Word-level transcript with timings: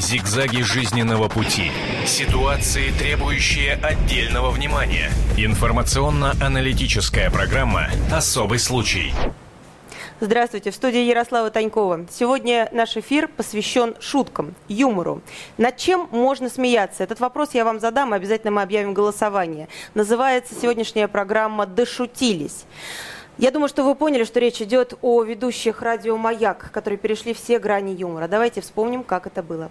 Зигзаги 0.00 0.62
жизненного 0.62 1.28
пути. 1.28 1.70
Ситуации, 2.06 2.90
требующие 2.90 3.74
отдельного 3.74 4.50
внимания. 4.50 5.10
Информационно-аналитическая 5.36 7.30
программа 7.30 7.88
«Особый 8.10 8.58
случай». 8.58 9.12
Здравствуйте, 10.18 10.70
в 10.70 10.74
студии 10.74 11.00
Ярослава 11.00 11.50
Танькова. 11.50 12.06
Сегодня 12.10 12.70
наш 12.72 12.96
эфир 12.96 13.28
посвящен 13.28 13.94
шуткам, 14.00 14.54
юмору. 14.68 15.20
Над 15.58 15.76
чем 15.76 16.08
можно 16.10 16.48
смеяться? 16.48 17.04
Этот 17.04 17.20
вопрос 17.20 17.50
я 17.52 17.66
вам 17.66 17.78
задам, 17.78 18.14
и 18.14 18.16
обязательно 18.16 18.52
мы 18.52 18.62
объявим 18.62 18.94
голосование. 18.94 19.68
Называется 19.92 20.54
сегодняшняя 20.54 21.08
программа 21.08 21.66
«Дошутились». 21.66 22.64
Я 23.36 23.50
думаю, 23.50 23.68
что 23.68 23.84
вы 23.84 23.94
поняли, 23.94 24.24
что 24.24 24.40
речь 24.40 24.62
идет 24.62 24.94
о 25.02 25.22
ведущих 25.22 25.82
радио 25.82 26.16
«Маяк», 26.16 26.70
которые 26.72 26.98
перешли 26.98 27.34
все 27.34 27.58
грани 27.58 27.92
юмора. 27.92 28.28
Давайте 28.28 28.62
вспомним, 28.62 29.02
как 29.02 29.26
это 29.26 29.42
было. 29.42 29.70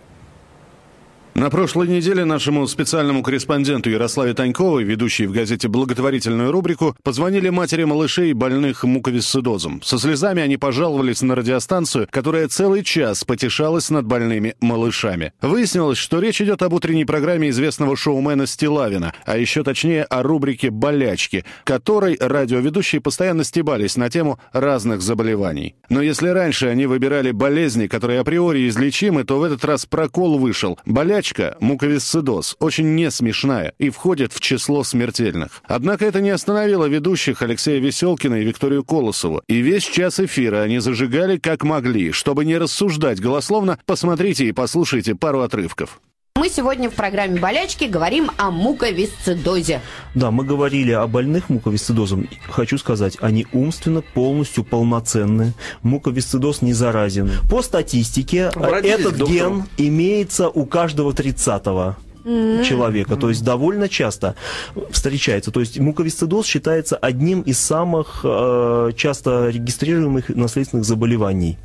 На 1.40 1.50
прошлой 1.50 1.88
неделе 1.88 2.26
нашему 2.26 2.68
специальному 2.68 3.24
корреспонденту 3.24 3.90
Ярославе 3.90 4.34
Таньковой, 4.34 4.84
ведущей 4.84 5.26
в 5.26 5.32
газете 5.32 5.70
благотворительную 5.70 6.52
рубрику, 6.52 6.98
позвонили 7.02 7.48
матери 7.48 7.86
малышей, 7.86 8.34
больных 8.34 8.84
муковисцидозом. 8.84 9.82
Со 9.82 9.98
слезами 9.98 10.42
они 10.42 10.58
пожаловались 10.58 11.22
на 11.22 11.36
радиостанцию, 11.36 12.10
которая 12.12 12.50
целый 12.50 12.84
час 12.84 13.24
потешалась 13.24 13.90
над 13.90 14.06
больными 14.06 14.56
малышами. 14.60 15.32
Выяснилось, 15.42 15.98
что 15.98 16.20
речь 16.20 16.42
идет 16.42 16.62
об 16.62 16.74
утренней 16.74 17.06
программе 17.06 17.52
известного 17.52 17.96
шоумена 17.96 18.46
Стилавина, 18.46 19.14
а 19.26 19.38
еще 19.38 19.64
точнее 19.64 20.04
о 20.04 20.24
рубрике 20.24 20.72
«Болячки», 20.72 21.46
которой 21.64 22.18
радиоведущие 22.20 23.00
постоянно 23.00 23.46
стебались 23.46 23.96
на 23.96 24.10
тему 24.10 24.42
разных 24.52 25.02
заболеваний. 25.02 25.76
Но 25.88 26.02
если 26.02 26.28
раньше 26.28 26.68
они 26.68 26.86
выбирали 26.86 27.32
болезни, 27.32 27.88
которые 27.88 28.20
априори 28.20 28.68
излечимы, 28.68 29.24
то 29.24 29.40
в 29.40 29.44
этот 29.44 29.64
раз 29.64 29.86
прокол 29.86 30.38
вышел. 30.38 30.78
Болячки 30.86 31.29
Болячка, 31.30 31.58
муковисцидоз, 31.60 32.56
очень 32.60 32.96
не 32.96 33.12
смешная 33.12 33.74
и 33.78 33.90
входит 33.90 34.34
в 34.34 34.40
число 34.40 34.84
смертельных. 34.84 35.62
Однако 35.68 36.06
это 36.06 36.22
не 36.22 36.30
остановило 36.30 36.86
ведущих 36.86 37.42
Алексея 37.42 37.80
Веселкина 37.80 38.36
и 38.36 38.46
Викторию 38.46 38.84
Колосову. 38.84 39.42
И 39.48 39.60
весь 39.60 39.84
час 39.84 40.20
эфира 40.20 40.62
они 40.62 40.80
зажигали 40.80 41.38
как 41.38 41.64
могли. 41.64 42.12
Чтобы 42.12 42.46
не 42.46 42.58
рассуждать 42.58 43.20
голословно, 43.20 43.80
посмотрите 43.86 44.46
и 44.46 44.52
послушайте 44.52 45.16
пару 45.16 45.42
отрывков. 45.42 46.00
Мы 46.40 46.48
сегодня 46.48 46.90
в 46.90 46.94
программе 46.94 47.38
«Болячки» 47.38 47.84
говорим 47.84 48.32
о 48.38 48.50
муковисцидозе. 48.50 49.82
Да, 50.16 50.32
мы 50.32 50.46
говорили 50.46 50.94
о 50.94 51.06
больных 51.06 51.50
муковисцидозом. 51.50 52.30
Хочу 52.48 52.78
сказать, 52.78 53.18
они 53.20 53.46
умственно 53.52 54.02
полностью 54.02 54.64
полноценны. 54.64 55.52
Муковисцидоз 55.82 56.62
не 56.62 56.72
заразен. 56.72 57.30
По 57.50 57.62
статистике, 57.62 58.46
Обратитесь 58.56 59.06
этот 59.06 59.28
ген 59.28 59.66
имеется 59.76 60.48
у 60.48 60.66
каждого 60.66 61.12
30-го 61.12 61.98
человека. 62.64 63.18
То 63.18 63.28
есть 63.28 63.44
довольно 63.44 63.90
часто 63.90 64.36
встречается. 64.92 65.52
То 65.52 65.60
есть 65.60 65.78
муковисцидоз 65.78 66.46
считается 66.46 66.96
одним 66.96 67.42
из 67.42 67.60
самых 67.60 68.22
э, 68.24 68.92
часто 68.96 69.50
регистрируемых 69.50 70.30
наследственных 70.30 70.86
заболеваний. 70.86 71.58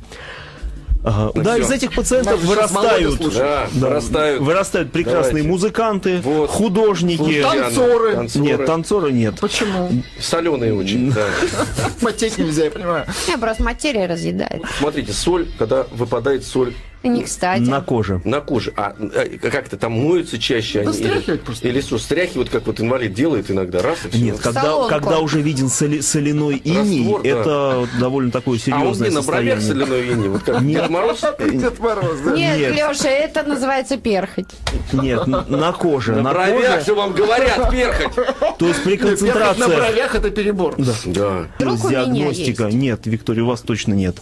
Ага. 1.05 1.31
Да, 1.35 1.53
все. 1.53 1.63
из 1.63 1.71
этих 1.71 1.93
пациентов 1.93 2.41
вырастают, 2.41 3.19
да, 3.35 3.67
да, 3.73 3.87
вырастают, 3.87 4.41
вырастают 4.41 4.91
прекрасные 4.91 5.43
Давайте. 5.43 5.47
музыканты, 5.47 6.21
вот. 6.21 6.49
художники. 6.49 7.43
Танцоры. 7.43 8.13
танцоры. 8.15 8.43
Нет, 8.43 8.65
танцоры 8.65 9.11
нет. 9.11 9.39
Почему? 9.39 9.91
Соленые 10.19 10.73
очень, 10.73 11.11
да. 11.11 11.27
Потеть 12.01 12.39
нельзя, 12.39 12.65
я 12.65 12.71
понимаю. 12.71 13.05
Я 13.27 13.37
просто 13.37 13.61
материя 13.61 14.07
разъедает. 14.07 14.63
Смотрите, 14.79 15.13
соль, 15.13 15.47
когда 15.59 15.85
выпадает 15.91 16.43
соль 16.43 16.73
не 17.09 17.23
кстати. 17.23 17.61
На 17.61 17.81
коже. 17.81 18.21
На 18.23 18.41
коже. 18.41 18.73
А, 18.75 18.95
а 18.97 19.49
как-то 19.49 19.77
там 19.77 19.93
моются 19.93 20.39
чаще 20.39 20.83
да 20.83 20.91
они? 20.91 20.99
Или, 20.99 21.37
просто. 21.37 21.67
или 21.67 21.81
что, 21.81 21.97
стряхивают, 21.97 22.49
как 22.49 22.65
вот 22.67 22.79
инвалид 22.79 23.13
делает 23.13 23.49
иногда, 23.51 23.81
раз 23.81 24.05
и 24.05 24.09
все. 24.09 24.19
Нет, 24.19 24.39
когда, 24.39 24.87
когда 24.87 25.19
уже 25.19 25.41
виден 25.41 25.69
соли, 25.69 26.01
соляной 26.01 26.57
иней, 26.57 27.03
Раствор, 27.03 27.21
это 27.23 27.87
да. 27.93 27.99
довольно 27.99 28.31
такое 28.31 28.57
серьезное 28.57 28.87
А 28.87 28.91
он 28.91 28.99
не 28.99 29.09
на 29.09 29.21
бровях 29.21 29.61
соляной 29.61 30.07
иней, 30.07 30.27
вот 30.29 30.43
как 30.43 30.65
Дед 30.65 30.89
Мороз? 30.89 31.21
Дед 31.39 31.79
Мороз, 31.79 32.19
да. 32.23 32.31
Нет, 32.35 32.59
Нет, 32.59 32.75
Леша, 32.75 33.09
это 33.09 33.43
называется 33.43 33.97
перхоть. 33.97 34.49
Нет, 34.93 35.27
на 35.27 35.71
коже. 35.73 36.13
На, 36.13 36.21
на 36.21 36.33
бровях 36.33 36.85
же 36.85 36.93
вам 36.93 37.13
говорят 37.13 37.69
перхоть. 37.71 38.57
То 38.57 38.67
есть 38.67 38.83
при 38.83 38.97
концентрации... 38.97 39.59
на 39.59 39.67
бровях 39.67 40.15
это 40.15 40.29
перебор. 40.29 40.75
Да. 40.77 40.93
да. 41.05 41.47
Диагностика. 41.59 42.65
Нет, 42.65 43.01
Виктория, 43.05 43.43
у 43.43 43.47
вас 43.47 43.61
точно 43.61 43.93
нет. 43.93 44.17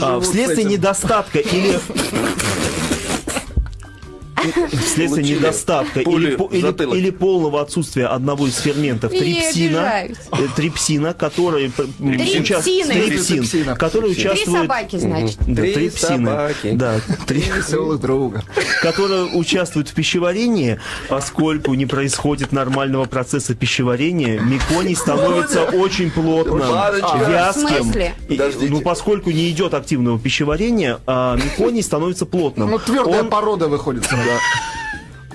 А, 0.00 0.20
вследствие 0.20 0.64
недостатка 0.64 1.38
или 1.38 1.78
Thank 2.22 2.84
you. 2.84 2.89
Вследствие 4.72 5.36
недостатка 5.36 6.00
или, 6.00 6.32
или, 6.52 6.96
или 6.98 7.10
полного 7.10 7.60
отсутствия 7.60 8.06
одного 8.06 8.46
из 8.46 8.56
ферментов 8.56 9.12
трипсина, 9.12 10.04
э, 10.32 10.46
трипсина, 10.56 11.14
который 11.14 11.70
трипсин, 11.70 12.88
трипсин, 12.88 13.76
который 13.76 14.12
участвует... 14.12 14.44
Три 14.44 14.52
собаки, 14.52 14.96
значит. 14.96 15.38
Да, 15.46 15.62
три 15.62 15.72
трипсины. 15.74 16.30
Собаки. 16.30 16.70
Да, 16.72 17.00
три 17.26 17.40
веселых 17.42 18.00
друга. 18.00 18.44
Которые 18.82 19.24
участвуют 19.24 19.88
в 19.88 19.94
пищеварении, 19.94 20.80
поскольку 21.08 21.74
не 21.74 21.86
происходит 21.86 22.52
нормального 22.52 23.04
процесса 23.04 23.54
пищеварения, 23.54 24.40
меконий 24.40 24.96
становится 24.96 25.64
очень 25.64 26.10
плотным, 26.10 26.60
вязким. 27.28 28.70
Ну, 28.70 28.80
поскольку 28.80 29.30
не 29.30 29.50
идет 29.50 29.74
активного 29.74 30.18
пищеварения, 30.18 31.00
а 31.06 31.36
меконий 31.36 31.82
становится 31.82 32.26
плотным. 32.26 32.70
Ну, 32.70 32.78
твердая 32.78 33.24
порода 33.24 33.68
выходит. 33.68 34.06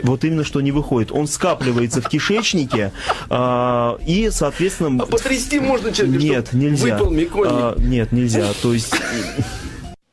Вот 0.04 0.24
именно 0.24 0.44
что 0.44 0.62
не 0.62 0.72
выходит. 0.72 1.12
Он 1.12 1.28
скапливается 1.28 2.02
в 2.02 2.10
кишечнике 2.10 2.92
э, 3.30 3.98
и, 4.06 4.30
соответственно... 4.32 5.04
А 5.04 5.06
потрясти 5.06 5.60
можно 5.60 5.92
человека, 5.92 6.24
Нет, 6.24 6.54
нельзя. 6.54 6.98
Выпал 6.98 7.14
э, 7.46 7.76
нет, 7.80 8.12
нельзя. 8.12 8.48
То 8.62 8.74
есть... 8.74 8.94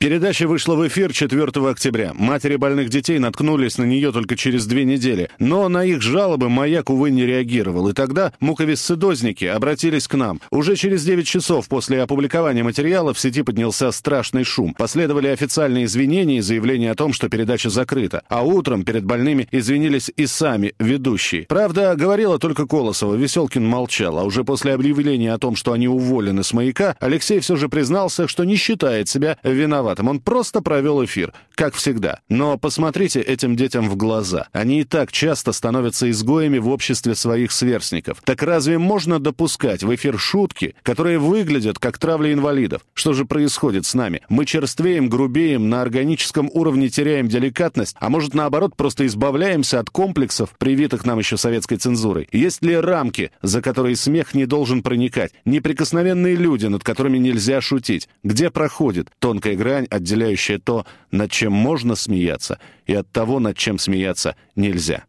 Передача 0.02 0.48
вышла 0.48 0.74
в 0.74 0.84
эфир 0.88 1.12
4 1.12 1.44
октября. 1.70 2.10
Матери 2.14 2.56
больных 2.56 2.88
детей 2.88 3.20
наткнулись 3.20 3.78
на 3.78 3.84
нее 3.84 4.10
только 4.10 4.34
через 4.34 4.66
две 4.66 4.84
недели. 4.84 5.30
Но 5.38 5.68
на 5.68 5.84
их 5.84 6.02
жалобы 6.02 6.48
маяк, 6.48 6.90
увы, 6.90 7.12
не 7.12 7.24
реагировал. 7.24 7.88
И 7.88 7.92
тогда 7.92 8.32
муковисцидозники 8.40 9.44
обратились 9.44 10.08
к 10.08 10.14
нам. 10.16 10.40
Уже 10.50 10.74
через 10.74 11.04
9 11.04 11.24
часов 11.24 11.68
после 11.68 12.02
опубликования 12.02 12.64
материала 12.64 13.14
в 13.14 13.20
сети 13.20 13.42
поднялся 13.42 13.92
страшный 13.92 14.42
шум. 14.42 14.74
Последовали 14.74 15.28
официальные 15.28 15.84
извинения 15.84 16.38
и 16.38 16.40
заявление 16.40 16.90
о 16.90 16.96
том, 16.96 17.12
что 17.12 17.28
передача 17.28 17.70
закрыта. 17.70 18.24
А 18.28 18.42
утром 18.42 18.82
перед 18.82 19.04
больными 19.04 19.46
извинились 19.52 20.10
и 20.16 20.26
сами 20.26 20.74
ведущие. 20.80 21.44
Правда, 21.44 21.94
говорила 21.94 22.40
только 22.40 22.66
Колосова. 22.66 23.14
Веселкин 23.14 23.64
молчал. 23.64 24.18
А 24.18 24.24
уже 24.24 24.42
после 24.42 24.74
объявления 24.74 25.32
о 25.32 25.38
том, 25.38 25.54
что 25.54 25.70
они 25.70 25.86
уволены 25.86 26.42
с 26.42 26.52
маяка, 26.52 26.96
Алексей 26.98 27.38
все 27.38 27.54
же 27.54 27.68
признался, 27.68 28.26
что 28.26 28.42
не 28.42 28.56
считает 28.56 29.08
себя 29.08 29.38
виноватым 29.44 29.91
виноватым. 29.92 30.08
Он 30.08 30.20
просто 30.20 30.62
провел 30.62 31.04
эфир, 31.04 31.32
как 31.54 31.74
всегда. 31.74 32.20
Но 32.28 32.58
посмотрите 32.58 33.20
этим 33.20 33.56
детям 33.56 33.88
в 33.88 33.96
глаза. 33.96 34.48
Они 34.52 34.80
и 34.80 34.84
так 34.84 35.12
часто 35.12 35.52
становятся 35.52 36.10
изгоями 36.10 36.58
в 36.58 36.68
обществе 36.68 37.14
своих 37.14 37.52
сверстников. 37.52 38.20
Так 38.24 38.42
разве 38.42 38.78
можно 38.78 39.18
допускать 39.18 39.82
в 39.82 39.94
эфир 39.94 40.18
шутки, 40.18 40.74
которые 40.82 41.18
выглядят 41.18 41.78
как 41.78 41.98
травля 41.98 42.32
инвалидов? 42.32 42.82
Что 42.94 43.12
же 43.12 43.24
происходит 43.24 43.86
с 43.86 43.94
нами? 43.94 44.22
Мы 44.28 44.44
черствеем, 44.44 45.08
грубеем, 45.08 45.68
на 45.68 45.82
органическом 45.82 46.50
уровне 46.52 46.88
теряем 46.88 47.28
деликатность, 47.28 47.96
а 47.98 48.08
может 48.08 48.34
наоборот 48.34 48.76
просто 48.76 49.06
избавляемся 49.06 49.80
от 49.80 49.90
комплексов, 49.90 50.50
привитых 50.58 51.04
нам 51.04 51.18
еще 51.18 51.36
советской 51.36 51.76
цензурой? 51.76 52.28
Есть 52.32 52.62
ли 52.62 52.76
рамки, 52.76 53.30
за 53.42 53.62
которые 53.62 53.96
смех 53.96 54.34
не 54.34 54.46
должен 54.46 54.82
проникать? 54.82 55.32
Неприкосновенные 55.44 56.34
люди, 56.34 56.66
над 56.66 56.82
которыми 56.84 57.18
нельзя 57.18 57.60
шутить? 57.60 58.08
Где 58.22 58.50
проходит 58.50 59.08
тонкая 59.18 59.56
грань 59.56 59.81
грань, 59.82 59.86
отделяющая 59.90 60.58
то, 60.58 60.84
над 61.10 61.30
чем 61.30 61.52
можно 61.52 61.94
смеяться, 61.94 62.58
и 62.86 62.94
от 62.94 63.10
того, 63.10 63.40
над 63.40 63.56
чем 63.56 63.78
смеяться 63.78 64.36
нельзя. 64.56 65.04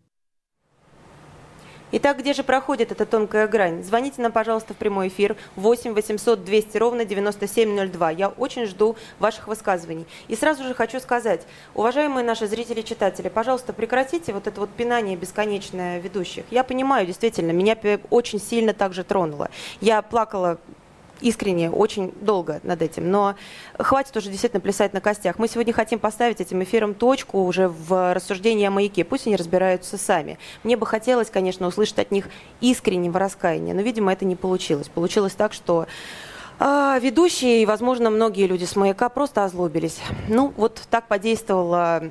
Итак, 1.95 2.17
где 2.17 2.33
же 2.33 2.41
проходит 2.41 2.91
эта 2.91 3.05
тонкая 3.05 3.47
грань? 3.47 3.83
Звоните 3.83 4.19
нам, 4.23 4.31
пожалуйста, 4.31 4.73
в 4.73 4.77
прямой 4.77 5.09
эфир 5.09 5.35
8 5.57 5.93
800 5.93 6.43
200 6.43 6.77
ровно 6.77 7.05
9702. 7.05 8.11
Я 8.11 8.29
очень 8.29 8.65
жду 8.65 8.95
ваших 9.19 9.47
высказываний. 9.47 10.07
И 10.27 10.35
сразу 10.35 10.63
же 10.63 10.73
хочу 10.73 10.99
сказать, 10.99 11.41
уважаемые 11.75 12.25
наши 12.25 12.47
зрители-читатели, 12.47 13.29
пожалуйста, 13.29 13.73
прекратите 13.73 14.33
вот 14.33 14.47
это 14.47 14.59
вот 14.59 14.71
пинание 14.71 15.15
бесконечное 15.15 15.99
ведущих. 15.99 16.45
Я 16.49 16.63
понимаю, 16.63 17.05
действительно, 17.05 17.51
меня 17.51 17.77
очень 18.09 18.39
сильно 18.39 18.73
также 18.73 19.03
тронуло. 19.03 19.51
Я 19.79 20.01
плакала 20.01 20.57
искренне, 21.21 21.69
очень 21.69 22.13
долго 22.21 22.59
над 22.63 22.81
этим. 22.81 23.09
Но 23.09 23.35
хватит 23.77 24.15
уже 24.17 24.29
действительно 24.29 24.59
плясать 24.59 24.93
на 24.93 25.01
костях. 25.01 25.39
Мы 25.39 25.47
сегодня 25.47 25.73
хотим 25.73 25.99
поставить 25.99 26.41
этим 26.41 26.61
эфиром 26.63 26.93
точку 26.93 27.43
уже 27.43 27.67
в 27.67 28.13
рассуждении 28.13 28.65
о 28.65 28.71
маяке. 28.71 29.03
Пусть 29.03 29.27
они 29.27 29.35
разбираются 29.35 29.97
сами. 29.97 30.37
Мне 30.63 30.77
бы 30.77 30.85
хотелось, 30.85 31.29
конечно, 31.29 31.67
услышать 31.67 31.99
от 31.99 32.11
них 32.11 32.29
искреннего 32.61 33.19
раскаяния, 33.19 33.73
но, 33.73 33.81
видимо, 33.81 34.11
это 34.11 34.25
не 34.25 34.35
получилось. 34.35 34.89
Получилось 34.89 35.33
так, 35.33 35.53
что 35.53 35.87
А, 36.59 36.99
ведущие 36.99 37.63
и, 37.63 37.65
возможно, 37.65 38.09
многие 38.09 38.45
люди 38.45 38.65
с 38.65 38.75
«Маяка» 38.75 39.09
просто 39.09 39.43
озлобились. 39.43 39.99
Ну, 40.29 40.53
вот 40.55 40.81
так 40.89 41.07
подействовала 41.07 42.03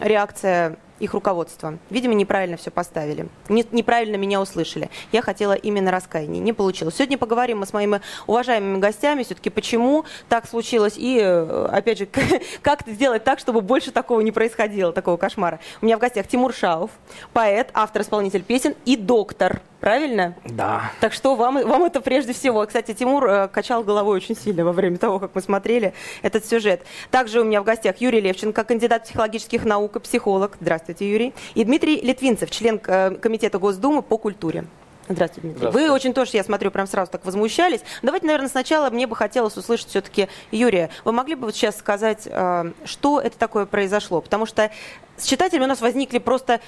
реакция 0.00 0.78
их 1.00 1.14
руководства. 1.14 1.78
Видимо, 1.90 2.14
неправильно 2.14 2.56
все 2.56 2.70
поставили. 2.70 3.28
Не, 3.48 3.64
неправильно 3.72 4.16
меня 4.16 4.40
услышали. 4.40 4.90
Я 5.12 5.22
хотела 5.22 5.52
именно 5.52 5.90
раскаяния. 5.90 6.40
Не 6.40 6.52
получилось. 6.52 6.96
Сегодня 6.96 7.18
поговорим 7.18 7.58
мы 7.58 7.66
с 7.66 7.72
моими 7.72 8.00
уважаемыми 8.26 8.78
гостями 8.78 9.22
все-таки, 9.22 9.50
почему 9.50 10.04
так 10.28 10.48
случилось. 10.48 10.94
И, 10.96 11.18
э, 11.20 11.68
опять 11.72 11.98
же, 11.98 12.08
как 12.62 12.82
сделать 12.86 13.24
так, 13.24 13.38
чтобы 13.38 13.60
больше 13.60 13.90
такого 13.90 14.20
не 14.20 14.32
происходило, 14.32 14.92
такого 14.92 15.16
кошмара. 15.16 15.60
У 15.80 15.86
меня 15.86 15.96
в 15.96 16.00
гостях 16.00 16.26
Тимур 16.26 16.54
Шаов, 16.54 16.90
поэт, 17.32 17.70
автор-исполнитель 17.74 18.42
песен 18.42 18.74
и 18.84 18.96
доктор 18.96 19.62
Правильно? 19.80 20.34
Да. 20.44 20.90
Так 21.00 21.12
что 21.12 21.36
вам, 21.36 21.62
вам 21.66 21.84
это 21.84 22.00
прежде 22.00 22.32
всего. 22.32 22.66
Кстати, 22.66 22.94
Тимур 22.94 23.24
э, 23.28 23.48
качал 23.48 23.84
головой 23.84 24.16
очень 24.16 24.36
сильно 24.36 24.64
во 24.64 24.72
время 24.72 24.98
того, 24.98 25.20
как 25.20 25.34
мы 25.34 25.40
смотрели 25.40 25.94
этот 26.22 26.44
сюжет. 26.44 26.82
Также 27.10 27.40
у 27.40 27.44
меня 27.44 27.60
в 27.62 27.64
гостях 27.64 28.00
Юрий 28.00 28.20
Левченко, 28.20 28.64
кандидат 28.64 29.04
психологических 29.04 29.64
наук 29.64 29.96
и 29.96 30.00
психолог. 30.00 30.56
Здравствуйте, 30.60 31.08
Юрий. 31.08 31.32
И 31.54 31.64
Дмитрий 31.64 32.00
Литвинцев, 32.00 32.50
член 32.50 32.80
э, 32.84 33.14
Комитета 33.16 33.58
Госдумы 33.60 34.02
по 34.02 34.18
культуре. 34.18 34.64
Здравствуйте, 35.08 35.42
Дмитрий. 35.42 35.58
Здравствуйте. 35.58 35.88
Вы 35.88 35.94
очень 35.94 36.12
тоже, 36.12 36.32
я 36.34 36.44
смотрю, 36.44 36.70
прям 36.72 36.86
сразу 36.86 37.10
так 37.10 37.24
возмущались. 37.24 37.80
Давайте, 38.02 38.26
наверное, 38.26 38.48
сначала 38.48 38.90
мне 38.90 39.06
бы 39.06 39.14
хотелось 39.14 39.56
услышать 39.56 39.88
все-таки 39.88 40.28
Юрия. 40.50 40.90
Вы 41.04 41.12
могли 41.12 41.36
бы 41.36 41.46
вот 41.46 41.54
сейчас 41.54 41.78
сказать, 41.78 42.26
э, 42.26 42.72
что 42.84 43.20
это 43.20 43.38
такое 43.38 43.64
произошло? 43.64 44.20
Потому 44.20 44.44
что 44.44 44.70
с 45.16 45.24
читателями 45.24 45.64
у 45.64 45.68
нас 45.68 45.80
возникли 45.80 46.18
просто 46.18 46.60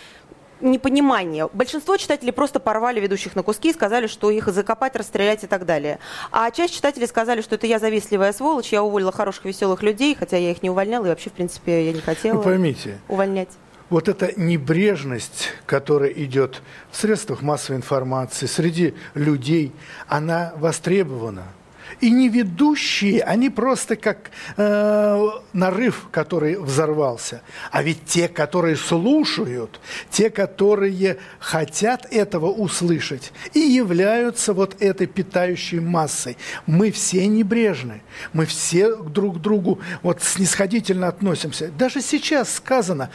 непонимание. 0.61 1.49
Большинство 1.53 1.97
читателей 1.97 2.33
просто 2.33 2.61
порвали 2.61 3.01
ведущих 3.01 3.37
на 3.37 3.43
куски 3.43 3.71
и 3.71 3.73
сказали, 3.73 4.07
что 4.07 4.31
их 4.31 4.49
закопать, 4.49 4.97
расстрелять 4.97 5.45
и 5.45 5.47
так 5.47 5.67
далее. 5.67 5.99
А 6.31 6.51
часть 6.51 6.75
читателей 6.75 7.07
сказали, 7.07 7.43
что 7.43 7.55
это 7.55 7.67
я 7.67 7.79
завистливая 7.79 8.33
сволочь, 8.33 8.73
я 8.73 8.83
уволила 8.83 9.13
хороших, 9.13 9.45
веселых 9.45 9.83
людей, 9.83 10.15
хотя 10.19 10.37
я 10.37 10.51
их 10.51 10.63
не 10.63 10.71
увольняла, 10.71 11.07
и 11.07 11.09
вообще, 11.09 11.31
в 11.31 11.35
принципе, 11.35 11.87
я 11.87 11.93
не 11.93 12.01
хотела 12.01 12.37
Вы 12.37 12.43
поймите, 12.43 12.99
увольнять. 13.09 13.51
Вот 13.89 14.09
эта 14.09 14.33
небрежность, 14.41 15.49
которая 15.67 16.11
идет 16.11 16.63
в 16.93 16.97
средствах 16.97 17.43
массовой 17.43 17.77
информации, 17.77 18.47
среди 18.47 18.95
людей, 19.15 19.73
она 20.07 20.53
востребована– 20.57 21.45
и 22.01 22.11
не 22.11 22.29
ведущие, 22.29 23.23
они 23.23 23.51
просто 23.51 23.97
как 23.97 24.31
э, 24.57 25.29
нарыв, 25.53 26.09
который 26.11 26.57
взорвался. 26.57 27.43
А 27.71 27.83
ведь 27.83 28.05
те, 28.05 28.29
которые 28.29 28.77
слушают, 28.77 29.81
те, 30.11 30.31
которые 30.31 31.19
хотят 31.39 32.07
этого 32.11 32.47
услышать, 32.47 33.33
и 33.55 33.61
являются 33.61 34.53
вот 34.53 34.81
этой 34.81 35.07
питающей 35.07 35.81
массой. 35.81 36.37
Мы 36.67 36.91
все 36.91 37.27
небрежны, 37.27 38.03
мы 38.33 38.47
все 38.47 38.97
друг 38.97 39.39
к 39.39 39.41
другу 39.41 39.81
вот 40.03 40.23
снисходительно 40.23 41.09
относимся. 41.09 41.69
Даже 41.69 42.01
сейчас 42.01 42.55
сказано, 42.55 43.11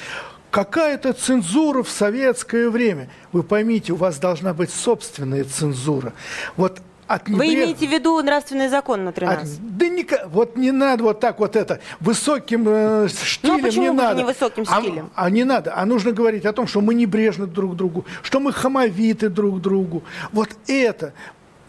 какая-то 0.56 1.12
цензура 1.12 1.84
в 1.84 1.90
советское 1.90 2.70
время. 2.70 3.10
Вы 3.34 3.44
поймите, 3.44 3.92
у 3.92 3.98
вас 3.98 4.20
должна 4.20 4.54
быть 4.54 4.72
собственная 4.72 5.44
цензура. 5.44 6.14
Вот 6.56 6.82
от 7.08 7.30
Вы 7.30 7.54
имеете 7.54 7.88
в 7.88 7.92
виду 7.92 8.22
нравственный 8.22 8.68
закон 8.68 9.02
внутри 9.02 9.26
от... 9.28 9.42
нас? 9.42 9.58
Да 9.60 9.88
не, 9.88 10.06
вот 10.28 10.58
не 10.58 10.72
надо 10.72 11.04
вот 11.04 11.20
так 11.20 11.40
вот 11.40 11.56
это 11.56 11.80
высоким 12.00 12.66
э, 12.68 13.08
штилем 13.08 13.62
ну, 13.62 13.68
а 13.68 13.72
не 13.72 13.92
надо. 13.92 14.18
не 14.18 14.24
высоким 14.26 14.66
стилем? 14.66 15.10
А, 15.16 15.26
а 15.26 15.30
не 15.30 15.44
надо, 15.44 15.74
а 15.76 15.86
нужно 15.86 16.12
говорить 16.12 16.46
о 16.46 16.54
том, 16.54 16.68
что 16.68 16.82
мы 16.82 16.94
небрежны 16.96 17.46
друг 17.46 17.76
другу, 17.76 18.06
что 18.22 18.40
мы 18.40 18.52
хамовиты 18.52 19.30
друг 19.30 19.62
другу. 19.62 20.04
Вот 20.32 20.50
это. 20.68 21.14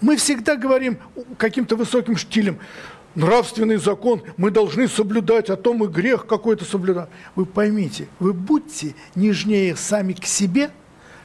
Мы 0.01 0.17
всегда 0.17 0.57
говорим 0.57 0.99
каким-то 1.39 1.77
высоким 1.77 2.17
штилем. 2.17 2.59
Нравственный 3.15 3.77
закон 3.77 4.23
мы 4.37 4.51
должны 4.51 4.89
соблюдать, 4.89 5.49
а 5.49 5.57
то 5.57 5.73
мы 5.73 5.87
грех 5.89 6.27
какой-то 6.27 6.67
соблюдаем. 6.67 7.09
Вы 7.35 7.47
поймите, 7.47 8.09
вы 8.19 8.35
будьте 8.35 8.95
нежнее 9.15 9.75
сами 9.75 10.13
к 10.13 10.27
себе, 10.27 10.71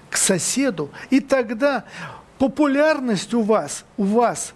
к 0.09 0.15
соседу, 0.15 0.89
и 1.09 1.19
тогда 1.19 1.83
популярность 2.41 3.35
у 3.35 3.43
вас, 3.43 3.85
у 3.97 4.03
вас, 4.03 4.55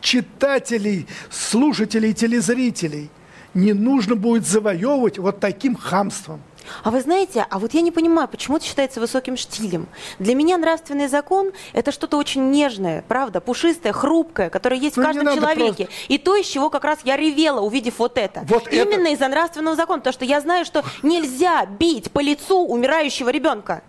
читателей, 0.00 1.06
слушателей, 1.30 2.14
телезрителей, 2.14 3.10
не 3.52 3.74
нужно 3.74 4.16
будет 4.16 4.46
завоевывать 4.46 5.18
вот 5.18 5.38
таким 5.38 5.76
хамством. 5.76 6.40
А 6.82 6.90
вы 6.90 7.02
знаете, 7.02 7.44
а 7.50 7.58
вот 7.58 7.74
я 7.74 7.82
не 7.82 7.90
понимаю, 7.90 8.28
почему 8.28 8.56
это 8.56 8.64
считается 8.64 8.98
высоким 8.98 9.36
штилем. 9.36 9.88
Для 10.20 10.34
меня 10.34 10.56
нравственный 10.56 11.06
закон– 11.06 11.52
это 11.74 11.92
что-то 11.92 12.16
очень 12.16 12.50
нежное, 12.50 13.04
правда, 13.06 13.42
пушистое, 13.42 13.92
хрупкое, 13.92 14.48
которое 14.48 14.80
есть 14.80 14.96
ну, 14.96 15.02
в 15.02 15.06
каждом 15.06 15.34
человеке. 15.34 15.84
Просто... 15.84 16.14
И 16.14 16.16
то, 16.16 16.34
из 16.36 16.46
чего 16.46 16.70
как 16.70 16.84
раз 16.84 17.00
я 17.04 17.18
ревела, 17.18 17.60
увидев 17.60 17.98
вот 17.98 18.16
это. 18.16 18.42
Вот 18.48 18.72
Именно 18.72 19.08
это... 19.08 19.14
из-за 19.16 19.28
нравственного 19.28 19.76
закона, 19.76 19.98
потому 19.98 20.14
что 20.14 20.24
я 20.24 20.40
знаю, 20.40 20.64
что 20.64 20.82
нельзя 21.02 21.66
бить 21.66 22.10
по 22.10 22.20
лицу 22.20 22.64
умирающего 22.64 23.28
ребенка. 23.28 23.82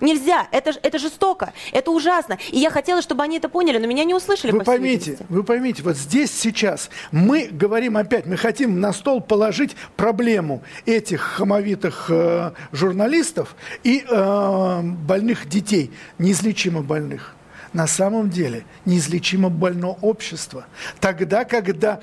Нельзя, 0.00 0.46
это, 0.52 0.72
это 0.82 0.98
жестоко, 0.98 1.52
это 1.72 1.90
ужасно. 1.90 2.38
И 2.50 2.58
я 2.58 2.70
хотела, 2.70 3.00
чтобы 3.00 3.22
они 3.22 3.38
это 3.38 3.48
поняли, 3.48 3.78
но 3.78 3.86
меня 3.86 4.04
не 4.04 4.14
услышали. 4.14 4.50
Вы 4.50 4.60
поймите, 4.60 5.18
вы 5.28 5.42
поймите, 5.42 5.82
вот 5.82 5.96
здесь 5.96 6.30
сейчас 6.30 6.90
мы 7.12 7.48
говорим 7.50 7.96
опять, 7.96 8.26
мы 8.26 8.36
хотим 8.36 8.80
на 8.80 8.92
стол 8.92 9.20
положить 9.20 9.76
проблему 9.96 10.62
этих 10.84 11.20
хамовитых 11.20 12.06
э, 12.08 12.52
журналистов 12.72 13.56
и 13.84 14.04
э, 14.08 14.80
больных 14.82 15.48
детей, 15.48 15.90
неизлечимо 16.18 16.82
больных. 16.82 17.34
На 17.72 17.86
самом 17.86 18.30
деле 18.30 18.64
неизлечимо 18.84 19.50
больно 19.50 19.88
общество. 20.00 20.66
Тогда, 21.00 21.44
когда 21.44 22.00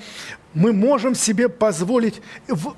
мы 0.52 0.72
можем 0.72 1.14
себе 1.14 1.48
позволить 1.48 2.22
в, 2.46 2.74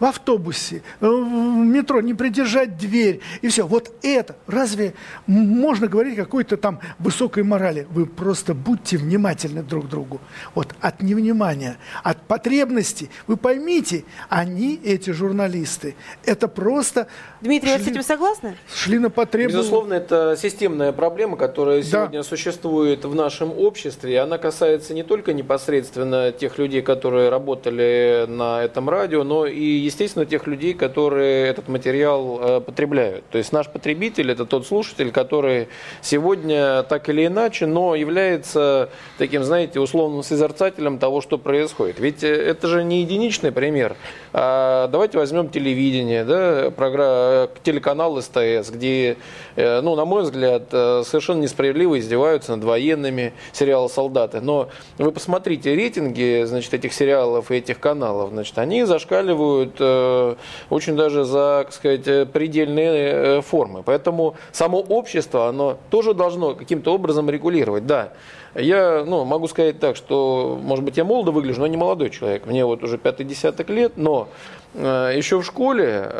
в 0.00 0.04
автобусе, 0.04 0.82
э, 1.00 1.06
в 1.06 1.10
метро, 1.10 2.00
не 2.00 2.14
придержать 2.14 2.76
дверь, 2.76 3.20
и 3.42 3.48
все. 3.48 3.66
Вот 3.66 3.92
это, 4.02 4.36
разве 4.46 4.94
можно 5.26 5.88
говорить 5.88 6.18
о 6.18 6.24
какой-то 6.24 6.56
там 6.56 6.80
высокой 6.98 7.42
морали? 7.42 7.86
Вы 7.90 8.06
просто 8.06 8.54
будьте 8.54 8.96
внимательны 8.96 9.62
друг 9.62 9.86
к 9.86 9.88
другу. 9.88 10.20
Вот 10.54 10.74
от 10.80 11.02
невнимания, 11.02 11.78
от 12.02 12.20
потребности, 12.22 13.10
вы 13.26 13.36
поймите, 13.36 14.04
они, 14.28 14.80
эти 14.82 15.10
журналисты, 15.10 15.96
это 16.24 16.48
просто... 16.48 17.08
Дмитрий, 17.40 17.70
шли, 17.70 17.78
вы 17.78 17.84
с 17.84 17.88
этим 17.88 18.02
согласны? 18.02 18.56
Шли 18.74 18.98
на 18.98 19.10
потребность. 19.10 19.56
Безусловно, 19.56 19.94
это 19.94 20.36
системная 20.40 20.92
проблема, 20.92 21.36
которая 21.36 21.82
сегодня 21.82 22.20
да. 22.20 22.22
существует 22.22 23.04
в 23.04 23.14
нашем 23.14 23.50
обществе, 23.56 24.12
и 24.12 24.16
она 24.16 24.38
касается 24.38 24.94
не 24.94 25.02
только 25.02 25.32
непосредственно 25.32 26.32
тех 26.32 26.58
людей, 26.58 26.82
которые 26.82 27.28
работали 27.28 28.26
на 28.28 28.62
этом 28.62 28.88
радио, 28.88 29.24
но 29.24 29.46
и 29.46 29.87
естественно, 29.88 30.26
тех 30.26 30.46
людей, 30.46 30.74
которые 30.74 31.48
этот 31.48 31.68
материал 31.68 32.38
э, 32.40 32.60
потребляют. 32.60 33.24
То 33.30 33.38
есть 33.38 33.52
наш 33.52 33.68
потребитель– 33.68 34.30
это 34.32 34.44
тот 34.44 34.66
слушатель, 34.66 35.10
который 35.10 35.68
сегодня 36.02 36.82
так 36.84 37.08
или 37.08 37.26
иначе, 37.26 37.66
но 37.66 37.94
является 37.94 38.90
таким, 39.18 39.42
знаете, 39.42 39.80
условным 39.80 40.22
созерцателем 40.22 40.98
того, 40.98 41.20
что 41.20 41.38
происходит. 41.38 41.98
Ведь 41.98 42.22
э, 42.22 42.28
это 42.28 42.68
же 42.68 42.84
не 42.84 43.00
единичный 43.00 43.50
пример. 43.50 43.96
А 44.32 44.88
давайте 44.88 45.18
возьмем 45.18 45.48
телевидение, 45.48 46.24
да, 46.24 46.70
программа, 46.70 47.48
телеканал 47.62 48.20
СТС, 48.20 48.70
где, 48.70 49.16
э, 49.56 49.80
ну, 49.80 49.96
на 49.96 50.04
мой 50.04 50.22
взгляд, 50.22 50.64
совершенно 50.70 51.40
несправедливо 51.40 51.98
издеваются 51.98 52.54
над 52.54 52.64
военными, 52.64 53.32
сериалы 53.52 53.88
«Солдаты». 53.88 54.40
Но 54.40 54.68
вы 54.98 55.12
посмотрите 55.12 55.74
рейтинги, 55.74 56.44
значит, 56.44 56.74
этих 56.74 56.92
сериалов 56.92 57.50
и 57.50 57.56
этих 57.56 57.80
каналов, 57.80 58.30
значит, 58.30 58.58
они 58.58 58.84
зашкаливают 58.84 59.77
Э, 59.80 60.34
очень 60.70 60.96
даже 60.96 61.24
за, 61.24 61.64
так 61.64 61.72
сказать, 61.72 62.06
э, 62.06 62.26
предельные 62.26 63.38
э, 63.38 63.40
формы. 63.40 63.82
Поэтому 63.82 64.34
само 64.52 64.80
общество, 64.80 65.48
оно 65.48 65.78
тоже 65.90 66.14
должно 66.14 66.54
каким-то 66.54 66.94
образом 66.94 67.30
регулировать. 67.30 67.86
Да, 67.86 68.10
я 68.54 69.04
ну, 69.06 69.24
могу 69.24 69.48
сказать 69.48 69.78
так, 69.78 69.96
что, 69.96 70.58
может 70.62 70.84
быть, 70.84 70.96
я 70.96 71.04
молодо 71.04 71.30
выгляжу, 71.30 71.60
но 71.60 71.66
не 71.66 71.76
молодой 71.76 72.10
человек. 72.10 72.46
Мне 72.46 72.64
вот 72.64 72.82
уже 72.82 72.98
пятый 72.98 73.24
десяток 73.24 73.68
лет, 73.70 73.92
но 73.96 74.28
еще 74.74 75.40
в 75.40 75.44
школе 75.44 76.10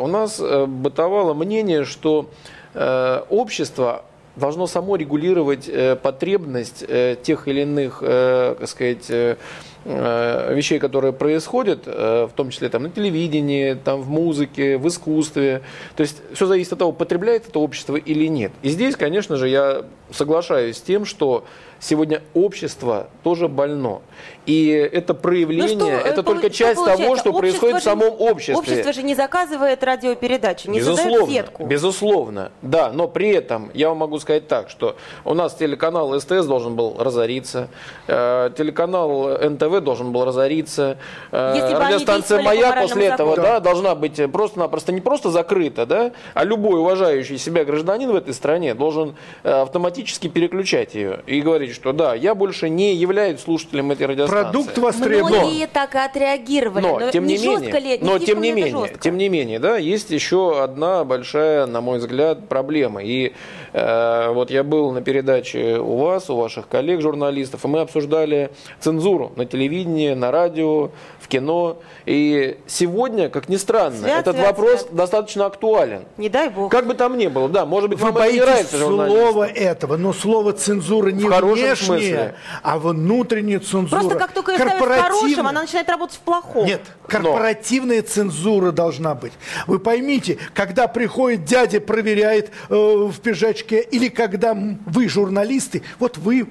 у 0.00 0.06
нас 0.06 0.40
бытовало 0.40 1.34
мнение, 1.34 1.84
что 1.84 2.30
общество 2.74 4.04
должно 4.36 4.66
само 4.66 4.96
регулировать 4.96 5.70
потребность 6.02 6.84
тех 7.22 7.48
или 7.48 7.62
иных, 7.62 8.00
так 8.00 8.68
сказать, 8.68 9.10
Э, 9.10 9.36
вещей, 9.84 10.78
которые 10.78 11.12
происходят, 11.12 11.84
э, 11.86 12.28
в 12.30 12.32
том 12.34 12.50
числе 12.50 12.68
там, 12.68 12.82
на 12.82 12.90
телевидении, 12.90 13.74
там, 13.74 14.02
в 14.02 14.10
музыке, 14.10 14.76
в 14.76 14.86
искусстве. 14.86 15.62
То 15.96 16.02
есть 16.02 16.22
все 16.34 16.46
зависит 16.46 16.72
от 16.74 16.80
того, 16.80 16.92
потребляет 16.92 17.48
это 17.48 17.58
общество 17.58 17.96
или 17.96 18.26
нет. 18.26 18.52
И 18.62 18.68
здесь, 18.68 18.96
конечно 18.96 19.36
же, 19.36 19.48
я 19.48 19.84
соглашаюсь 20.10 20.76
с 20.76 20.80
тем, 20.80 21.04
что 21.04 21.44
сегодня 21.80 22.22
общество 22.34 23.08
тоже 23.22 23.48
больно. 23.48 24.02
И 24.46 24.68
это 24.68 25.14
проявление, 25.14 25.76
ну, 25.76 25.98
что, 25.98 26.08
это 26.08 26.22
только 26.22 26.50
часть 26.50 26.84
того, 26.84 27.16
что 27.16 27.32
происходит 27.32 27.76
же, 27.76 27.80
в 27.80 27.84
самом 27.84 28.20
обществе. 28.20 28.56
Общество 28.56 28.92
же 28.92 29.02
не 29.02 29.14
заказывает 29.14 29.82
радиопередачи, 29.82 30.68
не 30.68 30.78
безусловно, 30.78 31.18
создает 31.18 31.46
сетку. 31.46 31.66
Безусловно, 31.66 32.52
да, 32.62 32.90
но 32.92 33.08
при 33.08 33.30
этом 33.30 33.70
я 33.74 33.88
вам 33.88 33.98
могу 33.98 34.18
сказать 34.18 34.48
так, 34.48 34.70
что 34.70 34.96
у 35.24 35.34
нас 35.34 35.54
телеканал 35.54 36.18
СТС 36.18 36.46
должен 36.46 36.74
был 36.74 36.96
разориться, 36.98 37.68
э, 38.06 38.50
телеканал 38.56 39.38
НТВ 39.38 39.80
должен 39.80 40.12
был 40.12 40.24
разориться, 40.24 40.98
э, 41.30 41.76
радиостанция 41.78 42.42
«Маяк» 42.42 42.80
после 42.80 43.06
этого 43.06 43.36
да. 43.36 43.42
Да, 43.42 43.60
должна 43.60 43.94
быть 43.94 44.20
просто-напросто 44.32 44.92
не 44.92 45.00
просто 45.00 45.30
закрыта, 45.30 45.86
да, 45.86 46.12
а 46.34 46.44
любой 46.44 46.80
уважающий 46.80 47.38
себя 47.38 47.64
гражданин 47.64 48.10
в 48.10 48.16
этой 48.16 48.34
стране 48.34 48.74
должен 48.74 49.16
э, 49.44 49.50
автоматически 49.50 50.28
переключать 50.28 50.94
ее 50.94 51.20
и 51.26 51.40
говорить, 51.40 51.69
что 51.72 51.92
да, 51.92 52.14
я 52.14 52.34
больше 52.34 52.68
не 52.68 52.94
являюсь 52.94 53.40
слушателем 53.40 53.90
этой 53.90 54.06
радиостанции. 54.06 54.52
Продукт 54.52 54.78
востребован. 54.78 55.32
Многие 55.32 55.66
так 55.66 55.94
и 55.94 55.98
отреагировали. 55.98 56.82
Но, 56.82 56.98
но 56.98 57.10
тем 57.10 57.26
не, 57.26 57.38
не 57.38 57.46
менее, 57.46 57.80
ли, 57.80 57.98
но 58.00 58.18
тем 58.18 58.40
не 58.40 58.52
менее, 58.52 58.78
жестко. 58.78 58.98
тем 58.98 59.16
не 59.16 59.28
менее, 59.28 59.58
да, 59.58 59.76
есть 59.76 60.10
еще 60.10 60.62
одна 60.62 61.04
большая, 61.04 61.66
на 61.66 61.80
мой 61.80 61.98
взгляд, 61.98 62.48
проблема. 62.48 63.02
И 63.02 63.32
вот 63.72 64.50
я 64.50 64.64
был 64.64 64.90
на 64.92 65.02
передаче 65.02 65.78
у 65.78 65.96
вас, 65.96 66.30
у 66.30 66.36
ваших 66.36 66.68
коллег 66.68 67.00
журналистов, 67.00 67.64
и 67.64 67.68
мы 67.68 67.80
обсуждали 67.80 68.50
цензуру 68.80 69.32
на 69.36 69.46
телевидении, 69.46 70.12
на 70.14 70.30
радио, 70.30 70.90
в 71.20 71.28
кино. 71.28 71.78
И 72.06 72.58
сегодня, 72.66 73.28
как 73.28 73.48
ни 73.48 73.56
странно, 73.56 73.98
свят, 73.98 74.20
этот 74.20 74.36
свят, 74.36 74.46
вопрос 74.46 74.80
свят. 74.80 74.94
достаточно 74.94 75.46
актуален. 75.46 76.04
Не 76.16 76.28
дай 76.28 76.48
бог. 76.48 76.70
Как 76.70 76.86
бы 76.86 76.94
там 76.94 77.16
ни 77.16 77.28
было, 77.28 77.48
да, 77.48 77.64
может 77.66 77.90
быть, 77.90 78.00
Вы 78.00 78.10
вам 78.10 78.32
не 78.32 78.40
нравится 78.40 78.78
слова 78.78 79.46
этого, 79.46 79.96
но 79.96 80.12
слово 80.12 80.52
цензура 80.52 81.10
не 81.10 81.24
в 81.24 81.40
внешнее, 81.40 81.76
смысле. 81.76 82.34
а 82.62 82.78
внутренняя 82.78 83.60
цензура. 83.60 84.00
Просто 84.00 84.18
как 84.18 84.32
только 84.32 84.52
ее 84.52 84.58
ставишь 84.58 84.82
в 84.82 85.02
хорошем, 85.02 85.46
она 85.46 85.62
начинает 85.62 85.88
работать 85.88 86.16
в 86.16 86.20
плохом. 86.20 86.66
Нет, 86.66 86.80
корпоративная 87.06 88.02
Но. 88.02 88.08
цензура 88.08 88.72
должна 88.72 89.14
быть. 89.14 89.32
Вы 89.66 89.78
поймите, 89.78 90.38
когда 90.54 90.88
приходит 90.88 91.44
дядя, 91.44 91.80
проверяет 91.80 92.50
э, 92.68 92.74
в 92.74 93.18
пиджачке, 93.20 93.59
или 93.62 94.08
когда 94.08 94.54
вы, 94.54 95.08
журналисты, 95.08 95.82
вот 95.98 96.18
вы 96.18 96.48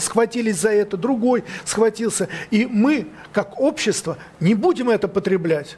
схватились 0.00 0.56
за 0.56 0.70
это, 0.70 0.96
другой 0.96 1.44
схватился, 1.64 2.28
и 2.50 2.66
мы, 2.66 3.06
как 3.32 3.60
общество, 3.60 4.18
не 4.40 4.54
будем 4.54 4.90
это 4.90 5.08
потреблять. 5.08 5.76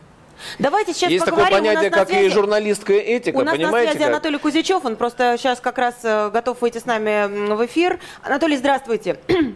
Давайте 0.59 0.93
сейчас 0.93 1.11
Есть 1.11 1.25
поговорим. 1.25 1.57
такое 1.57 1.61
понятие, 1.61 1.91
как 1.91 2.09
связи... 2.09 2.27
и 2.27 2.29
журналистская 2.29 2.99
этика, 2.99 3.37
У 3.37 3.43
нас 3.43 3.55
понимаете? 3.55 3.87
на 3.87 3.93
связи 3.93 3.99
как? 4.05 4.09
Анатолий 4.09 4.39
Кузячев, 4.39 4.85
он 4.85 4.97
просто 4.97 5.37
сейчас 5.39 5.61
как 5.61 5.79
раз 5.79 5.95
э, 6.03 6.31
готов 6.31 6.61
выйти 6.61 6.79
с 6.79 6.87
нами 6.87 7.55
в 7.55 7.65
эфир. 7.65 7.99
Анатолий, 8.23 8.57
здравствуйте. 8.57 9.19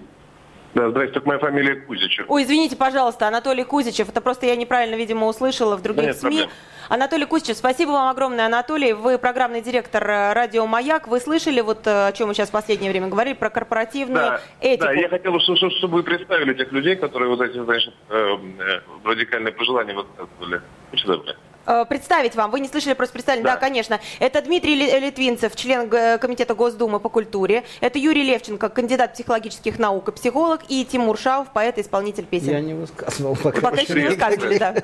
Да, 0.74 0.90
здрасте, 0.90 1.14
только 1.14 1.28
моя 1.28 1.40
фамилия 1.40 1.76
Кузичев. 1.76 2.26
Ой, 2.28 2.42
извините, 2.42 2.76
пожалуйста, 2.76 3.26
Анатолий 3.26 3.64
Кузичев. 3.64 4.08
Это 4.08 4.20
просто 4.20 4.46
я 4.46 4.56
неправильно, 4.56 4.96
видимо, 4.96 5.26
услышала 5.26 5.76
в 5.76 5.82
других 5.82 6.02
да 6.02 6.08
нет, 6.08 6.18
СМИ. 6.18 6.30
Проблем. 6.30 6.50
Анатолий 6.88 7.26
Кузичев, 7.26 7.56
спасибо 7.56 7.90
вам 7.90 8.08
огромное, 8.08 8.46
Анатолий. 8.46 8.92
Вы 8.92 9.18
программный 9.18 9.60
директор 9.60 10.02
э, 10.08 10.32
радио 10.32 10.66
«Маяк». 10.66 11.08
Вы 11.08 11.20
слышали, 11.20 11.60
вот 11.60 11.86
э, 11.86 12.08
о 12.08 12.12
чем 12.12 12.28
мы 12.28 12.34
сейчас 12.34 12.48
в 12.48 12.52
последнее 12.52 12.90
время 12.90 13.08
говорили, 13.08 13.34
про 13.34 13.50
корпоративную 13.50 14.16
да, 14.16 14.40
этику? 14.60 14.84
Да, 14.84 14.92
я 14.92 15.08
хотел 15.08 15.32
бы, 15.32 15.40
чтобы, 15.40 15.96
вы 15.96 16.02
представили 16.02 16.54
тех 16.54 16.72
людей, 16.72 16.96
которые 16.96 17.28
вот 17.28 17.40
эти, 17.40 17.62
значит, 17.62 17.94
э, 18.08 18.36
э, 18.58 18.80
радикальные 19.04 19.52
пожелания 19.52 19.94
высказывали. 19.94 20.60
Э, 20.92 21.47
представить 21.88 22.34
вам. 22.34 22.50
Вы 22.50 22.60
не 22.60 22.68
слышали 22.68 22.94
просто 22.94 23.12
представить? 23.12 23.42
Да. 23.42 23.54
да, 23.54 23.56
конечно. 23.56 24.00
Это 24.18 24.42
Дмитрий 24.42 24.74
Литвинцев, 24.74 25.54
член 25.56 25.88
Комитета 26.18 26.54
Госдумы 26.54 27.00
по 27.00 27.08
культуре. 27.08 27.64
Это 27.80 27.98
Юрий 27.98 28.22
Левченко, 28.22 28.68
кандидат 28.68 29.14
психологических 29.14 29.78
наук 29.78 30.08
и 30.08 30.12
психолог. 30.12 30.60
И 30.68 30.84
Тимур 30.84 31.18
Шаов, 31.18 31.52
поэт 31.52 31.78
и 31.78 31.82
исполнитель 31.82 32.24
песен. 32.24 32.50
Я 32.50 32.60
не 32.60 32.74
высказывал 32.74 33.36
пока. 33.36 33.60
Пока 33.60 33.80
еще 33.80 33.94
не 33.94 34.08
высказывали, 34.08 34.58
да. 34.58 34.74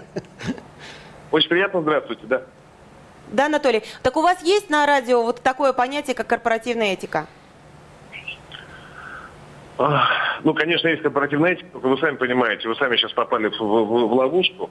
Очень 1.31 1.49
приятно, 1.49 1.81
здравствуйте, 1.83 2.26
да. 2.26 2.43
Да, 3.33 3.47
Анатолий. 3.47 3.83
Так 4.03 4.17
у 4.17 4.23
вас 4.23 4.43
есть 4.43 4.71
на 4.71 4.87
радио 4.87 5.23
вот 5.23 5.41
такое 5.41 5.73
понятие, 5.73 6.14
как 6.14 6.26
корпоративная 6.26 6.93
этика? 6.93 7.26
Ну, 9.76 10.54
конечно, 10.54 10.88
есть 10.88 11.02
корпоративная 11.02 11.52
этика, 11.52 11.69
только 11.73 11.88
вы 11.88 11.99
сами 11.99 12.16
понимаете, 12.16 12.69
вы 12.69 12.76
сами 12.76 12.97
сейчас 12.97 13.12
попали 13.12 13.49
в, 13.49 13.59
в, 13.59 14.09
в 14.09 14.12
ловушку. 14.12 14.71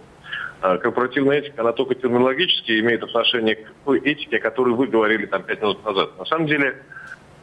А, 0.62 0.77
корпоративная 0.77 1.39
этика, 1.39 1.62
она 1.62 1.74
только 1.74 1.95
терминологически 1.95 2.79
имеет 2.79 3.03
отношение 3.03 3.55
к 3.55 3.91
этике, 3.91 4.38
о 4.38 4.39
которой 4.39 4.74
вы 4.74 4.88
говорили 4.88 5.25
там 5.25 5.43
пять 5.43 5.62
минут 5.62 5.83
назад. 5.83 6.17
На 6.17 6.25
самом 6.25 6.48
деле, 6.48 6.81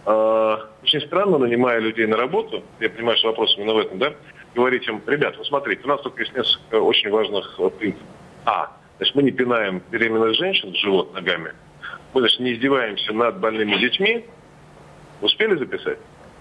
э, 0.07 0.57
очень 0.83 1.03
странно, 1.03 1.37
нанимая 1.37 1.81
людей 1.81 2.07
на 2.07 2.17
работу, 2.17 2.65
я 2.81 2.89
понимаю, 2.89 3.19
что 3.19 3.29
вопрос 3.29 3.55
именно 3.59 3.75
в 3.75 3.79
этом, 3.79 3.99
да, 3.99 4.15
говорить 4.55 4.89
им, 4.89 5.03
ребят, 5.07 5.37
вы 5.37 5.45
смотрите, 5.45 5.83
у 5.85 5.89
нас 5.89 6.01
только 6.01 6.23
есть 6.23 6.35
несколько 6.35 6.77
очень 6.77 7.11
важных 7.11 7.57
э, 7.59 7.69
принципов. 7.79 8.09
А, 8.47 8.75
значит, 8.97 9.15
мы 9.15 9.23
не 9.23 9.33
пинаем 9.33 9.83
беременных 9.91 10.35
женщин 10.37 10.73
в 10.73 10.77
живот 10.77 11.13
ногами, 11.13 11.53
мы, 12.15 12.21
значит, 12.21 12.41
не 12.41 12.55
издеваемся 12.55 13.13
над 13.13 13.39
больными 13.39 13.77
детьми, 13.77 14.25
успели 15.21 15.57
записать? 15.57 15.99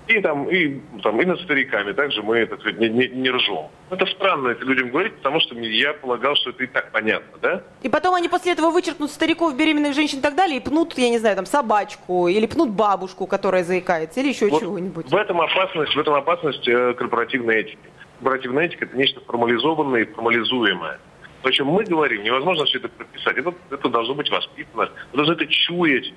И 0.09 0.21
там, 0.21 0.49
и, 0.49 0.79
там, 1.03 1.21
и 1.21 1.25
над 1.25 1.39
стариками 1.41 1.91
также 1.91 2.23
мы, 2.23 2.43
сказать, 2.47 2.79
не, 2.79 2.89
не, 2.89 3.07
не 3.09 3.29
ржем. 3.29 3.67
Это 3.91 4.07
странно 4.07 4.47
это 4.47 4.65
людям 4.65 4.89
говорить, 4.89 5.15
потому 5.17 5.39
что 5.39 5.53
я 5.53 5.93
полагал, 5.93 6.35
что 6.35 6.49
это 6.49 6.63
и 6.63 6.67
так 6.67 6.91
понятно, 6.91 7.37
да? 7.39 7.63
И 7.83 7.89
потом 7.89 8.15
они 8.15 8.27
после 8.27 8.53
этого 8.53 8.71
вычеркнут 8.71 9.11
стариков, 9.11 9.55
беременных 9.55 9.93
женщин 9.93 10.17
и 10.17 10.21
так 10.21 10.33
далее, 10.33 10.57
и 10.57 10.59
пнут, 10.61 10.97
я 10.97 11.11
не 11.11 11.19
знаю, 11.19 11.35
там, 11.35 11.45
собачку, 11.45 12.27
или 12.27 12.47
пнут 12.47 12.71
бабушку, 12.71 13.27
которая 13.27 13.63
заикается, 13.63 14.21
или 14.21 14.29
еще 14.29 14.47
вот 14.47 14.61
чего-нибудь. 14.61 15.11
В 15.11 15.15
этом 15.15 15.41
опасность, 15.41 15.95
в 15.95 15.99
этом 15.99 16.15
опасность 16.15 16.67
э, 16.67 16.95
корпоративной 16.95 17.57
этики. 17.57 17.77
Корпоративная 18.17 18.65
этика– 18.65 18.85
это 18.85 18.97
нечто 18.97 19.21
формализованное 19.21 20.01
и 20.01 20.05
формализуемое. 20.05 20.99
То, 21.43 21.49
о 21.49 21.51
чем 21.51 21.67
мы 21.67 21.83
говорим, 21.83 22.23
невозможно 22.23 22.65
все 22.65 22.79
это 22.79 22.89
прописать. 22.89 23.37
Это, 23.37 23.53
это 23.69 23.89
должно 23.89 24.15
быть 24.15 24.31
воспитано, 24.31 24.89
вы 25.11 25.17
должны 25.17 25.33
это 25.33 25.45
чуять. 25.45 26.11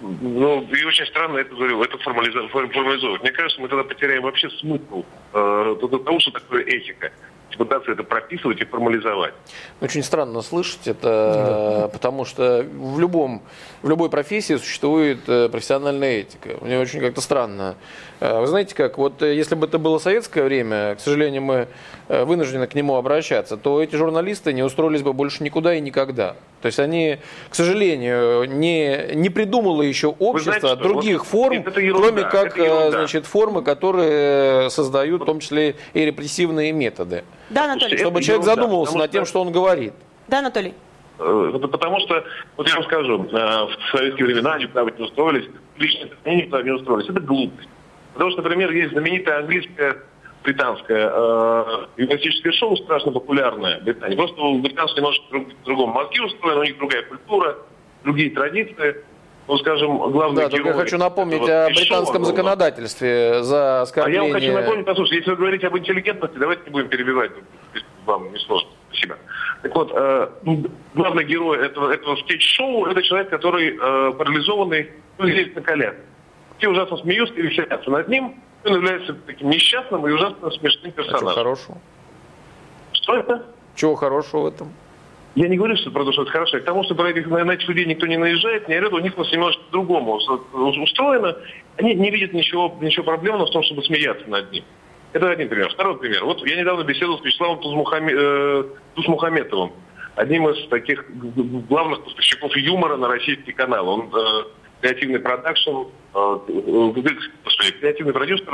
Ну, 0.00 0.62
и 0.62 0.84
очень 0.84 1.06
странно 1.06 1.38
это 1.38 1.54
говорю, 1.54 1.82
это 1.82 1.96
формализовать. 1.98 3.22
Мне 3.22 3.32
кажется, 3.32 3.60
мы 3.60 3.68
тогда 3.68 3.84
потеряем 3.84 4.22
вообще 4.22 4.50
смысл 4.50 5.04
э, 5.32 5.76
того, 5.80 6.20
что 6.20 6.32
такое 6.32 6.64
этика 6.64 7.12
пытаться 7.56 7.92
это 7.92 8.02
прописывать 8.02 8.60
и 8.60 8.64
формализовать. 8.64 9.34
Очень 9.80 10.02
странно 10.02 10.42
слышать 10.42 10.86
это, 10.86 11.82
да. 11.82 11.88
потому 11.88 12.24
что 12.24 12.64
в, 12.64 12.98
любом, 12.98 13.42
в 13.82 13.88
любой 13.88 14.10
профессии 14.10 14.54
существует 14.56 15.20
э, 15.28 15.48
профессиональная 15.48 16.20
этика. 16.20 16.50
Мне 16.60 16.78
очень 16.78 17.00
как-то 17.00 17.20
странно. 17.20 17.76
Э, 18.20 18.40
вы 18.40 18.46
знаете 18.46 18.74
как, 18.74 18.98
вот 18.98 19.22
э, 19.22 19.34
если 19.34 19.54
бы 19.54 19.66
это 19.66 19.78
было 19.78 19.98
советское 19.98 20.44
время, 20.44 20.94
к 20.96 21.00
сожалению, 21.00 21.42
мы 21.42 21.68
вынуждены 22.08 22.68
к 22.68 22.74
нему 22.76 22.94
обращаться, 22.94 23.56
то 23.56 23.82
эти 23.82 23.96
журналисты 23.96 24.52
не 24.52 24.62
устроились 24.62 25.02
бы 25.02 25.12
больше 25.12 25.42
никуда 25.42 25.74
и 25.74 25.80
никогда. 25.80 26.36
То 26.62 26.66
есть 26.66 26.78
они, 26.78 27.18
к 27.50 27.54
сожалению, 27.54 28.44
не, 28.44 29.14
не 29.14 29.28
придумало 29.28 29.82
еще 29.82 30.14
общество 30.18 30.60
знаете, 30.60 30.82
других 30.82 31.18
вот 31.18 31.26
форм, 31.26 31.64
кроме 31.64 32.22
как 32.22 32.56
значит, 32.90 33.26
формы, 33.26 33.62
которые 33.62 34.70
создают 34.70 35.22
в 35.22 35.24
том 35.24 35.40
числе 35.40 35.74
и 35.94 36.04
репрессивные 36.04 36.70
методы. 36.70 37.24
Да, 37.50 37.64
Анатолий. 37.64 37.96
Чтобы 37.96 38.22
человек 38.22 38.44
задумывался 38.44 38.98
над 38.98 39.10
тем, 39.10 39.24
что 39.24 39.40
он 39.40 39.52
говорит. 39.52 39.92
Да, 40.28 40.40
Анатолий. 40.40 40.74
Э, 41.18 41.52
это 41.54 41.68
потому 41.68 42.00
что, 42.00 42.24
вот 42.56 42.68
я 42.68 42.74
вам 42.74 42.84
скажу, 42.84 43.24
э, 43.24 43.36
в 43.36 43.90
советские 43.92 44.26
времена 44.26 44.54
они 44.54 44.64
никуда 44.64 44.84
не 44.84 45.04
устроились, 45.04 45.48
лично 45.78 46.08
они 46.24 46.36
никуда 46.42 46.62
не 46.62 46.70
устроились. 46.70 47.08
Это 47.08 47.20
глупость. 47.20 47.68
Потому 48.12 48.30
что, 48.32 48.42
например, 48.42 48.70
есть 48.72 48.92
знаменитая 48.92 49.40
английская 49.40 49.96
британское 50.42 51.10
э, 51.12 51.86
юмористическое 51.96 52.52
шоу, 52.52 52.76
страшно 52.76 53.12
популярное 53.12 53.80
в 53.80 53.84
Британии. 53.84 54.16
Просто 54.16 54.40
у 54.40 54.58
британцев 54.60 54.96
немножко 54.96 55.24
друг, 55.30 55.48
другом 55.64 55.90
мозги 55.90 56.20
устроены, 56.20 56.60
у 56.60 56.64
них 56.64 56.78
другая 56.78 57.02
культура, 57.02 57.56
другие 58.04 58.30
традиции. 58.30 59.04
Ну, 59.48 59.58
скажем, 59.58 59.98
главный 60.10 60.42
да, 60.42 60.48
герой... 60.48 60.68
я 60.68 60.72
хочу 60.72 60.98
напомнить 60.98 61.48
о 61.48 61.68
британском 61.68 62.24
шоу, 62.24 62.24
законодательстве 62.24 63.44
за 63.44 63.82
оскорбление... 63.82 64.20
А 64.20 64.24
я 64.24 64.32
вам 64.32 64.40
хочу 64.40 64.52
напомнить, 64.52 64.86
послушайте, 64.86 65.16
если 65.18 65.30
вы 65.30 65.36
говорите 65.36 65.66
об 65.68 65.78
интеллигентности, 65.78 66.36
давайте 66.36 66.62
не 66.64 66.70
будем 66.70 66.88
перебивать, 66.88 67.30
вам 68.04 68.32
не 68.32 68.38
сложно. 68.40 68.68
Спасибо. 68.90 69.18
Так 69.62 69.74
вот, 69.74 69.92
э, 69.94 70.28
главный 70.94 71.24
герой 71.24 71.64
этого, 71.64 71.92
этого 71.92 72.16
скетч-шоу– 72.16 72.86
это 72.86 73.02
человек, 73.02 73.30
который 73.30 73.76
э, 73.76 74.12
парализованный, 74.14 74.90
ну, 75.18 75.28
здесь 75.28 75.54
на 75.54 75.62
коленях. 75.62 75.94
Все 76.58 76.68
ужасно 76.68 76.96
смеются 76.96 77.34
и 77.34 77.42
веселятся 77.42 77.90
над 77.90 78.08
ним, 78.08 78.42
он 78.64 78.74
является 78.74 79.14
таким 79.14 79.50
несчастным 79.50 80.06
и 80.08 80.12
ужасно 80.12 80.50
смешным 80.50 80.90
персонажем. 80.90 81.28
А 81.28 81.30
что 81.30 81.40
хорошего? 81.40 81.78
Что 82.92 83.16
это? 83.16 83.46
Чего 83.76 83.94
хорошего 83.94 84.40
в 84.42 84.46
этом? 84.46 84.72
Я 85.36 85.48
не 85.48 85.58
говорю 85.58 85.76
что 85.76 85.90
про 85.90 86.02
то, 86.02 86.12
что 86.12 86.22
это 86.22 86.30
хорошо. 86.30 86.58
К 86.58 86.64
тому, 86.64 86.82
что 86.84 86.94
про 86.94 87.10
этих, 87.10 87.26
на 87.26 87.52
этих 87.52 87.68
людей 87.68 87.84
никто 87.84 88.06
не 88.06 88.16
наезжает, 88.16 88.68
не 88.68 88.76
орет, 88.78 88.94
у 88.94 88.98
них 89.00 89.14
просто 89.14 89.34
немножко 89.36 89.62
по-другому 89.64 90.14
устроено. 90.14 91.36
Они 91.76 91.94
не 91.94 92.10
видят 92.10 92.32
ничего, 92.32 92.74
ничего 92.80 93.04
проблемного 93.04 93.46
в 93.46 93.50
том, 93.50 93.62
чтобы 93.62 93.82
смеяться 93.82 94.26
над 94.30 94.50
ним. 94.50 94.64
Это 95.12 95.28
один 95.30 95.50
пример. 95.50 95.68
Второй 95.68 95.98
пример. 95.98 96.24
Вот 96.24 96.44
я 96.46 96.56
недавно 96.56 96.84
беседовал 96.84 97.18
с 97.18 97.24
Вячеславом 97.24 97.60
Тузмухаметовым, 98.94 99.72
одним 100.14 100.48
из 100.48 100.66
таких 100.68 101.04
главных 101.68 102.02
поставщиков 102.02 102.56
юмора 102.56 102.96
на 102.96 103.08
российский 103.08 103.52
канал. 103.52 103.88
Он 103.90 104.10
э, 104.10 104.44
креативный 104.80 105.18
продакшн, 105.20 105.70
э, 105.70 106.38
господи, 107.44 107.72
креативный 107.78 108.14
продюсер 108.14 108.46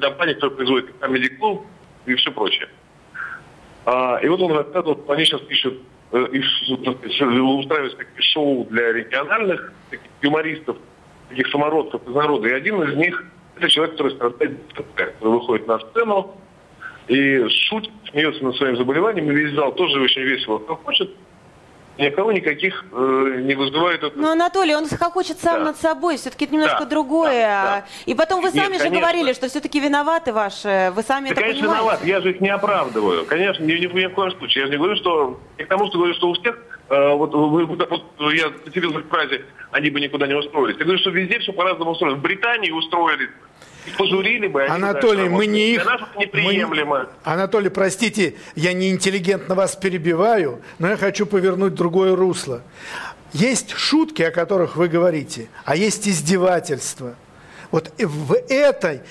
компании, 0.00 0.34
которая 0.34 0.56
производит 0.56 0.90
Comedy 1.00 1.38
Club 1.40 1.62
и 2.06 2.14
все 2.16 2.32
прочее. 2.32 2.68
А, 3.84 4.18
и 4.20 4.26
вот 4.26 4.40
он 4.40 4.50
рассказывал, 4.50 4.96
что 4.96 5.12
они 5.12 5.24
сейчас 5.24 5.42
ищут 5.48 5.80
устраивать 6.10 7.96
такие 7.96 8.22
шоу 8.22 8.64
для 8.70 8.92
региональных 8.92 9.72
таких 9.90 10.10
юмористов, 10.22 10.76
таких 11.28 11.48
самородков 11.48 12.06
из 12.06 12.14
народа. 12.14 12.48
И 12.48 12.52
один 12.52 12.82
из 12.82 12.96
них– 12.96 13.24
это 13.56 13.68
человек, 13.68 13.92
который 13.92 14.12
страдает 14.12 14.58
который 14.94 15.32
выходит 15.32 15.66
на 15.66 15.78
сцену 15.78 16.34
и 17.08 17.46
шутит, 17.48 17.92
смеется 18.10 18.44
над 18.44 18.56
своим 18.56 18.76
заболеванием, 18.76 19.30
и 19.30 19.34
весь 19.34 19.54
зал 19.54 19.72
тоже 19.72 20.00
очень 20.00 20.22
весело 20.22 20.58
кто 20.58 20.76
хочет– 20.76 21.10
никого 21.98 22.32
никаких 22.32 22.84
э, 22.92 23.40
не 23.42 23.54
вызывает 23.54 24.02
это. 24.02 24.18
Но 24.18 24.32
Анатолий, 24.32 24.74
он 24.74 24.88
хохочет 24.88 25.38
сам 25.40 25.60
да. 25.60 25.64
над 25.66 25.76
собой, 25.76 26.16
все-таки 26.16 26.44
это 26.44 26.54
немножко 26.54 26.80
да, 26.80 26.86
другое. 26.86 27.42
Да, 27.42 27.64
да. 27.64 27.84
И 28.06 28.14
потом 28.14 28.40
вы 28.40 28.50
сами 28.50 28.72
Нет, 28.72 28.82
же 28.82 28.88
конечно. 28.88 29.00
говорили, 29.00 29.32
что 29.32 29.48
все-таки 29.48 29.80
виноваты 29.80 30.32
ваши, 30.32 30.92
вы 30.94 31.02
сами 31.02 31.26
да, 31.28 31.32
это 31.32 31.40
конечно, 31.40 31.62
понимаете. 31.62 31.82
виноват, 31.82 32.04
я 32.04 32.20
же 32.20 32.30
их 32.30 32.40
не 32.40 32.48
оправдываю. 32.48 33.26
Конечно, 33.26 33.62
ни, 33.64 33.72
ни, 33.72 33.86
ни 33.86 34.06
в 34.06 34.14
коем 34.14 34.30
случае. 34.32 34.62
Я 34.62 34.66
же 34.66 34.72
не 34.72 34.78
говорю, 34.78 34.96
что... 34.96 35.40
Я 35.58 35.66
к 35.66 35.68
тому, 35.68 35.86
что 35.88 35.98
говорю, 35.98 36.14
что 36.14 36.30
у 36.30 36.34
всех, 36.34 36.56
э, 36.88 37.14
вот, 37.14 37.34
вы, 37.34 37.66
вот, 37.66 37.90
я 38.32 38.50
цитировал 38.64 38.98
в 39.00 39.08
фразе, 39.08 39.44
они 39.72 39.90
бы 39.90 40.00
никуда 40.00 40.26
не 40.26 40.34
устроились. 40.34 40.76
Я 40.78 40.84
говорю, 40.84 41.00
что 41.00 41.10
везде 41.10 41.38
все 41.40 41.52
по-разному 41.52 41.92
устроено. 41.92 42.16
В 42.16 42.22
Британии 42.22 42.70
устроились, 42.70 43.30
пожурили 43.96 44.46
бы. 44.46 44.66
Анатолий, 44.66 45.28
мы 45.28 45.46
не 45.46 45.74
их... 45.74 45.86
неприемлемо. 46.18 47.00
Мы... 47.00 47.08
Анатолий, 47.24 47.70
простите, 47.70 48.34
я 48.54 48.72
не 48.72 48.90
интеллигентно 48.90 49.54
вас 49.54 49.76
перебиваю, 49.76 50.60
но 50.78 50.88
я 50.88 50.96
хочу 50.96 51.26
повернуть 51.26 51.74
другое 51.74 52.16
русло. 52.16 52.62
Есть 53.32 53.70
шутки, 53.72 54.22
о 54.22 54.30
которых 54.30 54.76
вы 54.76 54.88
говорите, 54.88 55.48
а 55.64 55.76
есть 55.76 56.08
издевательства. 56.08 57.14
Вот 57.70 57.92
в 57.98 58.34
этой 58.48 59.02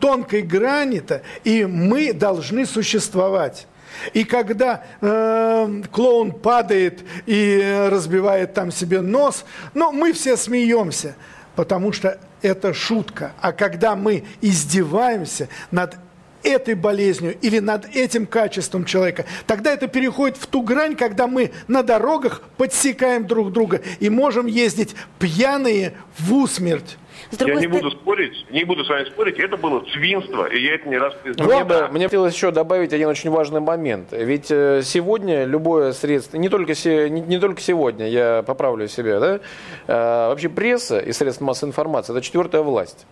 тонкой 0.00 0.42
грани-то 0.42 1.22
и 1.44 1.64
мы 1.64 2.12
должны 2.12 2.66
существовать. 2.66 3.68
И 4.12 4.24
когда 4.24 4.82
э, 5.00 5.82
клоун 5.92 6.32
падает 6.32 7.04
и 7.26 7.86
разбивает 7.90 8.52
там 8.52 8.72
себе 8.72 9.00
нос, 9.00 9.44
ну, 9.72 9.92
мы 9.92 10.12
все 10.12 10.36
смеемся, 10.36 11.14
потому 11.54 11.92
что 11.92 12.18
это 12.44 12.74
шутка. 12.74 13.32
А 13.40 13.52
когда 13.52 13.96
мы 13.96 14.24
издеваемся 14.40 15.48
над 15.70 15.96
этой 16.44 16.74
болезнью 16.74 17.36
или 17.40 17.58
над 17.58 17.86
этим 17.94 18.26
качеством 18.26 18.84
человека, 18.84 19.24
тогда 19.46 19.72
это 19.72 19.88
переходит 19.88 20.36
в 20.36 20.46
ту 20.46 20.62
грань, 20.62 20.96
когда 20.96 21.26
мы 21.26 21.50
на 21.68 21.82
дорогах 21.82 22.42
подсекаем 22.56 23.26
друг 23.26 23.52
друга 23.52 23.80
и 24.00 24.10
можем 24.10 24.46
ездить 24.46 24.94
пьяные 25.18 25.94
в 26.18 26.34
усмерть. 26.34 26.96
С 27.30 27.40
я 27.40 27.54
не 27.54 27.66
буду 27.66 27.90
спорить, 27.90 28.46
не 28.50 28.64
буду 28.64 28.84
с 28.84 28.88
вами 28.88 29.04
спорить, 29.06 29.38
это 29.38 29.56
было 29.56 29.84
свинство, 29.92 30.46
и 30.46 30.60
я 30.60 30.74
это 30.74 30.88
не 30.88 30.98
раз 30.98 31.14
признал. 31.22 31.48
Мне, 31.48 31.64
бы, 31.64 31.88
мне 31.90 32.04
хотелось 32.04 32.34
еще 32.34 32.50
добавить 32.50 32.92
один 32.92 33.08
очень 33.08 33.30
важный 33.30 33.60
момент. 33.60 34.08
Ведь 34.12 34.50
э, 34.50 34.82
сегодня 34.84 35.44
любое 35.44 35.92
средство, 35.92 36.36
не 36.36 36.48
только, 36.48 36.72
не, 36.74 37.20
не 37.20 37.38
только 37.38 37.60
сегодня, 37.60 38.08
я 38.08 38.42
поправлю 38.46 38.88
себя, 38.88 39.20
да, 39.20 39.40
а, 39.86 40.28
вообще 40.28 40.48
пресса 40.48 40.98
и 40.98 41.12
средства 41.12 41.44
массовой 41.44 41.70
информации– 41.70 42.12
это 42.14 42.20
четвертая 42.20 42.62
власть. 42.62 43.06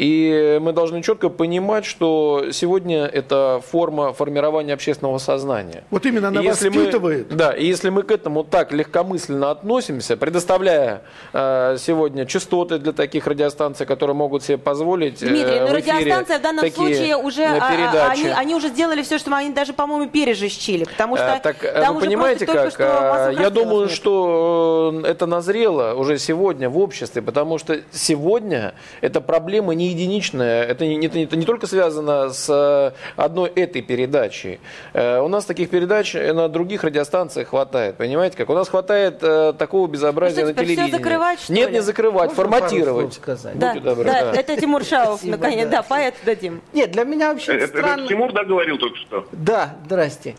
И 0.00 0.58
мы 0.62 0.72
должны 0.72 1.02
четко 1.02 1.28
понимать, 1.28 1.84
что 1.84 2.46
сегодня 2.52 3.04
это 3.04 3.60
форма 3.70 4.14
формирования 4.14 4.72
общественного 4.72 5.18
сознания. 5.18 5.84
Вот 5.90 6.06
именно 6.06 6.28
она 6.28 6.40
и 6.40 6.48
воспитывает. 6.48 7.30
Мы, 7.30 7.36
да, 7.36 7.50
и 7.52 7.66
если 7.66 7.90
мы 7.90 8.02
к 8.02 8.10
этому 8.10 8.42
так 8.42 8.72
легкомысленно 8.72 9.50
относимся, 9.50 10.16
предоставляя 10.16 11.02
э, 11.34 11.76
сегодня 11.78 12.24
частоты 12.24 12.78
для 12.78 12.92
таких 12.92 13.26
радиостанций, 13.26 13.84
которые 13.84 14.16
могут 14.16 14.42
себе 14.42 14.56
позволить 14.56 15.22
э, 15.22 15.28
Дмитрий, 15.28 15.60
ну 15.60 15.70
радиостанция 15.70 16.38
в 16.38 16.42
данном 16.42 16.70
случае 16.70 17.18
уже, 17.18 17.44
а, 17.44 17.58
а, 17.58 18.10
они, 18.12 18.28
они 18.28 18.54
уже 18.54 18.68
сделали 18.68 19.02
все, 19.02 19.18
что 19.18 19.34
они 19.34 19.50
даже, 19.50 19.74
по-моему, 19.74 20.10
пережищили, 20.10 20.84
потому 20.84 21.18
что 21.18 21.34
а, 21.34 21.40
так, 21.40 21.58
там 21.58 21.96
вы 21.96 22.00
понимаете, 22.00 22.46
как, 22.46 22.78
я 22.78 23.50
думаю, 23.50 23.82
нет. 23.82 23.90
что 23.90 25.02
это 25.04 25.26
назрело 25.26 25.92
уже 25.92 26.16
сегодня 26.16 26.70
в 26.70 26.78
обществе, 26.78 27.20
потому 27.20 27.58
что 27.58 27.80
сегодня 27.92 28.72
это 29.02 29.20
проблема 29.20 29.74
не 29.74 29.89
единичное, 29.90 30.64
это 30.64 30.86
не, 30.86 31.06
это, 31.06 31.18
это 31.18 31.36
не 31.36 31.44
только 31.44 31.66
связано 31.66 32.30
с 32.30 32.48
э, 32.48 32.92
одной 33.16 33.50
этой 33.50 33.82
передачей. 33.82 34.60
Э, 34.92 35.20
у 35.20 35.28
нас 35.28 35.44
таких 35.44 35.70
передач 35.70 36.14
на 36.14 36.48
других 36.48 36.84
радиостанциях 36.84 37.48
хватает, 37.48 37.96
понимаете 37.96 38.36
как? 38.36 38.50
У 38.50 38.54
нас 38.54 38.68
хватает 38.68 39.18
э, 39.22 39.52
такого 39.58 39.86
безобразия 39.86 40.42
ну, 40.42 40.48
на 40.48 40.54
телевидении. 40.54 40.90
закрывать, 40.90 41.40
что 41.40 41.52
Нет, 41.52 41.68
ли? 41.68 41.74
не 41.74 41.82
закрывать, 41.82 42.30
Можно 42.30 42.42
форматировать. 42.42 43.14
Сказать? 43.14 43.58
Да, 43.58 43.74
добры, 43.74 44.04
да, 44.04 44.32
да, 44.32 44.40
это 44.40 44.56
Тимур 44.56 44.84
Шаов, 44.84 45.22
наконец, 45.24 45.68
да, 45.68 45.82
поэт 45.82 46.14
дадим. 46.24 46.60
Нет, 46.72 46.90
для 46.90 47.04
меня 47.04 47.32
вообще 47.32 47.52
это, 47.52 47.66
странно... 47.68 48.00
Это 48.02 48.08
Тимур, 48.08 48.32
да, 48.32 48.44
говорил 48.44 48.78
только 48.78 48.96
что? 48.96 49.26
Да, 49.32 49.76
здрасте. 49.84 50.34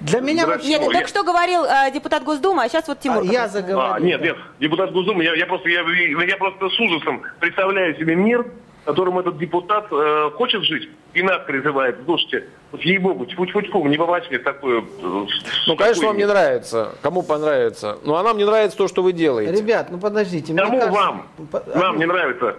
Для 0.00 0.20
меня 0.20 0.46
вообще... 0.46 0.68
Нет, 0.68 0.84
только 0.84 1.08
что 1.08 1.22
говорил 1.22 1.64
э, 1.64 1.90
депутат 1.92 2.24
Госдумы, 2.24 2.64
а 2.64 2.68
сейчас 2.68 2.88
вот 2.88 3.00
Тимур. 3.00 3.22
А, 3.22 3.24
я 3.24 3.48
заговорил. 3.48 3.94
А, 3.94 4.00
нет, 4.00 4.20
нет, 4.20 4.36
депутат 4.60 4.92
Госдумы, 4.92 5.24
я, 5.24 5.34
я, 5.34 5.46
просто, 5.46 5.68
я, 5.68 5.80
я 5.80 6.36
просто 6.36 6.68
с 6.68 6.80
ужасом 6.80 7.22
представляю 7.40 7.96
себе 7.96 8.14
мир, 8.14 8.44
которым 8.84 9.18
этот 9.18 9.38
депутат 9.38 9.86
э, 9.90 10.30
хочет 10.34 10.62
жить 10.62 10.88
и 11.14 11.22
нас 11.22 11.42
призывает. 11.46 11.96
Слушайте, 12.04 12.48
вот 12.72 12.80
ей-богу, 12.82 13.26
тьфу-тьфу-тьфу, 13.26 13.84
не 13.86 13.96
бывать 13.96 14.28
мне 14.30 14.38
такое... 14.38 14.80
Э, 14.80 15.26
ну, 15.66 15.76
конечно, 15.76 16.06
вам 16.08 16.16
не 16.16 16.26
нравится. 16.26 16.92
Кому 17.02 17.22
понравится? 17.22 17.98
Ну, 18.04 18.14
а 18.14 18.22
нам 18.22 18.36
не 18.36 18.44
нравится 18.44 18.76
то, 18.76 18.88
что 18.88 19.02
вы 19.02 19.12
делаете. 19.12 19.52
Ребят, 19.52 19.88
ну 19.90 19.98
подождите. 19.98 20.54
Кому 20.54 20.78
кажется... 20.78 20.92
вам? 20.92 21.28
Нам 21.74 21.98
не 21.98 22.06
нравится. 22.06 22.56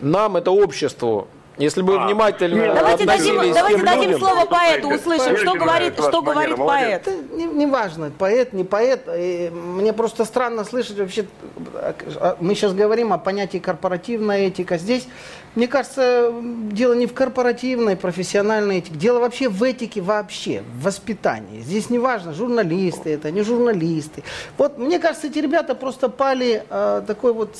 Нам 0.00 0.36
это 0.36 0.50
обществу. 0.50 1.28
Если 1.58 1.80
бы 1.80 1.96
а, 1.96 2.06
внимательно 2.06 2.74
давайте 2.74 3.06
дадим, 3.06 3.36
давайте 3.54 3.82
дадим 3.82 4.10
людям. 4.10 4.20
слово 4.20 4.44
поэту, 4.44 4.88
услышим, 4.88 5.36
что 5.38 5.54
говорит, 5.54 5.94
что 5.94 6.20
говорит 6.20 6.56
поэт. 6.56 7.08
Не, 7.32 7.44
не 7.44 7.66
важно, 7.66 8.10
поэт, 8.16 8.52
не 8.52 8.64
поэт. 8.64 9.06
Мне 9.06 9.92
просто 9.94 10.26
странно 10.26 10.64
слышать 10.64 10.98
вообще. 10.98 11.26
А, 11.74 12.36
мы 12.40 12.54
сейчас 12.54 12.74
говорим 12.74 13.12
о 13.14 13.18
понятии 13.18 13.56
корпоративная 13.56 14.48
этика. 14.48 14.76
Здесь, 14.76 15.08
мне 15.54 15.66
кажется, 15.66 16.30
дело 16.70 16.92
не 16.92 17.06
в 17.06 17.14
корпоративной, 17.14 17.96
профессиональной 17.96 18.78
этике. 18.78 18.96
Дело 18.96 19.20
вообще 19.20 19.48
в 19.48 19.62
этике 19.62 20.02
вообще, 20.02 20.62
в 20.62 20.84
воспитании. 20.84 21.62
Здесь 21.62 21.88
не 21.88 21.98
важно, 21.98 22.34
журналисты 22.34 23.10
это, 23.10 23.30
не 23.30 23.40
журналисты. 23.40 24.24
Вот 24.58 24.76
мне 24.76 24.98
кажется, 24.98 25.28
эти 25.28 25.38
ребята 25.38 25.74
просто 25.74 26.10
пали 26.10 26.64
э, 26.68 27.02
такой 27.06 27.32
вот 27.32 27.56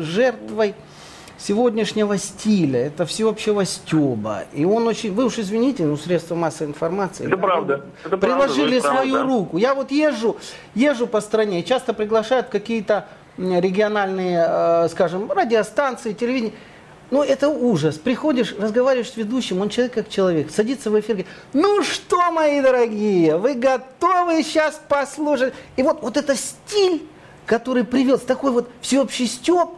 жертвой 0.00 0.74
сегодняшнего 1.38 2.18
стиля, 2.18 2.86
это 2.86 3.06
всеобщего 3.06 3.64
стеба. 3.64 4.44
И 4.52 4.64
он 4.64 4.86
очень, 4.86 5.14
вы 5.14 5.24
уж 5.24 5.38
извините, 5.38 5.84
ну, 5.84 5.96
средства 5.96 6.34
массовой 6.34 6.70
информации. 6.70 7.26
Это 7.26 7.36
правда. 7.36 7.84
Это 8.04 8.18
приложили 8.18 8.80
правда, 8.80 8.98
свою 8.98 9.14
правда. 9.14 9.32
руку. 9.32 9.56
Я 9.56 9.74
вот 9.74 9.90
езжу, 9.90 10.36
езжу 10.74 11.06
по 11.06 11.20
стране, 11.20 11.62
часто 11.62 11.94
приглашают 11.94 12.48
какие-то 12.48 13.06
региональные, 13.38 14.44
э, 14.48 14.88
скажем, 14.90 15.30
радиостанции, 15.30 16.12
телевидение. 16.12 16.54
Ну, 17.10 17.22
это 17.22 17.48
ужас. 17.48 17.96
Приходишь, 17.96 18.54
разговариваешь 18.58 19.10
с 19.10 19.16
ведущим, 19.16 19.62
он 19.62 19.70
человек 19.70 19.94
как 19.94 20.08
человек, 20.10 20.50
садится 20.50 20.90
в 20.90 21.00
эфир, 21.00 21.16
говорит, 21.16 21.26
ну 21.54 21.82
что, 21.82 22.30
мои 22.32 22.60
дорогие, 22.60 23.38
вы 23.38 23.54
готовы 23.54 24.42
сейчас 24.42 24.78
послушать? 24.88 25.54
И 25.76 25.82
вот, 25.82 26.02
вот 26.02 26.16
это 26.18 26.36
стиль, 26.36 27.06
который 27.46 27.84
привез, 27.84 28.20
такой 28.20 28.50
вот 28.50 28.68
всеобщий 28.82 29.26
степ, 29.26 29.70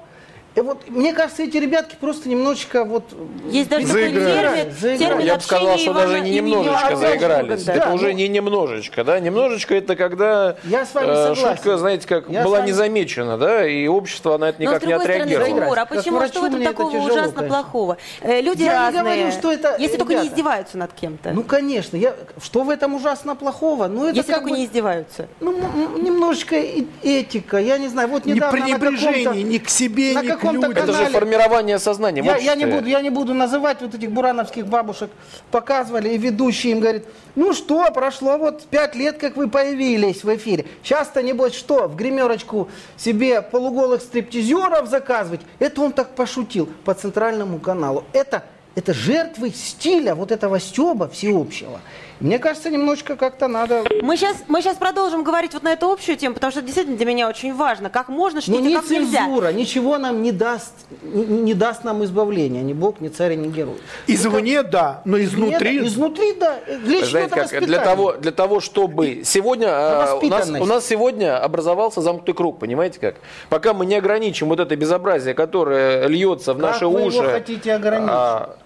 и 0.56 0.60
вот, 0.62 0.88
мне 0.88 1.12
кажется, 1.12 1.44
эти 1.44 1.58
ребятки 1.58 1.96
просто 2.00 2.28
немножечко 2.28 2.84
вот... 2.84 3.04
Есть 3.46 3.70
даже 3.70 3.86
такой 3.86 4.10
термин, 4.12 4.98
термин 4.98 5.24
Я 5.24 5.36
бы 5.36 5.42
сказал, 5.42 5.78
что 5.78 5.94
даже 5.94 6.20
не 6.20 6.32
немножечко 6.32 6.96
заигрались. 6.96 7.64
Да. 7.64 7.74
Это 7.74 7.88
ну, 7.90 7.94
уже 7.94 8.14
не 8.14 8.26
немножечко, 8.26 9.04
да? 9.04 9.20
Немножечко 9.20 9.76
это 9.76 9.94
когда 9.94 10.56
я 10.64 10.84
с 10.84 10.92
вами 10.92 11.06
э, 11.08 11.34
шутка, 11.36 11.78
знаете, 11.78 12.08
как 12.08 12.28
я 12.28 12.42
была 12.42 12.58
вами... 12.58 12.70
незамечена, 12.70 13.38
да, 13.38 13.64
и 13.64 13.86
общество 13.86 14.38
на 14.38 14.48
это 14.48 14.60
никак 14.60 14.84
не 14.84 14.92
отреагировало. 14.92 15.44
Стороны, 15.44 15.60
Тимур, 15.60 15.78
а 15.78 15.86
почему, 15.86 16.26
что 16.26 16.40
в 16.40 16.44
этом 16.44 16.64
такого 16.64 16.90
тяжело, 16.90 17.06
ужасно 17.06 17.32
конечно. 17.32 17.48
плохого? 17.48 17.96
Э, 18.20 18.40
люди 18.40 18.62
я 18.64 18.72
разные, 18.72 19.02
не 19.02 19.22
говорю, 19.22 19.32
что 19.32 19.52
это, 19.52 19.76
если 19.78 19.94
ребята, 19.94 19.98
только 19.98 20.22
не 20.22 20.28
издеваются 20.28 20.78
над 20.78 20.92
кем-то. 20.92 21.30
Ну, 21.30 21.44
конечно, 21.44 21.96
я, 21.96 22.14
что 22.42 22.64
в 22.64 22.70
этом 22.70 22.94
ужасно 22.94 23.36
плохого? 23.36 23.86
Ну, 23.86 24.06
это 24.06 24.16
если 24.16 24.32
только 24.32 24.48
бы, 24.48 24.56
не 24.56 24.64
издеваются. 24.64 25.28
Ну, 25.38 25.52
немножечко 25.96 26.56
этика, 27.02 27.58
я 27.58 27.78
не 27.78 27.86
знаю, 27.86 28.08
вот 28.08 28.26
недавно 28.26 28.56
не 28.56 28.74
пренебрежение 28.74 29.44
ни 29.44 29.58
к 29.58 29.68
себе, 29.68 30.16
ни 30.16 30.28
к 30.28 30.39
людям. 30.42 30.70
Это 30.70 30.92
же 30.92 31.06
формирование 31.06 31.78
сознания. 31.78 32.22
Я, 32.22 32.36
я, 32.36 32.54
не 32.54 32.66
буду, 32.66 32.86
я 32.86 33.00
не 33.00 33.10
буду 33.10 33.34
называть 33.34 33.80
вот 33.80 33.94
этих 33.94 34.10
бурановских 34.10 34.66
бабушек. 34.66 35.10
Показывали, 35.50 36.08
и 36.08 36.18
ведущий 36.18 36.70
им 36.70 36.80
говорит, 36.80 37.04
ну 37.34 37.52
что, 37.52 37.90
прошло 37.92 38.38
вот 38.38 38.64
пять 38.64 38.94
лет, 38.94 39.18
как 39.18 39.36
вы 39.36 39.48
появились 39.48 40.24
в 40.24 40.34
эфире. 40.36 40.66
Сейчас-то, 40.82 41.22
небось, 41.22 41.54
что, 41.54 41.88
в 41.88 41.96
гримерочку 41.96 42.68
себе 42.96 43.42
полуголых 43.42 44.02
стриптизеров 44.02 44.88
заказывать? 44.88 45.40
Это 45.58 45.80
он 45.82 45.92
так 45.92 46.10
пошутил 46.14 46.68
по 46.84 46.94
центральному 46.94 47.58
каналу. 47.58 48.04
Это, 48.12 48.44
это 48.74 48.94
жертвы 48.94 49.50
стиля 49.50 50.14
вот 50.14 50.32
этого 50.32 50.60
стеба 50.60 51.08
всеобщего. 51.08 51.80
Мне 52.20 52.38
кажется, 52.38 52.68
немножечко 52.68 53.16
как-то 53.16 53.48
надо... 53.48 53.82
Мы 54.02 54.16
сейчас, 54.18 54.36
мы 54.46 54.60
сейчас 54.60 54.76
продолжим 54.76 55.24
говорить 55.24 55.54
вот 55.54 55.62
на 55.62 55.72
эту 55.72 55.90
общую 55.90 56.18
тему, 56.18 56.34
потому 56.34 56.50
что 56.50 56.60
это 56.60 56.66
действительно 56.66 56.98
для 56.98 57.06
меня 57.06 57.28
очень 57.28 57.54
важно. 57.54 57.88
Как 57.88 58.08
можно 58.08 58.42
шутить, 58.42 58.60
Ну, 58.60 58.66
не 58.68 58.74
как 58.74 58.90
нельзя. 58.90 59.20
цензура, 59.20 59.52
ничего 59.52 59.96
нам 59.96 60.22
не 60.22 60.30
даст, 60.30 60.74
не, 61.02 61.24
не 61.24 61.54
даст 61.54 61.82
нам 61.82 62.04
избавления, 62.04 62.60
ни 62.62 62.74
Бог, 62.74 63.00
ни 63.00 63.08
царь, 63.08 63.36
ни 63.36 63.48
герой. 63.48 63.78
Извне, 64.06 64.62
да, 64.62 65.00
но 65.06 65.18
изнутри... 65.20 65.78
Нет, 65.78 65.86
изнутри, 65.86 66.34
да. 66.34 66.58
Для 66.84 66.98
чего 66.98 67.06
Знаете, 67.10 67.34
это 67.40 67.48
как, 67.48 67.64
для 67.66 67.78
того, 67.78 68.12
для 68.12 68.32
того, 68.32 68.60
чтобы 68.60 69.22
сегодня 69.24 69.68
а, 69.70 70.18
у 70.22 70.26
нас, 70.26 70.48
у 70.50 70.66
нас 70.66 70.86
сегодня 70.86 71.42
образовался 71.42 72.02
замкнутый 72.02 72.34
круг, 72.34 72.58
понимаете 72.58 73.00
как? 73.00 73.16
Пока 73.48 73.72
мы 73.72 73.86
не 73.86 73.94
ограничим 73.94 74.48
вот 74.50 74.60
это 74.60 74.76
безобразие, 74.76 75.32
которое 75.34 76.06
льется 76.06 76.52
в 76.52 76.58
Как 76.58 76.72
наши 76.72 76.86
вы 76.86 77.00
его 77.00 77.08
уши, 77.08 77.30
хотите 77.30 77.72
ограничить? 77.72 78.10
а, 78.12 78.56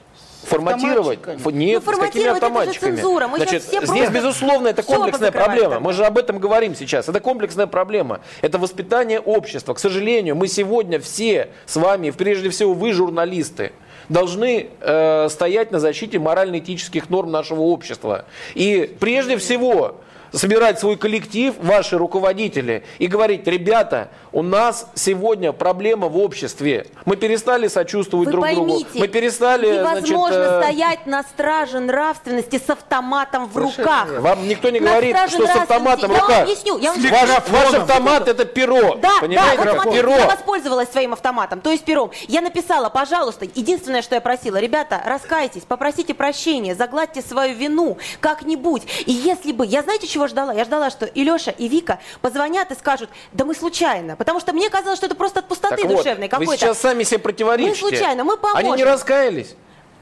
форматировать, 0.44 1.18
Автоматчиками? 1.20 1.54
нет, 1.54 1.83
Ну, 1.87 1.92
с 1.92 1.96
какими 1.96 1.96
форматировать 1.96 2.37
это 2.38 2.46
же 2.46 2.52
автоматчиками? 2.52 2.96
цензура. 2.96 3.28
Мы 3.28 3.37
Значит, 3.38 3.62
все 3.62 3.87
здесь 3.87 4.11
безусловно 4.11 4.68
это 4.68 4.83
комплексная 4.83 5.30
проблема. 5.33 5.70
тогда. 5.74 5.80
Мы 5.80 5.92
же 5.92 6.04
об 6.04 6.18
этом 6.18 6.38
говорим 6.38 6.74
сейчас. 6.74 7.09
Это 7.09 7.20
комплексная 7.20 7.66
проблема. 7.66 8.20
Это 8.42 8.59
воспитание 8.59 9.20
общества. 9.20 9.74
К 9.74 9.78
сожалению, 9.78 10.37
мы 10.37 10.48
сегодня 10.48 11.00
все 11.00 11.48
с 11.66 11.76
вами, 11.76 12.11
прежде 12.11 12.50
всего 12.50 12.74
вы 12.74 12.92
журналисты 12.92 13.72
должны 14.09 14.68
э, 14.80 15.28
стоять 15.30 15.72
на 15.72 15.80
защите 15.80 16.18
морально-этических 16.18 17.09
норм 17.09 17.30
нашего 17.30 17.61
общества. 17.62 18.26
И 18.54 18.94
прежде 19.00 19.38
всего 19.38 19.96
собирать 20.35 20.79
свой 20.81 20.97
коллектив, 20.97 21.55
ваши 21.59 21.97
руководители, 21.97 22.85
и 22.99 23.07
говорить, 23.07 23.47
ребята, 23.47 24.09
у 24.33 24.42
нас 24.42 24.88
сегодня 24.94 25.53
проблема 25.53 26.09
в 26.09 26.18
обществе. 26.18 26.87
Мы 27.05 27.16
перестали 27.16 27.68
сочувствовать 27.68 28.27
Вы 28.27 28.33
друг 28.33 28.44
поймите, 28.44 28.85
другу. 28.85 28.99
Мы 28.99 29.09
перестали, 29.09 29.79
невозможно 29.79 30.35
значит, 30.35 30.53
э, 30.53 30.62
стоять 30.62 31.07
на 31.07 31.23
страже 31.23 31.81
нравственности 31.81 32.61
с 32.64 32.68
автоматом 32.68 33.47
в 33.47 33.57
руках. 33.57 34.09
Вам 34.18 34.49
никто 34.49 34.70
не 34.70 34.81
На 34.81 34.90
говорит, 34.90 35.16
что 35.29 35.47
с 35.47 35.51
автоматом 35.51 36.11
в 36.11 36.14
нравственности. 36.14 36.14
Я 36.14 36.20
вам 36.20 36.29
руках. 36.29 36.42
объясню, 36.42 36.79
я 36.79 36.92
вам 36.92 37.01
Ваш, 37.05 37.49
ваш 37.49 37.75
автомат 37.75 38.29
это 38.29 38.44
перо. 38.44 38.97
Да, 38.97 39.20
понимаете, 39.20 39.57
да, 39.57 39.64
вот 39.64 39.83
смотрите, 39.83 40.03
перо. 40.03 40.16
я 40.16 40.27
воспользовалась 40.27 40.90
своим 40.90 41.12
автоматом, 41.12 41.61
то 41.61 41.70
есть 41.70 41.85
пером. 41.85 42.11
Я 42.27 42.40
написала, 42.40 42.88
пожалуйста, 42.88 43.44
единственное, 43.44 44.03
что 44.03 44.14
я 44.14 44.20
просила, 44.20 44.57
ребята, 44.57 45.01
раскайтесь, 45.05 45.62
попросите 45.62 46.14
прощения, 46.14 46.75
загладьте 46.75 47.23
свою 47.23 47.55
вину 47.55 47.99
как-нибудь. 48.20 48.83
И 49.07 49.12
если 49.12 49.53
бы, 49.53 49.64
я 49.64 49.83
знаете, 49.83 50.07
чего 50.07 50.23
ждала? 50.28 50.52
Я 50.52 50.64
ждала, 50.64 50.90
что 50.90 51.06
и 51.06 51.24
Леша, 51.24 51.50
и 51.50 51.68
Вика 51.68 51.98
позвонят 52.20 52.70
и 52.70 52.74
скажут, 52.74 53.10
да 53.32 53.44
мы 53.44 53.54
случайно, 53.54 54.16
потому 54.16 54.40
что 54.40 54.52
мне 54.52 54.70
казалось, 54.70 54.98
что 54.98 55.06
это 55.06 55.14
просто 55.14 55.40
от 55.40 55.48
пустоты 55.48 55.76
Так 55.76 55.84
вот, 55.87 55.96
душевной 55.98 56.26
вы 56.26 56.30
какой-то. 56.30 56.56
сейчас 56.56 56.78
сами 56.80 57.02
себе 57.02 57.18
противоречите. 57.18 57.82
Мы 57.82 57.90
случайно, 57.90 58.24
мы 58.24 58.37
поможем. 58.37 58.66
Они 58.72 58.76
не 58.76 58.84
раскаялись. 58.84 59.54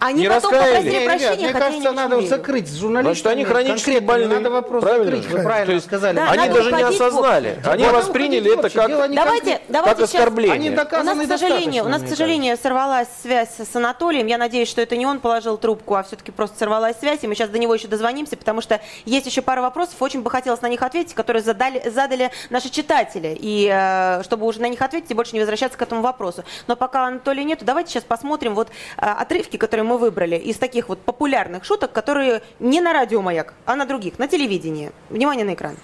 Они 0.04 0.22
не 0.22 0.28
потом 0.28 0.50
раскаялись. 0.52 0.76
попросили 0.84 1.04
прощения, 1.06 1.36
мне 1.36 1.46
хотя 1.46 1.58
я 1.58 1.64
кажется, 1.64 1.90
не 1.90 1.96
надо 1.96 2.16
верю. 2.16 2.28
закрыть 2.28 2.68
с 2.68 2.74
журналистами. 2.76 3.12
Значит, 3.14 3.26
они 3.26 3.44
хронически 3.44 3.98
больные. 4.00 4.28
Надо 4.38 4.50
вопрос 4.50 4.82
Правильно? 4.82 5.04
закрыть, 5.16 5.26
вы 5.30 5.42
правильно 5.42 5.66
То 5.66 5.72
есть 5.72 5.86
сказали. 5.86 6.16
Да, 6.16 6.30
Они 6.30 6.48
даже 6.48 6.72
не 6.72 6.82
осознали. 6.82 7.58
Они 7.64 7.84
Надо 7.84 7.96
восприняли 7.98 8.52
это 8.58 8.68
как, 8.70 8.88
Давайте, 8.90 9.16
конкретно. 9.16 9.58
давайте 9.68 10.00
как 10.00 10.08
сейчас- 10.08 10.14
оскорбление. 10.20 10.52
Они 10.54 10.70
У 10.70 10.74
нас, 10.74 11.22
к 11.22 11.28
сожалению, 11.28 11.84
у 11.84 11.88
нас, 11.88 12.02
к 12.02 12.08
сожалению, 12.08 12.56
сорвалась 12.56 13.08
связь 13.22 13.50
с 13.58 13.76
Анатолием. 13.76 14.26
Я 14.26 14.38
надеюсь, 14.38 14.68
что 14.68 14.80
это 14.80 14.96
не 14.96 15.06
он 15.06 15.20
положил 15.20 15.56
трубку, 15.56 15.94
а 15.94 16.02
все-таки 16.02 16.30
просто 16.32 16.58
сорвалась 16.58 16.98
связь. 16.98 17.20
И 17.22 17.26
мы 17.28 17.34
сейчас 17.34 17.50
до 17.50 17.58
него 17.58 17.74
еще 17.74 17.88
дозвонимся, 17.88 18.36
потому 18.36 18.60
что 18.60 18.80
есть 19.04 19.26
еще 19.26 19.40
пара 19.42 19.60
вопросов. 19.62 19.94
Очень 20.00 20.22
бы 20.22 20.30
хотелось 20.30 20.62
на 20.62 20.68
них 20.68 20.82
ответить, 20.82 21.14
которые 21.14 21.42
задали, 21.42 21.88
задали 21.88 22.30
наши 22.50 22.70
читатели. 22.70 23.36
И 23.40 23.68
э, 23.72 24.22
чтобы 24.24 24.46
уже 24.46 24.60
на 24.60 24.68
них 24.68 24.80
ответить 24.82 25.10
и 25.10 25.14
больше 25.14 25.32
не 25.34 25.40
возвращаться 25.40 25.78
к 25.78 25.82
этому 25.82 26.02
вопросу. 26.02 26.44
Но 26.66 26.76
пока 26.76 27.06
Анатолия 27.06 27.44
нету, 27.44 27.64
давайте 27.64 27.90
сейчас 27.92 28.04
посмотрим 28.04 28.54
вот 28.54 28.68
э, 28.98 29.04
отрывки, 29.06 29.56
которые 29.56 29.84
мы 29.84 29.91
выбрали 29.98 30.36
из 30.36 30.56
таких 30.56 30.88
вот 30.88 31.00
популярных 31.00 31.64
шуток, 31.64 31.92
которые 31.92 32.42
не 32.58 32.80
на 32.80 32.92
радио 32.92 33.22
«Маяк», 33.22 33.54
а 33.66 33.76
на 33.76 33.84
других, 33.84 34.18
на 34.18 34.28
телевидении. 34.28 34.92
Внимание 35.10 35.44
на 35.44 35.54
экран. 35.54 35.76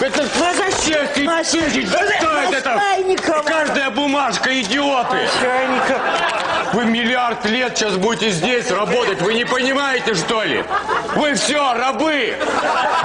Это 0.00 0.24
зачем 0.56 1.06
ты 1.14 1.44
сидишь? 1.44 1.88
Стоит 1.88 2.52
это? 2.52 2.80
Каждая 3.44 3.90
бумажка, 3.90 4.60
идиоты! 4.60 5.18
Вы 6.72 6.84
миллиард 6.84 7.44
лет 7.46 7.76
сейчас 7.76 7.96
будете 7.96 8.30
здесь 8.30 8.70
работать, 8.70 9.22
вы 9.22 9.34
не 9.34 9.44
понимаете, 9.44 10.14
что 10.14 10.42
ли? 10.42 10.64
Вы 11.16 11.34
все, 11.34 11.74
рабы! 11.74 12.34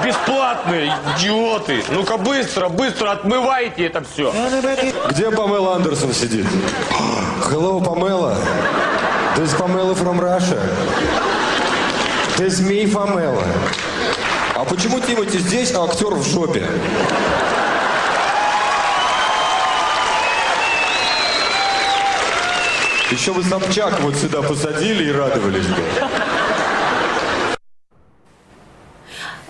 Бесплатные, 0.04 0.94
идиоты! 1.16 1.84
Ну-ка 1.90 2.18
быстро, 2.18 2.70
быстро 2.70 3.12
отмывайте 3.12 3.86
это 3.88 4.04
все! 4.04 4.34
Где 5.10 5.32
Памела 5.32 5.76
Андерсон 5.76 6.14
сидит? 6.14 6.46
Hello, 7.50 7.82
Pamela. 7.84 8.38
This 9.36 9.54
is 9.54 9.60
Pamela 9.60 9.96
from 9.96 10.20
Russia. 10.20 10.60
Is 12.38 12.60
me, 12.60 12.86
Pamela. 12.92 13.46
А 14.56 14.66
почему 14.66 15.00
Тимати 15.00 15.40
здесь, 15.40 15.74
а 15.74 15.86
актер 15.86 16.14
в 16.14 16.24
жопе? 16.24 16.68
Еще 23.10 23.34
бы 23.34 23.42
Собчак 23.44 24.00
вот 24.02 24.16
сюда 24.16 24.42
посадили 24.42 25.06
и 25.06 25.12
радовались 25.12 25.68
бы. 25.68 25.82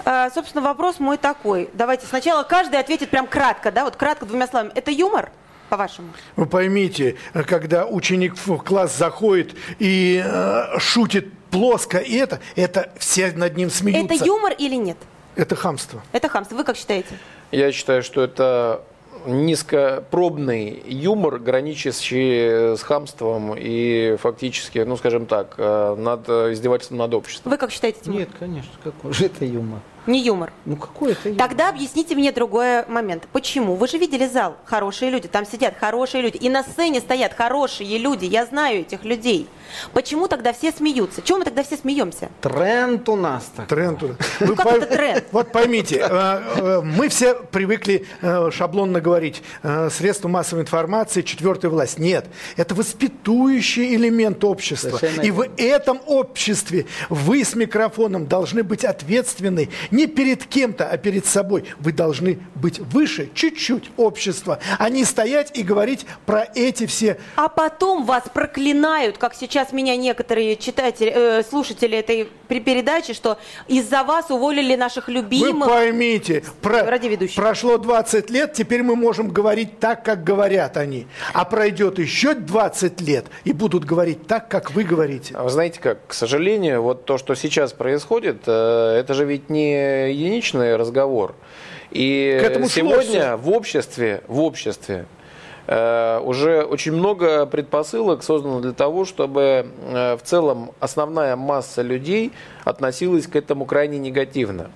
Э, 0.05 0.29
собственно, 0.33 0.63
вопрос 0.63 0.99
мой 0.99 1.17
такой. 1.17 1.69
Давайте 1.73 2.05
сначала 2.05 2.43
каждый 2.43 2.79
ответит 2.79 3.09
прям 3.09 3.25
кратко, 3.25 3.71
да, 3.71 3.83
вот 3.83 3.95
кратко 3.95 4.25
двумя 4.25 4.47
словами. 4.47 4.71
Это 4.75 4.91
юмор, 4.91 5.31
по-вашему? 5.71 6.10
Вы 6.36 6.45
поймите, 6.47 7.15
когда 7.47 7.88
ученик 7.88 8.36
в 8.36 8.57
класс 8.57 8.97
заходит 8.97 9.55
и 9.79 10.21
э, 10.23 10.79
шутит 10.79 11.31
плоско, 11.49 11.97
и 11.97 12.15
это, 12.15 12.41
это 12.57 12.91
все 12.97 13.31
над 13.31 13.55
ним 13.55 13.69
смеются. 13.69 14.13
Это 14.13 14.25
юмор 14.25 14.51
или 14.57 14.75
нет? 14.75 14.97
Это 15.38 15.55
хамство. 15.55 16.03
Это 16.12 16.27
хамство. 16.27 16.55
Вы 16.55 16.65
как 16.65 16.75
считаете? 16.75 17.17
Я 17.51 17.71
считаю, 17.71 18.03
что 18.03 18.21
это 18.21 18.84
низкопробный 19.25 20.84
юмор, 20.86 21.39
граничащий 21.39 22.75
с 22.75 22.81
хамством 22.81 23.55
и 23.57 24.17
фактически, 24.19 24.79
ну 24.79 24.97
скажем 24.97 25.25
так, 25.25 25.55
э, 25.57 25.95
над 25.97 26.27
э, 26.27 26.51
издевательством 26.51 26.97
над 26.97 27.13
обществом. 27.13 27.49
Вы 27.51 27.57
как 27.57 27.71
считаете, 27.71 27.99
Тимур? 28.03 28.19
Нет, 28.19 28.29
конечно, 28.38 28.71
какой 28.84 29.13
же 29.13 29.25
это 29.25 29.45
юмор? 29.45 29.79
Не 30.07 30.21
юмор. 30.23 30.51
Ну 30.65 30.75
какой 30.75 31.11
это 31.11 31.29
юмор? 31.29 31.47
Тогда 31.47 31.69
объясните 31.69 32.15
мне 32.15 32.31
другой 32.31 32.85
момент. 32.87 33.27
Почему? 33.31 33.75
Вы 33.75 33.87
же 33.87 33.97
видели 33.97 34.27
зал. 34.27 34.55
Хорошие 34.65 35.11
люди. 35.11 35.27
Там 35.27 35.45
сидят 35.45 35.75
хорошие 35.79 36.21
люди. 36.23 36.37
И 36.37 36.49
на 36.49 36.63
сцене 36.63 36.99
стоят 36.99 37.33
хорошие 37.33 37.97
люди. 37.97 38.25
Я 38.25 38.45
знаю 38.45 38.81
этих 38.81 39.03
людей. 39.03 39.47
Почему 39.93 40.27
тогда 40.27 40.53
все 40.53 40.71
смеются? 40.71 41.21
Чего 41.21 41.39
мы 41.39 41.45
тогда 41.45 41.63
все 41.63 41.77
смеемся? 41.77 42.29
Тренд 42.41 43.07
у 43.09 43.15
нас 43.15 43.49
так. 43.55 43.67
Тренд. 43.67 44.01
Ну, 44.01 44.15
Вы 44.39 44.55
как 44.55 44.65
пой- 44.65 44.77
это 44.77 44.87
тренд? 44.87 45.23
Вот 45.31 45.51
поймите, 45.51 45.97
э, 45.97 46.07
э, 46.09 46.81
мы 46.83 47.09
все 47.09 47.35
привыкли 47.35 48.05
э, 48.21 48.49
шаблонно 48.51 48.99
говорить, 49.01 49.43
средства 49.91 50.27
массовой 50.27 50.63
информации, 50.63 51.21
четвертая 51.21 51.69
власть. 51.71 51.99
Нет, 51.99 52.25
это 52.57 52.75
воспитующий 52.75 53.95
элемент 53.95 54.43
общества. 54.43 54.99
И 55.21 55.31
в 55.31 55.45
этом 55.57 56.01
обществе 56.05 56.85
вы 57.09 57.43
с 57.43 57.55
микрофоном 57.55 58.27
должны 58.27 58.63
быть 58.63 58.83
ответственны 58.83 59.69
не 59.91 60.08
перед 60.08 60.45
кем-то, 60.45 60.88
а 60.88 60.97
перед 60.97 61.25
собой. 61.25 61.65
Вы 61.80 61.91
должны 61.91 62.39
быть 62.56 62.80
выше 62.80 63.30
чуть-чуть 63.34 63.91
общества, 63.97 64.60
а 64.80 64.89
не 64.89 65.06
стоять 65.06 65.58
и 65.58 65.63
говорить 65.63 66.06
про 66.25 66.47
эти 66.56 66.86
все 66.86 67.17
А 67.36 67.47
потом 67.49 68.06
вас 68.06 68.23
проклинают, 68.34 69.17
как 69.17 69.36
сейчас 69.36 69.71
меня 69.71 69.95
некоторые 69.95 70.56
читатели, 70.56 71.12
э, 71.13 71.43
слушатели 71.43 71.97
этой 71.97 72.30
пре- 72.51 72.59
передачи, 72.59 73.13
что 73.13 73.37
из-за 73.67 74.03
вас 74.03 74.29
уволили 74.29 74.75
наших 74.75 75.07
Вы 75.07 75.13
любимых. 75.13 75.67
поймите, 75.69 76.43
про- 76.61 76.83
Ради 76.83 77.07
ведущих. 77.07 77.35
прошло 77.35 77.77
20 77.77 78.29
лет, 78.29 78.53
теперь 78.53 78.83
мы 78.83 78.95
можем 78.95 79.29
говорить 79.29 79.79
так, 79.79 80.03
как 80.03 80.23
говорят 80.23 80.77
они. 80.77 81.07
А 81.33 81.45
пройдет 81.45 81.99
еще 81.99 82.33
20 82.33 83.01
лет, 83.01 83.25
и 83.45 83.53
будут 83.53 83.85
говорить 83.85 84.27
так, 84.27 84.47
как 84.49 84.71
вы 84.71 84.83
говорите. 84.83 85.33
А 85.35 85.43
Вы 85.43 85.49
знаете 85.49 85.79
как, 85.79 86.07
к 86.07 86.13
сожалению, 86.13 86.81
вот 86.81 87.05
то, 87.05 87.17
что 87.17 87.35
сейчас 87.35 87.71
происходит, 87.73 88.43
э, 88.47 88.97
это 88.99 89.13
же 89.13 89.25
ведь 89.25 89.49
не 89.49 90.11
единичный 90.11 90.75
разговор. 90.75 91.35
И 91.91 92.37
К 92.41 92.45
этому 92.45 92.69
шло 92.69 92.75
сегодня 92.75 93.37
в 93.37 93.49
обществе, 93.49 94.21
в 94.27 94.39
обществе 94.41 95.05
уже 95.67 96.63
очень 96.63 96.93
много 96.93 97.45
предпосылок 97.45 98.24
создано 98.24 98.62
для 98.62 98.74
того, 98.74 99.06
чтобы 99.06 99.67
э, 99.91 100.17
в 100.17 100.21
целом 100.24 100.71
основная 100.80 101.36
масса 101.36 101.82
людей 101.82 102.32
относилась 102.63 103.28
к 103.28 103.36
этому 103.36 103.65
крайне 103.65 104.00
негативно. 104.00 104.71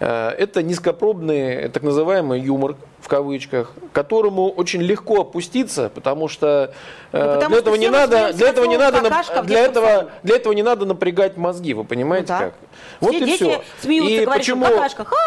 Э, 0.00 0.30
Это 0.30 0.62
низкопробный 0.62 1.68
так 1.68 1.82
называемый 1.82 2.40
юмор, 2.40 2.76
в 3.00 3.08
кавычках, 3.08 3.72
которому 3.92 4.50
очень 4.50 4.82
легко 4.82 5.20
опуститься, 5.20 5.90
потому 5.94 6.28
что 6.28 6.72
э, 7.12 7.18
Ну, 7.18 7.34
потому 7.34 7.48
для 7.48 7.48
что 7.48 7.58
этого 7.58 7.74
не 7.76 7.88
надо, 7.88 8.32
для 8.32 8.48
этого 8.48 8.64
не 8.64 8.76
надо, 8.76 9.00
для 9.44 9.60
этого, 9.60 10.10
для 10.22 10.36
этого 10.36 10.52
не 10.52 10.62
надо 10.62 10.84
напрягать 10.84 11.36
мозги, 11.36 11.74
вы 11.74 11.84
понимаете 11.84 12.32
Ну 12.32 12.38
да. 12.38 12.44
как? 12.46 12.54
Вот 13.00 13.14
Все 13.14 13.24
и 13.24 13.36
все. 13.36 13.62
смеются, 13.80 14.12
и 14.12 14.24
говорят, 14.24 14.34
почему, 14.40 14.66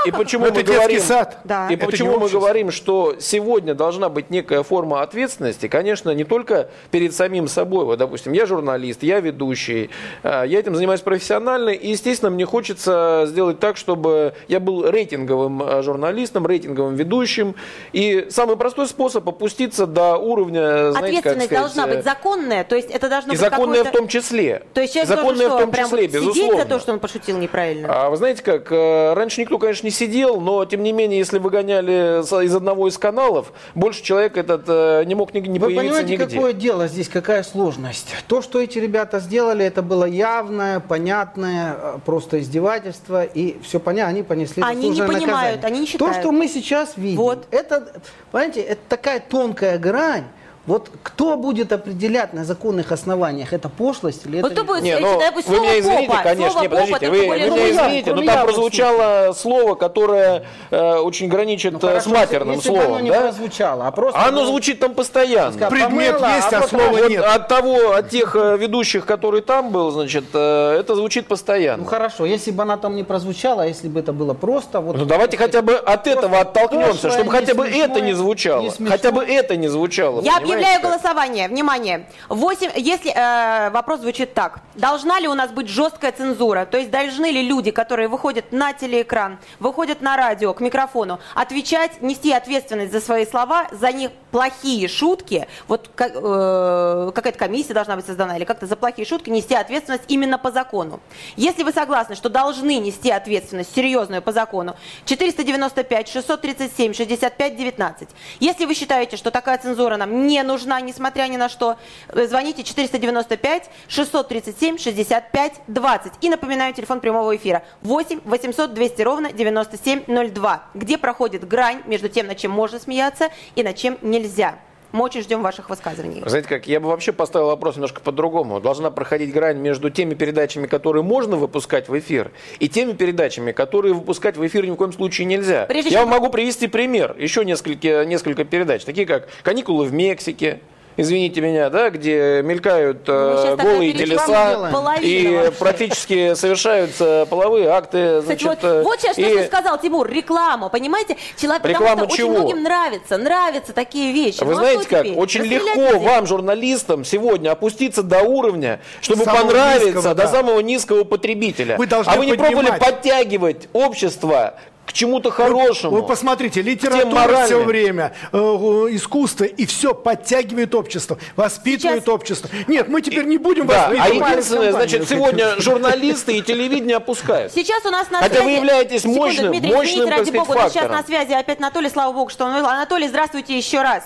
и 0.05 0.11
почему 0.11 0.45
мы 0.45 0.63
говорим, 0.63 1.01
сад. 1.01 1.37
Да. 1.43 1.69
и 1.69 1.75
Это 1.75 1.85
почему 1.85 2.19
мы 2.19 2.29
говорим, 2.29 2.71
что 2.71 3.15
сегодня 3.19 3.73
должна 3.73 4.09
быть 4.09 4.29
некая 4.29 4.63
форма 4.63 5.01
ответственности, 5.01 5.67
конечно, 5.67 6.11
не 6.11 6.23
только 6.23 6.69
перед 6.91 7.15
самим 7.15 7.47
собой. 7.47 7.85
Вот, 7.85 7.99
допустим, 7.99 8.33
я 8.33 8.45
журналист, 8.45 9.03
я 9.03 9.19
ведущий, 9.19 9.89
э, 10.23 10.43
я 10.47 10.59
этим 10.59 10.75
занимаюсь 10.75 11.01
профессионально, 11.01 11.69
и, 11.69 11.89
естественно, 11.89 12.31
мне 12.31 12.45
хочется 12.45 13.25
сделать 13.27 13.59
так, 13.59 13.77
чтобы 13.77 14.33
я 14.47 14.59
был 14.59 14.89
рейтинговым 14.89 15.63
э, 15.63 15.81
журналистом, 15.81 16.45
рейтинговым 16.45 16.95
ведущим. 16.95 17.55
И 17.93 18.27
самый 18.29 18.55
простой 18.57 18.87
способ 18.87 19.27
опуститься 19.27 19.85
до 19.85 20.15
уровня, 20.17 20.91
знаете, 20.91 21.21
как 21.21 21.33
Ответственность 21.33 21.45
сказать, 21.47 21.61
должна 21.75 21.87
э, 21.87 21.95
быть 21.95 22.05
законная, 22.05 22.63
то 22.63 22.75
есть 22.75 22.89
это 22.89 23.09
должно 23.09 23.33
и 23.33 23.35
быть 23.35 23.39
законная 23.39 23.83
в 23.83 23.91
том 23.91 24.07
числе. 24.07 24.63
То 24.73 24.81
есть 24.81 24.93
человек 24.93 25.09
законная 25.09 25.25
должен 25.37 25.47
что, 25.49 25.57
в 25.57 25.61
том 25.61 25.71
прям 25.71 25.85
числе, 25.89 25.99
сидеть 26.07 26.13
безусловно. 26.21 26.57
за 26.63 26.65
то, 26.65 26.79
что 26.79 26.93
он 26.93 26.99
пошутил 26.99 27.37
неправильно? 27.37 27.87
А 27.91 28.09
вы 28.09 28.17
знаете 28.17 28.41
как, 28.43 28.71
э, 28.71 29.13
раньше 29.13 29.41
никто, 29.41 29.57
конечно, 29.57 29.85
не 29.87 29.91
сидел, 29.91 30.39
но 30.39 30.63
тем 30.65 30.83
не 30.83 30.91
менее, 30.93 31.19
если 31.19 31.39
выгоняли 31.39 32.21
из 32.21 32.55
одного 32.55 32.87
из 32.87 32.97
каналов, 32.97 33.51
больше 33.75 34.03
человек 34.03 34.37
этот 34.37 34.63
э, 34.67 35.03
не 35.05 35.15
мог 35.15 35.33
ни- 35.33 35.39
не 35.41 35.59
Вы 35.59 35.67
появиться 35.67 35.87
понимаете, 36.01 36.11
нигде. 36.17 36.35
какое 36.35 36.53
дело 36.53 36.87
здесь, 36.87 37.09
какая 37.09 37.43
сложность? 37.43 38.07
То, 38.27 38.41
что 38.41 38.61
эти 38.61 38.79
ребята 38.79 39.19
сделали, 39.19 39.65
это 39.65 39.81
было 39.81 40.05
явное, 40.05 40.79
понятное, 40.79 41.75
э, 41.77 41.97
просто 42.05 42.39
издевательство, 42.39 43.23
и 43.23 43.59
все 43.63 43.79
понятно, 43.79 44.11
они 44.11 44.23
понесли 44.23 44.63
Они 44.63 44.89
не 44.89 45.01
понимают, 45.01 45.27
наказание. 45.57 45.59
они 45.65 45.79
не 45.81 45.85
То, 45.85 45.91
считают. 45.91 46.17
что 46.17 46.31
мы 46.31 46.47
сейчас 46.47 46.93
видим, 46.97 47.17
Вот. 47.17 47.47
Это, 47.51 47.93
понимаете, 48.31 48.61
это 48.61 48.81
такая 48.89 49.19
тонкая 49.19 49.77
грань, 49.77 50.25
Вот 50.67 50.91
кто 51.01 51.37
будет 51.37 51.71
определять 51.73 52.33
на 52.33 52.45
законных 52.45 52.91
основаниях, 52.91 53.51
это 53.51 53.67
пошлость 53.67 54.27
или 54.27 54.41
Вот 54.43 54.51
это... 54.51 54.61
кто 54.61 54.71
будет 54.73 54.83
Не, 54.83 54.99
ну, 54.99 55.19
пусть 55.33 55.47
вы 55.47 55.59
меня 55.59 55.79
извините, 55.79 56.07
«попа». 56.07 56.21
конечно, 56.23 56.51
Слово 56.51 56.61
не, 56.63 56.69
подождите, 56.69 56.99
«попа» 56.99 57.09
вы, 57.11 57.19
вы 57.19 57.25
меня 57.25 57.71
извините, 57.71 58.09
но 58.11 58.15
кроме 58.17 58.27
там 58.27 58.45
прозвучало 58.45 59.33
слово, 59.33 59.73
которое 59.73 60.45
э, 60.69 60.95
очень 60.97 61.29
граничит 61.29 61.73
э, 61.73 61.77
с 61.77 61.81
Хорошо, 61.81 62.09
матерным 62.11 62.55
если 62.57 62.67
словом, 62.69 62.85
оно 62.85 62.99
не 62.99 63.09
да? 63.09 63.21
прозвучало, 63.21 63.87
а 63.87 63.91
просто... 63.91 64.19
А 64.19 64.27
оно 64.27 64.41
было- 64.41 64.47
звучит 64.49 64.79
там 64.79 64.93
постоянно. 64.93 65.51
Сказать, 65.51 65.69
Предмет 65.71 66.13
помыла, 66.19 66.35
есть, 66.35 66.53
а 66.53 66.59
вот 66.59 66.69
слова 66.69 66.87
Вот 66.89 67.09
нет. 67.09 67.23
от 67.25 67.47
того, 67.47 67.91
от 67.93 68.09
тех 68.09 68.35
э, 68.35 68.57
ведущих, 68.57 69.07
который 69.07 69.41
там 69.41 69.71
был, 69.71 69.89
значит, 69.89 70.25
э, 70.35 70.77
это 70.79 70.93
звучит 70.93 71.25
постоянно. 71.27 71.83
Ну 71.83 71.89
хорошо, 71.89 72.27
если 72.27 72.51
бы 72.51 72.61
она 72.61 72.77
там 72.77 72.95
не 72.95 73.03
прозвучала, 73.03 73.63
а 73.63 73.65
если 73.65 73.87
бы 73.87 73.99
это 73.99 74.13
было 74.13 74.35
просто... 74.35 74.79
Вот, 74.79 74.95
Ну 74.95 75.05
давайте 75.05 75.37
хотя 75.37 75.63
бы 75.63 75.73
от 75.73 76.05
этого 76.05 76.39
оттолкнемся, 76.39 77.09
чтобы 77.09 77.23
не 77.25 77.29
хотя 77.31 77.55
бы 77.55 77.67
это 77.67 77.99
не 77.99 78.13
звучало. 78.13 78.61
не. 78.77 78.85
Хотя 78.87 79.11
бы 79.11 79.23
это 79.23 79.55
не 79.55 79.67
звучало. 79.67 80.21
Я 80.21 80.39
объявляю 80.61 80.81
голосование. 80.81 81.47
Внимание. 81.47 82.07
8, 82.29 82.71
если 82.75 83.11
э, 83.11 83.69
вопрос 83.71 84.01
звучит 84.01 84.33
так. 84.33 84.59
Должна 84.75 85.19
ли 85.19 85.27
у 85.27 85.33
нас 85.33 85.51
быть 85.51 85.67
жесткая 85.67 86.11
цензура? 86.11 86.65
То 86.65 86.77
есть 86.77 86.91
должны 86.91 87.25
ли 87.31 87.41
люди, 87.41 87.71
которые 87.71 88.07
выходят 88.07 88.51
на 88.51 88.73
телеэкран, 88.73 89.39
выходят 89.59 90.01
на 90.01 90.15
радио, 90.17 90.53
к 90.53 90.61
микрофону, 90.61 91.19
отвечать, 91.35 92.01
нести 92.01 92.31
ответственность 92.31 92.91
за 92.91 93.01
свои 93.01 93.25
слова, 93.25 93.67
за 93.71 93.91
них 93.91 94.11
плохие 94.31 94.87
шутки? 94.87 95.47
Вот 95.67 95.89
как- 95.95 96.13
э, 96.15 97.11
какая-то 97.13 97.37
комиссия 97.37 97.73
должна 97.73 97.95
быть 97.95 98.05
создана 98.05 98.37
или 98.37 98.45
как-то 98.45 98.65
за 98.65 98.75
плохие 98.75 99.05
шутки 99.05 99.29
нести 99.29 99.55
ответственность 99.55 100.03
именно 100.07 100.37
по 100.37 100.51
закону. 100.51 100.99
Если 101.35 101.63
вы 101.63 101.71
согласны, 101.71 102.15
что 102.15 102.29
должны 102.29 102.77
нести 102.77 103.09
ответственность 103.11 103.73
серьезную 103.75 104.21
по 104.21 104.31
закону, 104.31 104.75
495, 105.05 106.07
637, 106.07 106.93
65, 106.93 107.57
19. 107.57 108.09
Если 108.39 108.65
вы 108.65 108.73
считаете, 108.73 109.17
что 109.17 109.31
такая 109.31 109.57
цензура 109.57 109.97
нам 109.97 110.27
не 110.27 110.40
нужна, 110.43 110.81
несмотря 110.81 111.23
ни 111.27 111.37
на 111.37 111.49
что, 111.49 111.77
э, 112.09 112.27
звоните 112.27 112.63
495, 112.63 113.69
637, 113.87 114.77
65, 114.77 115.61
20. 115.67 116.13
И 116.21 116.29
напоминаю, 116.29 116.73
телефон 116.73 116.99
прямого 116.99 117.35
эфира 117.35 117.63
8 117.81 118.21
800 118.25 118.73
200 118.73 119.01
ровно 119.01 119.31
9702, 119.31 120.63
где 120.73 120.97
проходит 120.97 121.47
грань 121.47 121.81
между 121.85 122.09
тем, 122.09 122.27
над 122.27 122.37
чем 122.37 122.51
можно 122.51 122.79
смеяться 122.79 123.29
и 123.55 123.63
над 123.63 123.75
чем 123.75 123.97
нельзя. 124.01 124.57
Мы 124.91 125.03
очень 125.03 125.21
ждем 125.21 125.41
ваших 125.41 125.69
высказываний. 125.69 126.21
Знаете 126.25 126.47
как, 126.47 126.67
я 126.67 126.79
бы 126.79 126.87
вообще 126.89 127.13
поставил 127.13 127.47
вопрос 127.47 127.75
немножко 127.75 128.01
по-другому. 128.01 128.59
Должна 128.59 128.91
проходить 128.91 129.31
грань 129.33 129.57
между 129.57 129.89
теми 129.89 130.13
передачами, 130.13 130.67
которые 130.67 131.03
можно 131.03 131.37
выпускать 131.37 131.87
в 131.89 131.97
эфир, 131.97 132.31
и 132.59 132.67
теми 132.67 132.91
передачами, 132.93 133.51
которые 133.51 133.93
выпускать 133.93 134.37
в 134.37 134.45
эфир 134.45 134.65
ни 134.65 134.71
в 134.71 134.75
коем 134.75 134.91
случае 134.93 135.25
нельзя. 135.25 135.65
Прежде 135.67 135.91
я 135.91 135.99
чем- 135.99 136.09
вам 136.09 136.19
могу 136.19 136.29
привести 136.31 136.67
пример. 136.67 137.15
Еще 137.17 137.45
несколько, 137.45 138.05
несколько 138.05 138.43
передач, 138.43 138.83
такие 138.83 139.05
как 139.07 139.29
«Каникулы 139.43 139.85
в 139.85 139.93
Мексике», 139.93 140.59
Извините 141.01 141.41
меня, 141.41 141.69
да, 141.69 141.89
где 141.89 142.41
мелькают 142.43 143.07
Мы 143.07 143.13
э, 143.13 143.55
голые 143.57 143.93
телеса 143.93 144.97
и 145.01 145.51
практически 145.59 146.33
совершаются 146.35 147.25
половые 147.29 147.69
акты. 147.69 148.21
Кстати, 148.21 148.43
Значит, 148.43 148.63
вот, 148.63 148.69
э, 148.71 148.83
вот 148.83 149.01
сейчас, 149.01 149.13
что 149.13 149.21
и- 149.21 149.35
ты 149.37 149.45
сказал, 149.45 149.79
Тимур, 149.79 150.07
реклама, 150.09 150.69
понимаете? 150.69 151.17
Человек, 151.39 151.65
Реклама 151.65 151.91
потому 151.91 152.09
что 152.09 152.17
чего? 152.17 152.29
очень 152.33 152.39
многим 152.41 152.63
нравится, 152.63 153.17
нравятся 153.17 153.73
такие 153.73 154.11
вещи. 154.13 154.43
Вы 154.43 154.51
Ну, 154.51 154.51
а 154.51 154.55
знаете 154.55 154.81
что 154.83 154.89
как, 154.89 155.05
теперь? 155.05 155.17
очень 155.17 155.41
легко 155.43 155.79
людей? 155.81 155.99
вам, 155.99 156.27
журналистам, 156.27 157.03
сегодня 157.05 157.51
опуститься 157.51 158.03
до 158.03 158.21
уровня, 158.21 158.79
чтобы 159.01 159.23
Самого 159.25 159.41
понравиться 159.47 159.85
низкого, 159.87 160.03
до 160.15 160.23
да. 160.23 160.27
самого 160.27 160.59
низкого 160.59 161.03
потребителя. 161.03 161.77
Вы 161.77 161.87
должны 161.87 162.11
а 162.11 162.17
вы 162.17 162.25
не 162.25 162.33
пробовали 162.33 162.71
подтягивать 162.79 163.67
общество 163.73 164.55
к 164.91 164.93
чему-то 164.93 165.31
хорошему? 165.31 165.95
Вы 165.95 166.03
посмотрите, 166.03 166.61
тем 166.61 166.65
литература 166.71 167.45
все 167.45 167.63
время, 167.63 168.13
э, 168.31 168.37
искусство, 168.37 169.45
и 169.45 169.65
все 169.65 169.93
подтягивает 169.93 170.75
общество, 170.75 171.17
воспитывает 171.35 172.03
Сейчас- 172.03 172.13
общество. 172.13 172.49
Нет, 172.67 172.87
мы 172.89 173.01
теперь 173.01 173.25
не 173.25 173.37
будем 173.37 173.67
Да, 173.67 173.87
а 173.87 173.89
воспитывать. 173.89 174.29
единственное, 174.31 174.71
значит, 174.71 175.09
сегодня 175.09 175.59
журналисты 175.59 176.37
и 176.37 176.41
телевидение 176.41 176.97
опускают. 176.97 177.53
Сейчас 177.53 177.85
у 177.85 177.89
нас 177.89 178.09
на 178.09 178.19
Хотя 178.19 178.35
связи... 178.35 178.45
вы 178.45 178.51
являетесь 178.51 179.01
Секунду, 179.01 179.19
мощным- 179.21 179.49
Дмитрий, 179.51 179.73
мощным, 179.73 180.05
извините, 180.05 180.17
ради 180.17 180.31
бога, 180.31 180.69
сейчас 180.69 180.89
на 180.89 181.03
связи 181.03 181.31
опять 181.33 181.59
Анатолий, 181.59 181.89
слава 181.89 182.13
богу, 182.13 182.29
что 182.29 182.45
он... 182.45 182.51
Анатолий, 182.55 183.07
здравствуйте 183.07 183.57
еще 183.57 183.81
раз. 183.81 184.03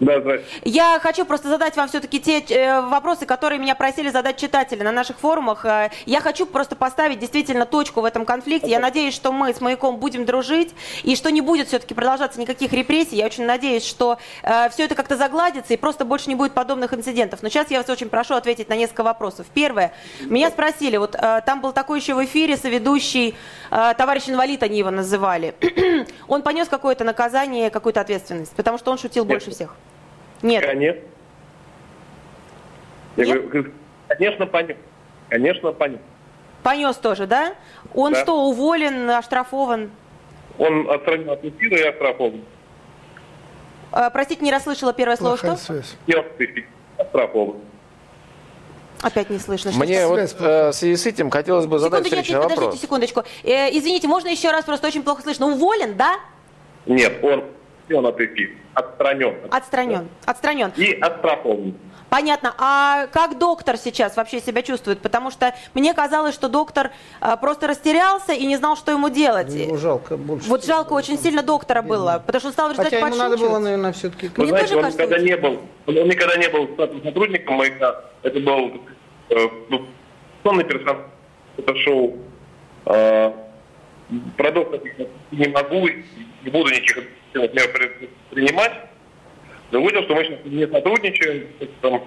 Да, 0.00 0.20
здравствуйте. 0.20 0.60
Я 0.64 0.98
хочу 1.00 1.24
просто 1.24 1.48
задать 1.48 1.76
вам 1.76 1.88
все-таки 1.88 2.20
те 2.20 2.40
э, 2.40 2.80
вопросы, 2.80 3.26
которые 3.26 3.58
меня 3.58 3.74
просили 3.74 4.10
задать 4.10 4.36
читатели 4.36 4.82
на 4.82 4.92
наших 4.92 5.18
форумах. 5.18 5.64
Э, 5.64 5.90
я 6.06 6.20
хочу 6.20 6.46
просто 6.46 6.76
поставить 6.76 7.18
действительно 7.18 7.66
точку 7.66 8.00
в 8.00 8.04
этом 8.04 8.24
конфликте. 8.24 8.70
Я 8.70 8.78
надеюсь, 8.78 9.14
что 9.14 9.32
мы 9.32 9.52
с 9.52 9.60
Маяком 9.60 9.96
будем 9.96 10.24
дружить 10.24 10.74
и 11.02 11.16
что 11.16 11.30
не 11.30 11.40
будет 11.40 11.68
все-таки 11.68 11.94
продолжаться 11.94 12.40
никаких 12.40 12.72
репрессий. 12.72 13.16
Я 13.16 13.26
очень 13.26 13.44
надеюсь, 13.44 13.84
что 13.84 14.18
все 14.70 14.84
это 14.84 14.94
как-то 14.94 15.16
загладится 15.16 15.74
и 15.74 15.76
просто 15.76 16.04
больше 16.04 16.28
не 16.28 16.34
будет 16.34 16.52
подобных 16.52 16.94
инцидентов. 16.94 17.42
Но 17.42 17.48
сейчас 17.48 17.70
я 17.70 17.78
вас 17.78 17.88
очень 17.88 18.08
прошу 18.08 18.34
ответить 18.34 18.68
на 18.68 18.74
несколько 18.76 19.02
вопросов. 19.02 19.46
Первое. 19.52 19.92
Меня 20.20 20.50
спросили, 20.50 20.96
вот 20.96 21.14
э, 21.14 21.42
там 21.44 21.60
был 21.60 21.72
такой 21.72 22.00
еще 22.00 22.14
в 22.14 22.24
эфире 22.24 22.56
соведущий, 22.56 23.34
э, 23.70 23.94
товарищ 23.96 24.28
инвалид 24.28 24.62
они 24.62 24.78
его 24.78 24.90
называли. 24.90 25.54
он 26.28 26.42
понес 26.42 26.68
какое-то 26.68 27.04
наказание, 27.04 27.70
какую-то 27.70 28.00
ответственность, 28.00 28.52
потому 28.54 28.78
что 28.78 28.90
он 28.90 28.98
шутил 28.98 29.24
больше 29.24 29.50
всех. 29.50 29.74
Нет. 30.42 30.64
Конечно. 30.64 31.02
Я 33.16 33.24
Нет? 33.26 33.48
говорю, 33.48 33.72
конечно, 34.08 34.46
понятно. 34.46 34.82
Конечно, 35.28 35.72
понятно. 35.72 36.06
Понес 36.62 36.96
тоже, 36.96 37.26
да? 37.26 37.54
Он 37.94 38.12
Да. 38.12 38.22
что, 38.22 38.44
уволен, 38.48 39.10
оштрафован? 39.10 39.90
Он 40.58 40.90
отстранен 40.90 41.28
от 41.30 41.44
эфира 41.44 41.76
и 41.78 41.82
оштрафован. 41.82 42.42
Э, 43.92 44.10
простите, 44.12 44.44
не 44.44 44.50
расслышала 44.52 44.92
первое 44.92 45.16
слово, 45.16 45.36
Плохая 45.36 45.56
что? 45.56 45.64
связь. 45.66 45.96
От 46.08 46.40
эфира, 46.40 46.66
оштрафован. 46.98 47.56
Опять 49.02 49.30
не 49.30 49.38
слышно. 49.38 49.70
Что 49.70 49.80
Мне 49.80 50.06
вот 50.08 50.18
э, 50.18 50.70
в 50.70 50.72
связи 50.72 50.96
с 50.96 51.06
этим 51.06 51.30
хотелось 51.30 51.66
бы 51.66 51.78
задать 51.78 52.00
Секунду, 52.04 52.16
нет, 52.16 52.24
встречный 52.24 52.40
нет, 52.40 52.42
подождите 52.42 52.64
вопрос. 52.66 52.80
секундочку. 52.80 53.22
Э, 53.44 53.70
извините, 53.76 54.08
можно 54.08 54.28
еще 54.28 54.50
раз, 54.50 54.64
просто 54.64 54.88
очень 54.88 55.02
плохо 55.04 55.22
слышно. 55.22 55.46
Уволен, 55.46 55.96
да? 55.96 56.16
Нет, 56.86 57.22
он 57.22 57.44
он 57.94 58.06
от 58.06 58.20
эфира. 58.20 58.52
Отстранен. 58.74 59.34
Отстранен. 59.50 60.08
Отстранен. 60.24 60.72
И 60.76 60.92
оштрафован. 60.92 61.74
Понятно. 62.08 62.54
А 62.58 63.06
как 63.08 63.38
доктор 63.38 63.76
сейчас 63.76 64.16
вообще 64.16 64.40
себя 64.40 64.62
чувствует? 64.62 65.00
Потому 65.00 65.30
что 65.30 65.54
мне 65.74 65.92
казалось, 65.94 66.34
что 66.34 66.48
доктор 66.48 66.90
э, 67.20 67.36
просто 67.40 67.66
растерялся 67.66 68.32
и 68.32 68.46
не 68.46 68.56
знал, 68.56 68.76
что 68.76 68.92
ему 68.92 69.10
делать. 69.10 69.52
Его 69.52 69.76
жалко 69.76 70.16
больше. 70.16 70.48
Вот 70.48 70.64
жалко 70.64 70.94
очень 70.94 71.18
сильно 71.18 71.42
доктора 71.42 71.82
было, 71.82 72.22
потому 72.24 72.40
что 72.40 72.48
он 72.48 72.52
стал 72.52 72.70
результате 72.70 72.96
Хотя 72.96 73.06
ему 73.06 73.16
надо 73.16 73.36
было, 73.36 73.58
наверное, 73.58 73.92
все-таки... 73.92 74.28
Вы 74.28 74.44
Мне 74.44 74.48
знаете, 74.48 74.74
тоже 74.74 74.78
он 74.78 74.82
кажется, 74.84 75.02
никогда 75.02 75.24
не 75.24 75.36
был, 75.36 75.60
он 75.86 76.08
никогда 76.08 76.36
не 76.36 76.48
был 76.48 77.02
сотрудником 77.04 77.56
маяка. 77.56 78.04
Это 78.22 78.40
был 78.40 78.80
э, 79.30 79.48
ну, 79.68 79.86
сонный 80.44 80.64
персонаж. 80.64 80.98
Это 81.56 81.76
шоу. 81.76 82.16
Э, 82.86 83.32
про 84.36 84.52
доктора 84.52 84.80
не 85.30 85.48
могу 85.48 85.86
и 85.86 86.04
не 86.42 86.50
буду 86.50 86.70
никаких 86.70 87.04
мер 87.34 87.92
принимать. 88.30 88.72
Другое 89.70 89.92
дело, 89.92 90.04
что 90.04 90.14
мы 90.14 90.24
сейчас 90.24 90.38
не 90.44 90.66
сотрудничаем. 90.66 91.46
Там, 91.82 92.02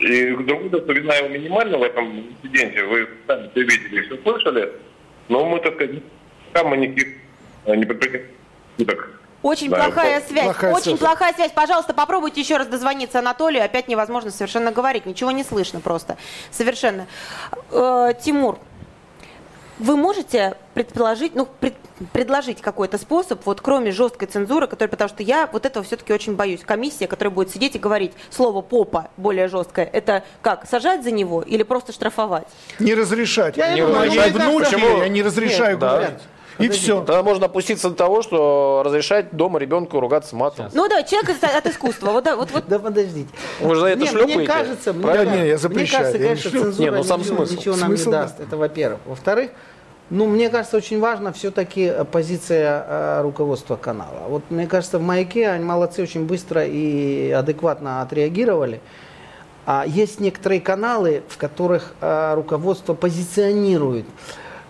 и 0.00 0.30
другое 0.30 0.68
дело, 0.68 0.82
что 0.82 0.92
вина 0.92 1.14
его 1.14 1.28
минимальна 1.28 1.78
в 1.78 1.82
этом 1.82 2.20
инциденте. 2.20 2.84
Вы 2.84 3.08
сами 3.26 3.48
все 3.50 3.62
видели, 3.62 4.02
все 4.02 4.16
слышали. 4.22 4.72
Но 5.28 5.44
мы, 5.44 5.60
так 5.60 5.74
сказать, 5.74 6.02
пока 6.52 6.68
мы 6.68 6.76
никаких 6.76 7.08
э, 7.66 7.76
не 7.76 7.84
предпринимаем 7.84 8.26
шуток 8.80 9.08
Очень 9.42 9.70
да, 9.70 9.76
плохая 9.84 10.20
связь. 10.22 10.44
Плохая 10.44 10.72
очень 10.72 10.82
связь. 10.82 10.98
плохая 10.98 11.32
связь. 11.34 11.52
Пожалуйста, 11.52 11.94
попробуйте 11.94 12.40
еще 12.40 12.56
раз 12.56 12.66
дозвониться 12.66 13.18
Анатолию. 13.18 13.64
Опять 13.64 13.88
невозможно 13.88 14.30
совершенно 14.30 14.72
говорить. 14.72 15.06
Ничего 15.06 15.30
не 15.30 15.44
слышно 15.44 15.80
просто. 15.80 16.16
Совершенно. 16.50 17.06
Э, 17.70 18.12
Тимур, 18.20 18.58
вы 19.80 19.96
можете 19.96 20.56
предположить, 20.74 21.34
ну, 21.34 21.48
пред, 21.58 21.74
предложить 22.12 22.60
какой-то 22.60 22.98
способ, 22.98 23.44
вот 23.46 23.60
кроме 23.60 23.90
жесткой 23.90 24.28
цензуры, 24.28 24.66
который, 24.66 24.88
потому 24.88 25.08
что 25.08 25.22
я 25.22 25.48
вот 25.52 25.66
этого 25.66 25.84
все-таки 25.84 26.12
очень 26.12 26.36
боюсь. 26.36 26.60
Комиссия, 26.64 27.06
которая 27.06 27.34
будет 27.34 27.50
сидеть 27.50 27.76
и 27.76 27.78
говорить 27.78 28.12
слово 28.30 28.60
попа 28.60 29.10
более 29.16 29.48
жесткое, 29.48 29.86
это 29.86 30.22
как, 30.42 30.68
сажать 30.68 31.02
за 31.02 31.10
него 31.10 31.42
или 31.42 31.62
просто 31.62 31.92
штрафовать? 31.92 32.46
Не 32.78 32.94
разрешать. 32.94 33.56
Я 33.56 33.74
не 33.74 33.82
разрешать. 33.82 34.32
Внуки, 34.32 35.00
я 35.00 35.08
не 35.08 35.22
разрешаю 35.22 35.72
Нет, 35.72 35.80
говорить. 35.80 36.10
Да. 36.10 36.40
И 36.60 36.68
все. 36.68 37.02
Тогда 37.02 37.22
можно 37.22 37.46
опуститься 37.46 37.88
до 37.88 37.96
того, 37.96 38.22
что 38.22 38.82
разрешать 38.84 39.32
дома 39.32 39.58
ребенку 39.58 39.98
ругаться 39.98 40.36
матом. 40.36 40.68
Ну 40.74 40.88
да, 40.88 41.02
человек 41.02 41.36
от 41.42 41.66
искусства. 41.66 42.10
Вот, 42.10 42.24
да, 42.24 42.36
вот, 42.36 42.50
вот. 42.50 42.64
да 42.68 42.78
подождите. 42.78 43.28
Вы 43.60 43.74
же 43.74 43.80
за 43.80 43.86
это 43.88 44.06
шлепаете? 44.06 44.36
Мне 44.36 44.46
кажется, 44.46 44.92
мне, 44.92 45.06
да, 45.06 45.24
не, 45.24 45.48
я 45.48 45.58
запрещаю. 45.58 46.10
Мне 46.10 46.12
кажется, 46.12 46.50
конечно, 46.50 46.50
цензура 46.50 46.90
ну, 46.92 47.04
сам 47.04 47.24
смысл. 47.24 47.52
ничего 47.54 47.76
нам 47.76 47.88
смысл, 47.88 48.06
не 48.06 48.12
даст. 48.12 48.36
Да. 48.36 48.44
Это 48.44 48.56
во-первых. 48.56 49.00
Во-вторых, 49.06 49.50
ну, 50.10 50.26
мне 50.26 50.50
кажется, 50.50 50.76
очень 50.76 50.98
важна 50.98 51.32
все-таки 51.32 51.92
позиция 52.10 52.84
э, 52.86 53.22
руководства 53.22 53.76
канала. 53.76 54.26
Вот, 54.28 54.42
мне 54.50 54.66
кажется, 54.66 54.98
в 54.98 55.02
«Маяке» 55.02 55.48
они 55.48 55.64
молодцы, 55.64 56.02
очень 56.02 56.26
быстро 56.26 56.64
и 56.64 57.30
адекватно 57.30 58.02
отреагировали. 58.02 58.80
А 59.66 59.84
есть 59.86 60.18
некоторые 60.18 60.60
каналы, 60.60 61.22
в 61.28 61.36
которых 61.36 61.94
э, 62.00 62.34
руководство 62.34 62.94
позиционирует 62.94 64.04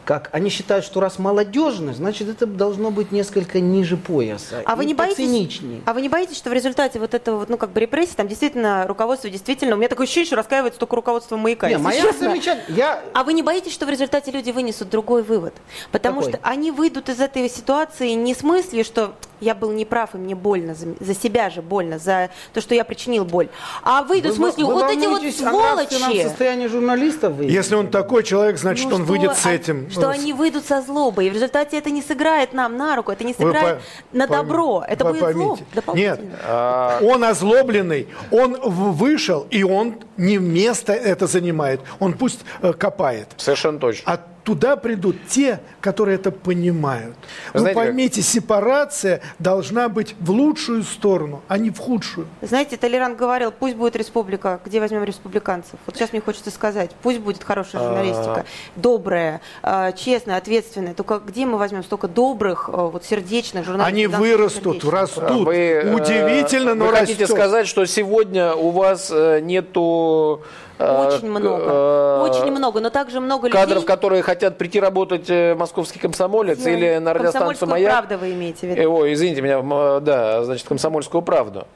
как 0.04 0.28
они 0.32 0.50
считают, 0.50 0.84
что 0.84 1.00
раз 1.00 1.18
молодежно, 1.18 1.94
значит 1.94 2.28
это 2.28 2.46
должно 2.46 2.90
быть 2.90 3.12
несколько 3.12 3.60
ниже 3.60 3.96
пояса. 3.96 4.62
А 4.64 4.76
вы 4.76 4.84
не 4.84 4.94
боитесь? 4.94 5.60
А 5.86 5.92
вы 5.92 6.02
не 6.02 6.08
боитесь, 6.08 6.36
что 6.36 6.50
в 6.50 6.52
результате 6.52 6.98
вот 6.98 7.14
этого 7.14 7.38
вот, 7.38 7.48
ну 7.48 7.56
как 7.56 7.70
бы 7.70 7.80
репрессий 7.80 8.14
там 8.16 8.28
действительно 8.28 8.86
руководство 8.86 9.30
действительно, 9.30 9.74
у 9.74 9.78
меня 9.78 9.88
такое 9.88 10.04
ощущение, 10.04 10.26
что 10.26 10.36
раскаивается 10.36 10.80
только 10.80 10.96
руководство 10.96 11.36
маяка. 11.36 11.68
Не, 11.68 11.78
моя 11.78 12.12
замечательно. 12.12 12.74
Я... 12.74 13.02
А 13.14 13.24
вы 13.24 13.32
не 13.32 13.42
боитесь, 13.42 13.72
что 13.72 13.86
в 13.86 13.90
результате 13.90 14.30
люди 14.30 14.50
вынесут 14.50 14.90
другой 14.90 15.22
вывод? 15.22 15.54
Потому 15.92 16.20
Какой? 16.20 16.32
что 16.32 16.40
они 16.42 16.70
выйдут 16.70 17.08
из 17.08 17.20
этой 17.20 17.48
ситуации 17.48 18.10
не 18.10 18.34
с 18.34 18.42
мыслью, 18.42 18.84
что 18.84 19.14
я 19.40 19.54
был 19.54 19.72
неправ, 19.72 20.14
и 20.14 20.18
мне 20.18 20.34
больно, 20.34 20.74
за, 20.74 20.88
за 21.00 21.14
себя 21.14 21.50
же 21.50 21.62
больно, 21.62 21.98
за 21.98 22.30
то, 22.52 22.60
что 22.60 22.74
я 22.74 22.84
причинил 22.84 23.24
боль. 23.24 23.48
А 23.82 24.02
выйду 24.02 24.28
вы, 24.28 24.34
с 24.34 24.38
мыслью, 24.38 24.66
вы 24.66 24.74
вот 24.74 24.90
эти 24.90 25.06
вот 25.06 25.22
сволочи... 25.22 26.22
состояние 26.22 26.68
журналистов 26.68 27.34
выйдет. 27.34 27.54
Если 27.54 27.74
он 27.74 27.88
такой 27.88 28.22
человек, 28.22 28.58
значит, 28.58 28.88
ну, 28.88 28.96
он 28.96 29.04
что, 29.04 29.12
выйдет 29.12 29.36
с 29.36 29.46
этим. 29.46 29.90
Что 29.90 30.02
ну, 30.02 30.08
они 30.08 30.32
выйдут 30.32 30.66
со 30.66 30.82
злобой, 30.82 31.26
и 31.26 31.30
в 31.30 31.34
результате 31.34 31.78
это 31.78 31.90
не 31.90 32.02
сыграет 32.02 32.52
нам 32.52 32.76
на 32.76 32.96
руку, 32.96 33.12
это 33.12 33.24
не 33.24 33.34
сыграет 33.34 33.78
по, 34.10 34.16
на 34.16 34.26
добро, 34.26 34.84
это 34.86 35.04
будет 35.04 35.20
поймите. 35.20 35.64
зло. 35.84 35.94
Нет, 35.94 36.20
а... 36.44 37.00
он 37.02 37.24
озлобленный, 37.24 38.08
он 38.30 38.58
вышел, 38.60 39.46
и 39.50 39.62
он 39.62 39.96
не 40.16 40.38
место 40.38 40.92
это 40.92 41.26
занимает, 41.26 41.80
он 41.98 42.12
пусть 42.12 42.40
э, 42.62 42.72
копает. 42.72 43.28
Совершенно 43.36 43.78
точно. 43.78 44.12
А 44.12 44.20
туда 44.50 44.74
придут 44.74 45.14
те, 45.28 45.60
которые 45.80 46.16
это 46.16 46.32
понимают. 46.32 47.14
Вы, 47.54 47.60
Вы 47.60 47.72
поймите, 47.72 48.20
как... 48.20 48.30
сепарация 48.30 49.20
должна 49.38 49.88
быть 49.88 50.16
в 50.18 50.32
лучшую 50.32 50.82
сторону, 50.82 51.42
а 51.46 51.56
не 51.56 51.70
в 51.70 51.78
худшую. 51.78 52.26
Знаете, 52.42 52.76
Толерант 52.76 53.16
говорил, 53.16 53.52
пусть 53.52 53.76
будет 53.76 53.94
республика, 53.94 54.58
где 54.64 54.80
возьмем 54.80 55.04
республиканцев. 55.04 55.78
Вот 55.86 55.94
сейчас 55.94 56.10
мне 56.10 56.20
хочется 56.20 56.50
сказать, 56.50 56.90
пусть 57.00 57.20
будет 57.20 57.44
хорошая 57.44 57.80
журналистика, 57.80 58.44
добрая, 58.74 59.40
а, 59.62 59.92
честная, 59.92 60.36
ответственная. 60.36 60.94
Только 60.94 61.20
где 61.20 61.46
мы 61.46 61.56
возьмем 61.56 61.84
столько 61.84 62.08
добрых, 62.08 62.68
а, 62.72 62.88
вот 62.88 63.04
сердечных 63.04 63.64
журналистов? 63.64 63.92
Они 63.92 64.06
вырастут, 64.08 64.84
растут. 64.84 65.46
Вы, 65.46 65.54
э, 65.54 65.94
Удивительно, 65.94 66.74
но 66.74 66.86
вы 66.86 66.90
растет. 66.90 67.06
хотите 67.06 67.26
сказать, 67.28 67.68
что 67.68 67.86
сегодня 67.86 68.52
у 68.54 68.70
вас 68.70 69.12
э, 69.12 69.38
нету 69.40 70.42
очень 70.80 71.26
э, 71.26 71.30
много. 71.30 71.62
Э, 71.62 72.28
очень 72.28 72.50
много, 72.50 72.80
но 72.80 72.90
также 72.90 73.20
много 73.20 73.48
людей... 73.48 73.60
Кадров, 73.60 73.84
которые 73.84 74.22
хотят 74.22 74.58
прийти 74.58 74.80
работать 74.80 75.28
в 75.28 75.54
московский 75.54 75.98
комсомолец 75.98 76.64
или 76.66 76.98
на 76.98 77.14
радиостанцию 77.14 77.68
«Маяк». 77.68 77.90
правда 77.90 78.18
вы 78.18 78.32
имеете 78.32 78.66
в 78.66 78.70
виду? 78.70 78.92
Ой, 78.92 79.12
извините 79.12 79.42
меня, 79.42 80.00
да, 80.00 80.44
значит, 80.44 80.66
комсомольскую 80.66 81.22
правду. 81.22 81.66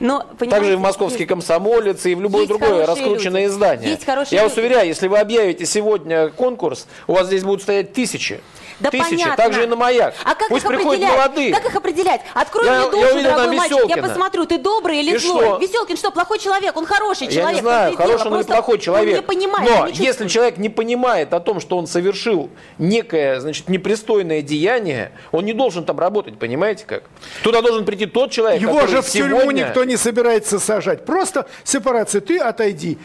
Но, 0.00 0.24
Также 0.38 0.74
и 0.74 0.76
в 0.76 0.80
московский 0.80 1.20
есть, 1.20 1.28
комсомолец, 1.28 2.06
и 2.06 2.14
в 2.14 2.20
любое 2.20 2.46
другое 2.46 2.86
раскрученное 2.86 3.42
люди. 3.42 3.52
издание. 3.52 3.90
Есть 3.90 4.06
Я 4.30 4.44
вас 4.44 4.56
уверяю, 4.56 4.86
если 4.86 5.08
вы 5.08 5.18
объявите 5.18 5.66
сегодня 5.66 6.28
конкурс, 6.28 6.86
у 7.06 7.14
вас 7.14 7.26
здесь 7.26 7.42
будут 7.42 7.62
стоять 7.62 7.92
тысячи. 7.92 8.40
Да 8.78 8.90
Тысячи, 8.90 9.10
понятно. 9.10 9.36
также 9.36 9.62
и 9.62 9.66
на 9.66 9.76
маяк. 9.76 10.14
А 10.22 10.34
как 10.34 10.48
Пусть 10.48 10.64
их 10.64 10.70
приходят 10.70 11.08
молодые. 11.08 11.52
Как 11.52 11.64
их 11.64 11.74
определять? 11.74 12.20
Открой 12.34 12.66
я, 12.66 12.80
мне 12.80 12.90
душу, 12.90 13.22
дорогой 13.22 13.56
мальчик, 13.56 13.88
я 13.88 14.02
посмотрю, 14.02 14.44
ты 14.44 14.58
добрый 14.58 14.98
или 15.00 15.14
и 15.14 15.18
злой. 15.18 15.44
Что? 15.44 15.58
Веселкин 15.58 15.96
что, 15.96 16.10
плохой 16.10 16.38
человек? 16.38 16.76
Он 16.76 16.84
хороший 16.84 17.28
человек. 17.28 17.48
Я 17.48 17.52
не 17.52 17.60
знаю, 17.60 17.96
хороший 17.96 18.30
он 18.30 18.40
или 18.40 18.46
плохой 18.46 18.78
человек. 18.78 19.14
Он 19.14 19.20
не 19.20 19.26
понимает, 19.26 19.70
Но 19.70 19.88
не 19.88 19.94
если 19.94 20.28
человек 20.28 20.58
не 20.58 20.68
понимает 20.68 21.32
о 21.32 21.40
том, 21.40 21.60
что 21.60 21.78
он 21.78 21.86
совершил 21.86 22.50
некое, 22.78 23.40
значит, 23.40 23.68
непристойное 23.68 24.42
деяние, 24.42 25.12
он 25.32 25.46
не 25.46 25.54
должен 25.54 25.84
там 25.84 25.98
работать, 25.98 26.38
понимаете 26.38 26.84
как? 26.86 27.04
Туда 27.42 27.62
должен 27.62 27.84
прийти 27.86 28.06
тот 28.06 28.30
человек, 28.30 28.60
Его 28.60 28.74
который 28.74 28.90
же 28.90 29.02
в 29.02 29.08
сегодня... 29.08 29.36
тюрьму 29.36 29.50
никто 29.52 29.84
не 29.84 29.96
собирается 29.96 30.58
сажать. 30.58 31.06
Просто 31.06 31.46
сепарация, 31.64 32.20
ты 32.20 32.38
отойди, 32.38 32.98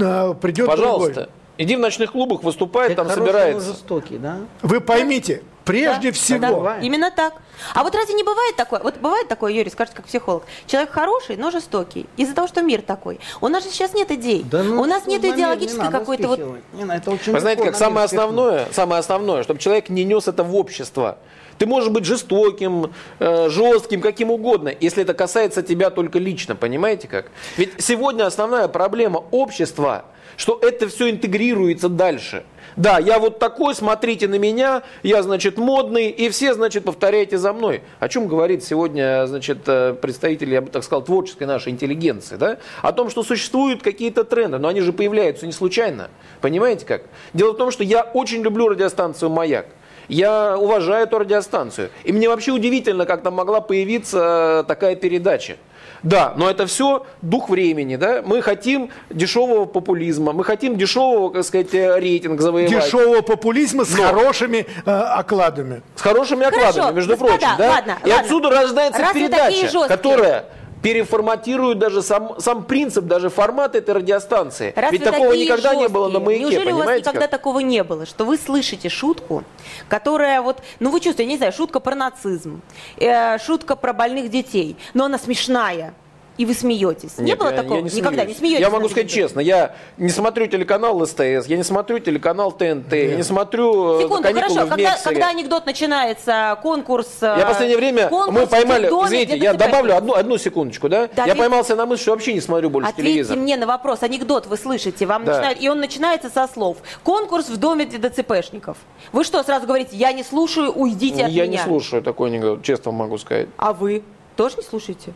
а, 0.00 0.34
придет 0.34 0.66
Пожалуйста. 0.66 1.12
другой. 1.14 1.30
Иди 1.56 1.76
в 1.76 1.78
ночных 1.78 2.12
клубах, 2.12 2.42
выступает, 2.42 2.96
там 2.96 3.08
собирается. 3.08 3.72
жестокий, 3.72 4.18
да? 4.18 4.38
Вы 4.62 4.80
поймите, 4.80 5.42
прежде 5.64 6.10
да, 6.10 6.14
всего. 6.14 6.62
Да, 6.64 6.78
именно 6.80 7.12
так. 7.12 7.34
А 7.74 7.84
вот 7.84 7.94
разве 7.94 8.14
не 8.14 8.24
бывает 8.24 8.56
такое? 8.56 8.80
Вот 8.80 8.96
бывает 8.98 9.28
такое, 9.28 9.52
Юрий, 9.52 9.70
скажет 9.70 9.94
как 9.94 10.06
психолог. 10.06 10.42
Человек 10.66 10.90
хороший, 10.90 11.36
но 11.36 11.52
жестокий. 11.52 12.06
Из-за 12.16 12.34
того, 12.34 12.48
что 12.48 12.62
мир 12.62 12.82
такой. 12.82 13.20
У 13.40 13.46
нас 13.46 13.62
же 13.62 13.70
сейчас 13.70 13.94
нет 13.94 14.10
идей. 14.10 14.44
Да, 14.50 14.64
ну, 14.64 14.82
У 14.82 14.84
нас 14.84 15.06
нет 15.06 15.24
идеологической 15.24 15.90
какой-то 15.90 16.28
вот... 16.28 16.40
Не, 16.72 16.92
это 16.92 17.12
очень 17.12 17.32
Вы 17.32 17.38
знаете, 17.38 17.62
как 17.62 17.76
самое 17.76 18.04
основное, 18.04 18.66
самое 18.72 18.98
основное, 18.98 19.44
чтобы 19.44 19.60
человек 19.60 19.88
не 19.88 20.02
нес 20.02 20.26
это 20.26 20.42
в 20.42 20.56
общество. 20.56 21.18
Ты 21.58 21.66
можешь 21.66 21.90
быть 21.90 22.04
жестоким, 22.04 22.92
э, 23.20 23.48
жестким, 23.48 24.00
каким 24.00 24.32
угодно, 24.32 24.72
если 24.80 25.04
это 25.04 25.14
касается 25.14 25.62
тебя 25.62 25.90
только 25.90 26.18
лично, 26.18 26.56
понимаете 26.56 27.06
как? 27.06 27.30
Ведь 27.56 27.74
сегодня 27.78 28.26
основная 28.26 28.66
проблема 28.66 29.22
общества– 29.30 30.06
что 30.36 30.58
это 30.60 30.88
все 30.88 31.10
интегрируется 31.10 31.88
дальше. 31.88 32.44
Да, 32.76 32.98
я 32.98 33.20
вот 33.20 33.38
такой, 33.38 33.74
смотрите 33.74 34.26
на 34.26 34.36
меня, 34.36 34.82
я, 35.04 35.22
значит, 35.22 35.58
модный, 35.58 36.08
и 36.10 36.28
все, 36.28 36.54
значит, 36.54 36.84
повторяйте 36.84 37.38
за 37.38 37.52
мной. 37.52 37.82
О 38.00 38.08
чем 38.08 38.26
говорит 38.26 38.64
сегодня, 38.64 39.26
значит, 39.26 39.58
э, 39.66 39.94
представители, 39.94 40.54
я 40.54 40.60
бы 40.60 40.70
так 40.70 40.82
сказал, 40.82 41.02
творческой 41.02 41.46
нашей 41.46 41.70
интеллигенции, 41.70 42.34
да? 42.36 42.58
О 42.82 42.92
том, 42.92 43.10
что 43.10 43.22
существуют 43.22 43.82
какие-то 43.82 44.24
тренды, 44.24 44.58
но 44.58 44.68
они 44.68 44.80
же 44.80 44.92
появляются 44.92 45.46
не 45.46 45.52
случайно. 45.52 46.10
Понимаете 46.40 46.84
как? 46.84 47.02
Дело 47.32 47.52
в 47.52 47.56
том, 47.56 47.70
что 47.70 47.84
я 47.84 48.02
очень 48.02 48.42
люблю 48.42 48.68
радиостанцию 48.68 49.30
«Маяк». 49.30 49.66
Я 50.08 50.58
уважаю 50.58 51.06
эту 51.06 51.18
радиостанцию. 51.18 51.90
И 52.04 52.12
мне 52.12 52.28
вообще 52.28 52.52
удивительно, 52.52 53.06
как 53.06 53.22
там 53.22 53.34
могла 53.34 53.60
появиться 53.60 54.64
такая 54.68 54.96
передача. 54.96 55.56
Да, 56.04 56.34
но 56.36 56.50
это 56.50 56.66
все 56.66 57.06
дух 57.22 57.48
времени, 57.48 57.96
да? 57.96 58.22
Мы 58.24 58.42
хотим 58.42 58.90
дешевого 59.10 59.64
популизма, 59.64 60.32
мы 60.32 60.44
хотим 60.44 60.76
дешевого, 60.76 61.30
как 61.30 61.44
сказать, 61.44 61.72
рейтинг 61.72 62.40
завоевать. 62.40 62.70
Дешевого 62.70 63.22
популизма 63.22 63.84
с 63.84 63.96
но. 63.96 64.04
хорошими 64.04 64.66
э, 64.84 64.90
окладами. 64.90 65.82
С 65.96 66.02
хорошими 66.02 66.44
Хорошо, 66.44 66.68
окладами, 66.68 66.96
между 66.96 67.12
господа, 67.12 67.32
прочим, 67.38 67.48
да? 67.58 67.68
Ладно, 67.70 67.98
И 68.04 68.08
ладно. 68.10 68.24
отсюда 68.24 68.50
рождается 68.50 69.00
Раз 69.00 69.12
передача, 69.14 69.88
которая 69.88 70.44
переформатируют 70.84 71.78
даже 71.78 72.02
сам, 72.02 72.38
сам 72.38 72.62
принцип, 72.64 73.06
даже 73.06 73.30
формат 73.30 73.74
этой 73.74 73.94
радиостанции. 73.94 74.74
Раз 74.76 74.92
Ведь 74.92 75.02
такого 75.02 75.32
никогда 75.32 75.70
жесткие, 75.70 75.80
не 75.80 75.88
было 75.88 76.08
на 76.08 76.20
маяке, 76.20 76.44
Неужели 76.44 76.72
у 76.72 76.76
вас 76.76 76.98
никогда 76.98 77.20
как? 77.22 77.30
такого 77.30 77.60
не 77.60 77.82
было, 77.82 78.04
что 78.04 78.26
вы 78.26 78.36
слышите 78.36 78.90
шутку, 78.90 79.44
которая 79.88 80.42
вот, 80.42 80.62
ну 80.80 80.90
вы 80.90 81.00
чувствуете, 81.00 81.22
я 81.22 81.28
не 81.30 81.36
знаю, 81.38 81.54
шутка 81.54 81.80
про 81.80 81.94
нацизм, 81.94 82.60
э, 82.98 83.38
шутка 83.38 83.76
про 83.76 83.94
больных 83.94 84.30
детей, 84.30 84.76
но 84.92 85.06
она 85.06 85.16
смешная, 85.16 85.94
и 86.36 86.46
вы 86.46 86.54
смеетесь. 86.54 87.18
Нет, 87.18 87.26
не 87.26 87.34
было 87.34 87.50
я, 87.50 87.56
такого? 87.56 87.76
Я 87.76 87.82
не 87.82 87.90
Никогда 87.90 88.24
не 88.24 88.34
смеетесь? 88.34 88.60
Я 88.60 88.70
могу 88.70 88.88
сказать 88.88 89.10
честно, 89.10 89.40
я 89.40 89.74
не 89.96 90.08
смотрю 90.08 90.46
телеканал 90.46 91.04
СТС, 91.06 91.46
я 91.46 91.56
не 91.56 91.62
смотрю 91.62 91.98
телеканал 91.98 92.52
ТНТ, 92.52 92.92
Нет. 92.92 93.10
я 93.10 93.16
не 93.16 93.22
смотрю 93.22 93.98
э, 93.98 94.02
Секунду, 94.02 94.28
хорошо, 94.32 94.66
когда, 94.66 94.96
когда 95.02 95.28
анекдот 95.28 95.66
начинается, 95.66 96.58
конкурс... 96.62 97.08
Э, 97.20 97.36
я 97.38 97.44
в 97.44 97.48
последнее 97.48 97.78
время, 97.78 98.08
мы 98.10 98.46
поймали, 98.46 98.88
доме, 98.88 99.06
извините, 99.06 99.36
я 99.36 99.54
добавлю 99.54 99.96
одну, 99.96 100.14
одну 100.14 100.38
секундочку, 100.38 100.88
да? 100.88 101.08
да 101.14 101.24
я 101.24 101.34
поймался 101.34 101.76
на 101.76 101.86
мысль, 101.86 102.02
что 102.02 102.12
вообще 102.12 102.34
не 102.34 102.40
смотрю 102.40 102.70
больше 102.70 102.90
ответьте 102.90 103.12
телевизор. 103.12 103.36
мне 103.36 103.56
на 103.56 103.66
вопрос, 103.66 104.02
анекдот 104.02 104.46
вы 104.46 104.56
слышите, 104.56 105.06
вам 105.06 105.24
да. 105.24 105.32
начинают, 105.32 105.60
и 105.60 105.68
он 105.68 105.78
начинается 105.80 106.30
со 106.30 106.48
слов. 106.48 106.78
Конкурс 107.02 107.48
в 107.48 107.56
доме 107.56 107.86
для 107.86 108.08
ДЦПшников. 108.08 108.76
Вы 109.12 109.24
что, 109.24 109.42
сразу 109.42 109.66
говорите, 109.66 109.96
я 109.96 110.12
не 110.12 110.24
слушаю, 110.24 110.72
уйдите 110.72 111.18
я 111.18 111.26
от 111.26 111.30
меня? 111.30 111.44
Я 111.44 111.46
не 111.46 111.58
слушаю 111.58 112.02
такой 112.02 112.30
анекдот, 112.30 112.62
честно 112.62 112.92
могу 112.92 113.18
сказать. 113.18 113.48
А 113.56 113.72
вы 113.72 114.02
тоже 114.36 114.56
не 114.56 114.62
слушаете? 114.62 115.12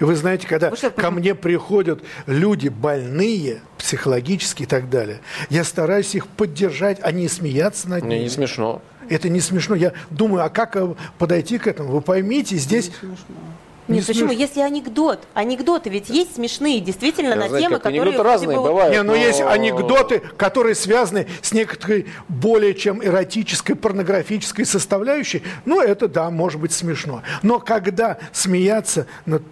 И 0.00 0.04
вы 0.04 0.16
знаете, 0.16 0.46
когда 0.46 0.70
вы 0.70 0.76
что, 0.76 0.90
ко 0.90 1.10
мне 1.10 1.34
приходят 1.34 2.02
люди 2.26 2.68
больные, 2.68 3.60
психологически 3.76 4.62
и 4.62 4.66
так 4.66 4.88
далее. 4.88 5.20
Я 5.50 5.62
стараюсь 5.62 6.14
их 6.14 6.26
поддержать, 6.26 6.98
а 7.02 7.12
не 7.12 7.28
смеяться 7.28 7.88
над 7.88 8.02
ними. 8.02 8.14
Мне 8.14 8.24
не 8.24 8.30
смешно. 8.30 8.80
Это 9.10 9.28
не 9.28 9.40
смешно. 9.40 9.74
Я 9.74 9.92
думаю, 10.08 10.44
а 10.44 10.48
как 10.48 10.76
э, 10.76 10.94
подойти 11.18 11.58
к 11.58 11.66
этому? 11.66 11.90
Вы 11.90 12.00
поймите, 12.00 12.56
здесь... 12.56 12.90
Не 13.88 13.96
Нет, 13.96 14.06
почему? 14.06 14.30
Если 14.30 14.60
анекдот, 14.60 15.26
анекдоты 15.34 15.90
ведь 15.90 16.08
есть 16.08 16.36
смешные, 16.36 16.80
действительно, 16.80 17.30
Я 17.30 17.36
на 17.36 17.48
знаете, 17.48 17.66
темы, 17.66 17.78
которые... 17.78 18.02
Анекдоты 18.02 18.22
разные 18.22 18.56
бы... 18.56 18.62
бывают. 18.62 18.94
Не, 18.94 19.02
но, 19.02 19.12
но 19.12 19.18
есть 19.18 19.40
анекдоты, 19.40 20.22
которые 20.36 20.76
связаны 20.76 21.26
с 21.42 21.52
некоторой 21.52 22.06
более 22.28 22.74
чем 22.74 23.04
эротической, 23.04 23.74
порнографической 23.74 24.64
составляющей. 24.64 25.42
Ну, 25.64 25.80
это, 25.80 26.06
да, 26.06 26.30
может 26.30 26.60
быть 26.60 26.72
смешно. 26.72 27.22
Но 27.42 27.58
когда 27.58 28.18
смеяться 28.32 29.06
над 29.26 29.42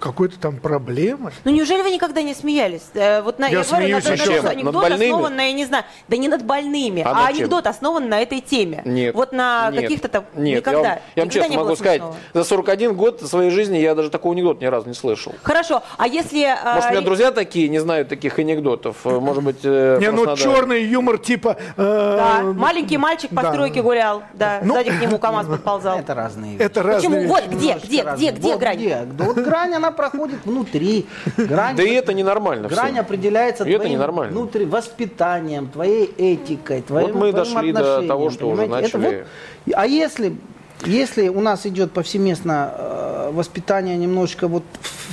какой-то 0.00 0.38
там 0.38 0.56
проблемы. 0.56 1.32
Ну 1.44 1.52
неужели 1.52 1.82
вы 1.82 1.90
никогда 1.90 2.22
не 2.22 2.34
смеялись? 2.34 2.82
Э, 2.94 3.22
вот 3.22 3.38
на, 3.38 3.46
я, 3.46 3.58
я 3.58 3.64
говорю, 3.64 3.94
над, 3.94 4.04
над, 4.04 4.44
анекдот 4.46 4.90
основан 4.90 5.36
на, 5.36 5.42
я 5.42 5.52
не 5.52 5.64
знаю, 5.66 5.84
да 6.08 6.16
не 6.16 6.28
над 6.28 6.44
больными, 6.44 7.02
а, 7.02 7.26
а 7.26 7.26
анекдот 7.28 7.66
основан 7.66 8.08
на 8.08 8.20
этой 8.20 8.40
теме. 8.40 8.82
Нет. 8.84 9.14
Вот 9.14 9.32
на 9.32 9.70
каких-то 9.72 10.08
там 10.08 10.24
Нет, 10.34 10.58
никогда. 10.58 10.80
Я 10.80 10.88
вам, 10.88 10.98
я 11.16 11.22
вам 11.22 11.30
честно 11.30 11.56
могу 11.56 11.76
сказать, 11.76 12.02
за 12.34 12.44
41 12.44 12.94
год 12.94 13.20
своей 13.20 13.50
жизни 13.50 13.78
я 13.78 13.94
даже 13.94 14.10
такого 14.10 14.34
анекдота 14.34 14.62
ни 14.62 14.66
разу 14.66 14.88
не 14.88 14.94
слышал. 14.94 15.34
Хорошо, 15.42 15.82
а 15.96 16.06
если... 16.06 16.44
А, 16.44 16.74
Может, 16.74 16.90
у 16.90 16.92
меня 16.92 17.02
друзья 17.02 17.30
такие, 17.30 17.68
не 17.68 17.78
знаю 17.78 18.06
таких 18.06 18.38
анекдотов. 18.38 18.96
Э, 19.04 19.18
может 19.20 19.44
быть, 19.44 19.60
э, 19.64 19.98
Не, 20.00 20.10
ну 20.10 20.36
черный 20.36 20.84
юмор 20.84 21.18
типа... 21.18 21.56
Э, 21.76 22.16
да, 22.16 22.42
маленький 22.42 22.96
мальчик 22.96 23.30
по 23.30 23.42
да. 23.42 23.52
стройке 23.52 23.82
гулял, 23.82 24.22
да, 24.34 24.60
ну, 24.62 24.74
сзади 24.74 24.90
к 24.90 25.00
нему 25.00 25.18
КамАЗ 25.18 25.46
подползал. 25.46 25.98
Это 26.00 26.14
разные 26.14 26.52
вещи. 26.52 26.62
Это 26.62 26.82
разные 26.82 27.10
Почему? 27.10 27.34
Вот 27.34 27.46
где, 27.46 27.74
где, 27.74 28.02
где, 28.14 28.30
где 28.30 28.56
грань? 28.56 28.80
Вот 29.18 29.36
грань, 29.36 29.74
она 29.74 29.89
проходит 29.92 30.44
внутри. 30.44 31.06
Грань, 31.36 31.76
да 31.76 31.82
и 31.82 31.92
это 31.92 32.12
ненормально. 32.14 32.68
Грань 32.68 32.92
все. 32.92 33.00
определяется 33.00 33.64
и 33.64 33.76
твоим 33.76 34.00
это 34.00 34.12
внутри, 34.12 34.64
воспитанием, 34.64 35.68
твоей 35.68 36.04
этикой, 36.16 36.82
твоим 36.82 37.12
Вот 37.12 37.14
мы 37.14 37.32
дошли 37.32 37.72
до 37.72 38.06
того, 38.06 38.30
что 38.30 38.48
уже 38.48 38.66
начали... 38.66 39.26
Вот, 39.66 39.74
а 39.74 39.86
если, 39.86 40.36
если 40.84 41.28
у 41.28 41.40
нас 41.40 41.66
идет 41.66 41.92
повсеместно 41.92 42.74
э, 42.76 43.30
воспитание 43.32 43.96
немножечко 43.96 44.48
вот 44.48 44.64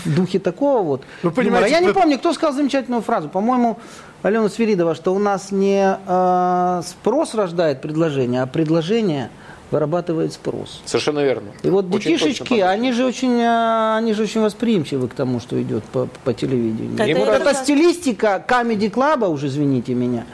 в 0.05 0.15
духе 0.15 0.39
такого 0.39 0.83
вот... 0.83 1.03
Вы 1.23 1.31
понимаете, 1.31 1.71
я 1.71 1.79
не 1.79 1.93
помню, 1.93 2.17
кто 2.17 2.33
сказал 2.33 2.53
замечательную 2.53 3.01
фразу. 3.01 3.29
По-моему, 3.29 3.77
Алена 4.23 4.49
Свиридова, 4.49 4.95
что 4.95 5.13
у 5.13 5.19
нас 5.19 5.51
не 5.51 5.97
э, 6.05 6.81
спрос 6.85 7.35
рождает 7.35 7.81
предложение, 7.81 8.41
а 8.43 8.47
предложение– 8.47 9.29
вырабатывает 9.71 10.33
спрос. 10.33 10.81
Совершенно 10.85 11.19
верно. 11.19 11.51
И 11.63 11.69
вот 11.69 11.93
очень 11.93 12.11
детишечки, 12.11 12.59
они 12.59 12.91
же 12.91 13.05
очень, 13.05 13.41
а, 13.41 13.97
они 13.97 14.13
же 14.13 14.23
очень 14.23 14.41
восприимчивы 14.41 15.07
к 15.07 15.13
тому, 15.13 15.39
что 15.39 15.61
идет 15.61 15.83
по, 15.85 16.07
по 16.23 16.33
телевидению. 16.33 16.99
Это, 16.99 17.19
вот 17.19 17.29
эта 17.29 17.53
стилистика 17.53 18.43
Comedy 18.47 18.91
Club, 18.91 19.27
уж 19.29 19.43
извините 19.43 19.93
меня, 19.93 20.25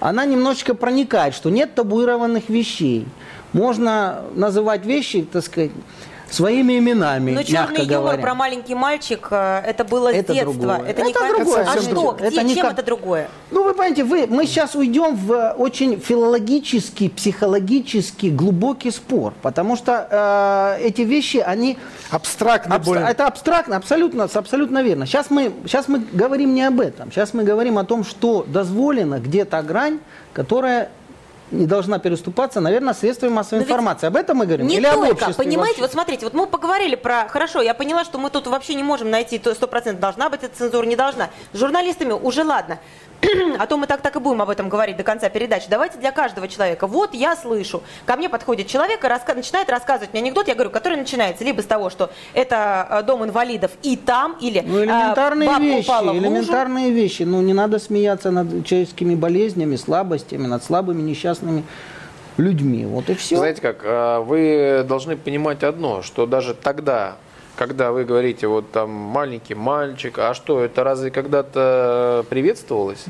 она 0.00 0.24
немножечко 0.24 0.74
проникает, 0.74 1.34
что 1.34 1.50
нет 1.50 1.74
табуированных 1.74 2.48
вещей. 2.48 3.06
Можно 3.52 4.22
называть 4.34 4.86
вещи, 4.86 5.22
так 5.22 5.44
сказать, 5.44 5.70
своими 6.30 6.78
именами, 6.78 7.32
Но 7.32 7.42
черный 7.42 7.84
юмор 7.84 8.00
говоря. 8.02 8.22
про 8.22 8.34
маленький 8.34 8.74
мальчик, 8.74 9.28
э, 9.30 9.62
это 9.66 9.84
было 9.84 10.12
это 10.12 10.32
с 10.32 10.36
детства. 10.36 10.52
Другое. 10.54 10.78
Это, 10.78 10.88
это 10.90 11.04
не 11.04 11.12
другое. 11.12 11.64
А 11.64 11.80
что? 11.80 12.12
Где? 12.18 12.26
Это 12.28 12.54
Чем 12.54 12.66
это 12.66 12.82
другое? 12.82 13.28
Ну, 13.50 13.64
вы 13.64 13.72
понимаете, 13.72 14.04
вы, 14.04 14.26
мы 14.26 14.46
сейчас 14.46 14.74
уйдем 14.74 15.16
в 15.16 15.54
очень 15.58 15.98
филологический, 15.98 17.10
психологический, 17.10 18.30
глубокий 18.30 18.90
спор, 18.90 19.32
потому 19.42 19.76
что 19.76 20.76
э, 20.80 20.86
эти 20.86 21.02
вещи, 21.02 21.38
они... 21.38 21.78
Абстрактно 22.10 22.74
абстра- 22.74 22.84
более. 22.84 23.08
Это 23.08 23.26
абстрактно, 23.26 23.76
абсолютно, 23.76 24.24
абсолютно 24.24 24.82
верно. 24.82 25.06
Сейчас 25.06 25.30
мы, 25.30 25.52
сейчас 25.64 25.88
мы 25.88 26.00
говорим 26.12 26.54
не 26.54 26.62
об 26.62 26.80
этом. 26.80 27.10
Сейчас 27.10 27.34
мы 27.34 27.44
говорим 27.44 27.78
о 27.78 27.84
том, 27.84 28.04
что 28.04 28.44
дозволено, 28.46 29.18
где-то 29.18 29.62
грань, 29.62 30.00
которая 30.32 30.90
не 31.50 31.66
должна 31.66 31.98
переступаться, 31.98 32.60
наверное, 32.60 32.94
средствами 32.94 33.30
массовой 33.30 33.60
Но 33.60 33.64
информации. 33.64 34.06
Об 34.06 34.16
этом 34.16 34.38
мы 34.38 34.46
говорим? 34.46 34.66
Не 34.66 34.76
Или 34.76 34.84
только, 34.84 35.26
об 35.26 35.34
понимаете, 35.34 35.58
вообще? 35.58 35.80
вот 35.82 35.92
смотрите, 35.92 36.26
вот 36.26 36.34
мы 36.34 36.46
поговорили 36.46 36.94
про, 36.94 37.28
хорошо, 37.28 37.62
я 37.62 37.74
поняла, 37.74 38.04
что 38.04 38.18
мы 38.18 38.30
тут 38.30 38.46
вообще 38.46 38.74
не 38.74 38.82
можем 38.82 39.10
найти, 39.10 39.38
то 39.38 39.50
100% 39.50 39.98
должна 39.98 40.28
быть 40.28 40.42
эта 40.42 40.56
цензура, 40.56 40.86
не 40.86 40.96
должна. 40.96 41.30
С 41.52 41.58
журналистами 41.58 42.12
уже 42.12 42.44
ладно. 42.44 42.78
а 43.58 43.66
то 43.66 43.76
мы 43.76 43.86
так 43.86 44.00
так 44.00 44.14
и 44.16 44.18
будем 44.20 44.42
об 44.42 44.50
этом 44.50 44.68
говорить 44.68 44.96
до 44.96 45.02
конца 45.02 45.28
передачи. 45.28 45.66
Давайте 45.68 45.98
для 45.98 46.12
каждого 46.12 46.46
человека. 46.46 46.86
Вот 46.86 47.14
я 47.14 47.34
слышу. 47.36 47.82
Ко 48.06 48.16
мне 48.16 48.28
подходит 48.28 48.68
человек 48.68 49.04
и 49.04 49.08
раска... 49.08 49.34
начинает 49.34 49.68
рассказывать 49.70 50.12
мне 50.12 50.22
анекдот, 50.22 50.48
я 50.48 50.54
говорю, 50.54 50.70
который 50.70 50.96
начинается 50.96 51.44
либо 51.44 51.60
с 51.60 51.64
того, 51.64 51.90
что 51.90 52.10
это 52.34 52.86
э, 52.90 53.02
дом 53.02 53.24
инвалидов 53.24 53.72
и 53.82 53.96
там, 53.96 54.36
или 54.40 54.62
ну, 54.64 54.84
элементарные 54.84 55.50
а, 55.50 55.58
вещи, 55.58 55.90
элементарные 55.90 56.92
вещи. 56.92 57.22
Ну, 57.24 57.40
не 57.42 57.54
надо 57.54 57.78
смеяться 57.78 58.30
над 58.30 58.64
человеческими 58.64 59.14
болезнями, 59.14 59.76
слабостями, 59.76 60.46
над 60.46 60.62
слабыми, 60.62 61.02
несчастными 61.02 61.37
людьми. 62.36 62.86
Вот 62.86 63.10
и 63.10 63.14
все. 63.14 63.36
Знаете 63.36 63.60
как, 63.60 63.80
а, 63.84 64.20
вы 64.20 64.84
должны 64.86 65.16
понимать 65.16 65.62
одно, 65.62 66.02
что 66.02 66.26
даже 66.26 66.54
тогда, 66.54 67.16
когда 67.56 67.92
вы 67.92 68.04
говорите, 68.04 68.46
вот 68.46 68.70
там 68.70 68.90
маленький 68.90 69.54
мальчик, 69.54 70.18
а 70.18 70.34
что, 70.34 70.64
это 70.64 70.84
разве 70.84 71.10
когда-то 71.10 72.24
приветствовалось? 72.30 73.04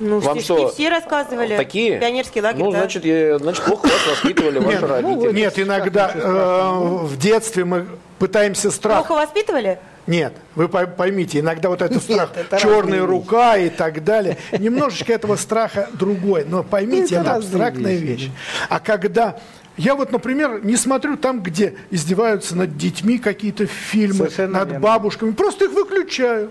Ну, 0.00 0.18
Вам 0.18 0.40
что, 0.40 0.68
все 0.68 0.88
рассказывали. 0.88 1.56
Такие? 1.56 1.98
Пионерский 1.98 2.40
лагерь, 2.40 2.62
Ну, 2.62 2.72
да. 2.72 2.78
значит, 2.78 3.04
я, 3.04 3.38
значит, 3.38 3.62
плохо 3.64 3.84
вас 3.84 4.06
воспитывали 4.08 4.58
ваши 4.58 4.86
родители. 4.86 5.26
Ну, 5.26 5.30
нет, 5.32 5.58
иногда 5.58 6.10
э, 6.14 7.04
в 7.04 7.18
детстве 7.18 7.66
мы 7.66 7.86
пытаемся 8.18 8.70
страх... 8.70 9.06
Плохо 9.06 9.20
воспитывали? 9.20 9.78
Нет, 10.06 10.34
вы 10.54 10.68
поймите, 10.68 11.40
иногда 11.40 11.68
вот 11.68 11.82
этот 11.82 12.02
страх, 12.02 12.30
Нет, 12.36 12.46
это 12.46 12.58
черная 12.58 13.06
рука 13.06 13.56
и 13.56 13.68
так 13.68 14.02
далее, 14.02 14.38
немножечко 14.58 15.12
этого 15.12 15.36
страха 15.36 15.88
другой, 15.92 16.44
но 16.44 16.62
поймите, 16.62 17.16
это, 17.16 17.22
это 17.22 17.34
абстрактная 17.36 17.96
вещь. 17.96 18.22
вещь. 18.22 18.30
А 18.68 18.80
когда 18.80 19.38
я 19.76 19.94
вот, 19.94 20.12
например, 20.12 20.64
не 20.64 20.76
смотрю 20.76 21.16
там, 21.16 21.42
где 21.42 21.74
издеваются 21.90 22.56
над 22.56 22.76
детьми 22.76 23.18
какие-то 23.18 23.66
фильмы, 23.66 24.14
Совершенно 24.16 24.58
над 24.58 24.68
верно. 24.68 24.80
бабушками, 24.80 25.30
просто 25.30 25.66
их 25.66 25.72
выключаю. 25.72 26.50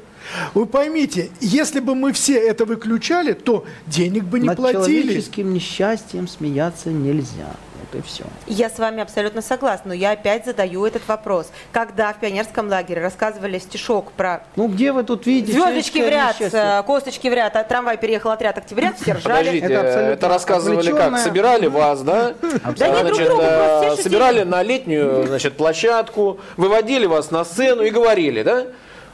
Вы 0.54 0.66
поймите, 0.66 1.30
если 1.40 1.80
бы 1.80 1.96
мы 1.96 2.14
все 2.14 2.36
это 2.40 2.66
выключали, 2.66 3.34
то 3.34 3.66
денег 3.88 4.24
бы 4.24 4.40
не 4.40 4.48
над 4.48 4.58
платили. 4.58 4.78
Над 4.78 4.88
человеческим 4.88 5.54
несчастьем 5.54 6.28
смеяться 6.28 6.90
нельзя 6.90 7.56
и 7.94 8.02
все. 8.02 8.24
Я 8.48 8.70
с 8.70 8.80
вами 8.80 9.02
абсолютно 9.02 9.42
согласна, 9.42 9.90
но 9.90 9.94
я 9.94 10.12
опять 10.12 10.46
задаю 10.46 10.86
этот 10.86 11.08
вопрос. 11.08 11.52
Когда 11.72 12.14
в 12.14 12.20
пионерском 12.20 12.70
лагере 12.70 13.02
рассказывали 13.02 13.60
стишок 13.60 14.12
про... 14.12 14.44
Ну, 14.56 14.68
где 14.68 14.92
вы 14.92 15.04
тут 15.04 15.26
видите? 15.26 15.54
Звездочки 15.54 16.00
в 16.00 16.10
ряд, 16.10 16.40
несчастье? 16.40 16.84
косточки 16.86 17.28
в 17.28 17.34
ряд, 17.34 17.56
а 17.56 17.64
трамвай 17.64 17.98
переехал 17.98 18.32
отряд 18.32 18.58
октября, 18.58 18.94
все 18.94 19.14
ржали. 19.14 19.38
Подождите, 19.38 19.66
это, 19.66 20.00
это 20.00 20.28
рассказывали 20.28 20.92
как? 20.92 21.18
Собирали 21.20 21.68
вас, 21.68 22.02
да? 22.02 22.34
Да 22.78 22.88
нет, 22.88 23.06
друг 23.08 23.20
другу 23.20 23.42
э, 23.44 23.96
Собирали 23.98 24.44
на 24.44 24.64
летнюю 24.64 25.28
значит, 25.28 25.58
площадку, 25.58 26.40
выводили 26.58 27.06
вас 27.06 27.32
на 27.32 27.44
сцену 27.46 27.84
и 27.84 27.90
говорили, 27.90 28.44
да? 28.44 28.68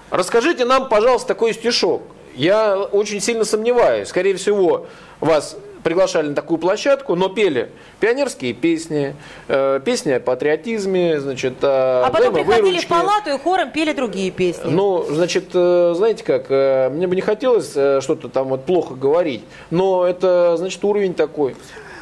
Расскажите 0.09 0.65
нам, 0.65 0.89
пожалуйста, 0.89 1.30
такой 1.30 1.53
стишок. 1.53 2.03
Я 2.36 2.78
очень 2.78 3.21
сильно 3.21 3.45
сомневаюсь. 3.45 4.09
Скорее 4.09 4.36
всего, 4.36 4.88
вас 5.19 5.57
приглашали 5.86 6.29
на 6.29 6.36
такую 6.36 6.57
площадку, 6.57 7.13
но 7.13 7.29
пели 7.29 7.69
пионерские 7.99 8.53
песни, 8.53 9.15
э, 9.47 9.79
песни 9.86 10.13
о 10.13 10.19
патриотизме, 10.19 11.19
значит, 11.19 11.63
о 11.63 12.07
А 12.07 12.09
потом 12.09 12.33
приходили 12.33 12.79
в 12.79 12.88
палату 12.88 13.29
и 13.29 13.38
хором 13.38 13.69
пели 13.69 13.93
другие 13.93 14.31
песни. 14.31 14.67
Ну, 14.67 15.05
значит, 15.07 15.51
э, 15.53 15.93
знаете 15.95 16.23
как, 16.23 16.47
э, 16.49 16.89
мне 16.89 17.05
бы 17.05 17.15
не 17.15 17.21
хотелось 17.21 17.73
э, 17.75 18.01
что-то 18.01 18.29
там 18.29 18.47
вот 18.47 18.65
плохо 18.65 18.95
говорить, 18.95 19.43
но 19.69 20.07
это, 20.07 20.55
значит, 20.57 20.83
уровень 20.83 21.13
такой 21.13 21.55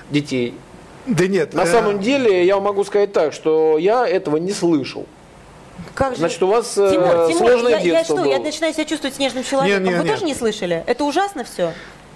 детей. 0.10 0.54
Да 1.06 1.28
нет. 1.28 1.54
На 1.54 1.64
э... 1.64 1.66
самом 1.66 2.00
деле, 2.00 2.46
я 2.46 2.62
могу 2.62 2.86
сказать 2.86 3.12
так, 3.12 3.34
что 3.34 3.78
я 3.78 4.08
этого 4.08 4.38
не 4.38 4.54
слышал. 4.54 5.06
Как 5.94 6.14
же? 6.14 6.20
Значит, 6.20 6.42
у 6.42 6.48
вас 6.48 6.74
Тимур, 6.74 6.88
э, 6.88 7.28
Тимур, 7.28 7.50
сложное 7.50 7.72
я, 7.72 7.80
детство 7.80 7.98
я 7.98 8.04
что, 8.04 8.16
было. 8.16 8.32
я 8.32 8.40
начинаю 8.40 8.74
себя 8.74 8.86
чувствовать 8.86 9.16
снежным 9.16 9.44
человеком. 9.44 9.84
Нет, 9.84 9.92
нет, 9.92 10.02
Вы 10.02 10.06
нет. 10.06 10.14
тоже 10.14 10.26
не 10.26 10.36
слышали? 10.36 10.84
Это 10.88 11.04
ужасно 11.04 11.44
все? 11.44 11.74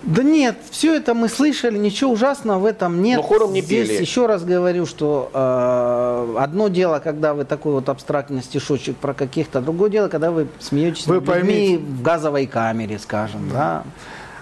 Да 0.07 0.23
нет, 0.23 0.55
все 0.71 0.95
это 0.95 1.13
мы 1.13 1.27
слышали, 1.27 1.77
ничего 1.77 2.11
ужасного 2.11 2.59
в 2.59 2.65
этом 2.65 3.01
нет. 3.01 3.17
Но 3.17 3.23
хором 3.23 3.51
не 3.51 3.61
Здесь 3.61 3.89
пели. 3.89 4.01
еще 4.01 4.25
раз 4.25 4.45
говорю, 4.45 4.85
что 4.85 5.29
э, 5.33 6.35
одно 6.39 6.69
дело, 6.69 6.99
когда 6.99 7.33
вы 7.33 7.43
такой 7.43 7.73
вот 7.73 7.89
абстрактный 7.89 8.41
стишочек 8.41 8.95
про 8.95 9.13
каких-то, 9.13 9.59
другое 9.59 9.89
дело, 9.89 10.07
когда 10.07 10.31
вы 10.31 10.47
смеетесь 10.59 11.05
вы 11.07 11.15
над 11.19 11.27
людьми 11.27 11.77
в 11.77 12.01
газовой 12.01 12.47
камере, 12.47 12.99
скажем, 12.99 13.49
да. 13.51 13.83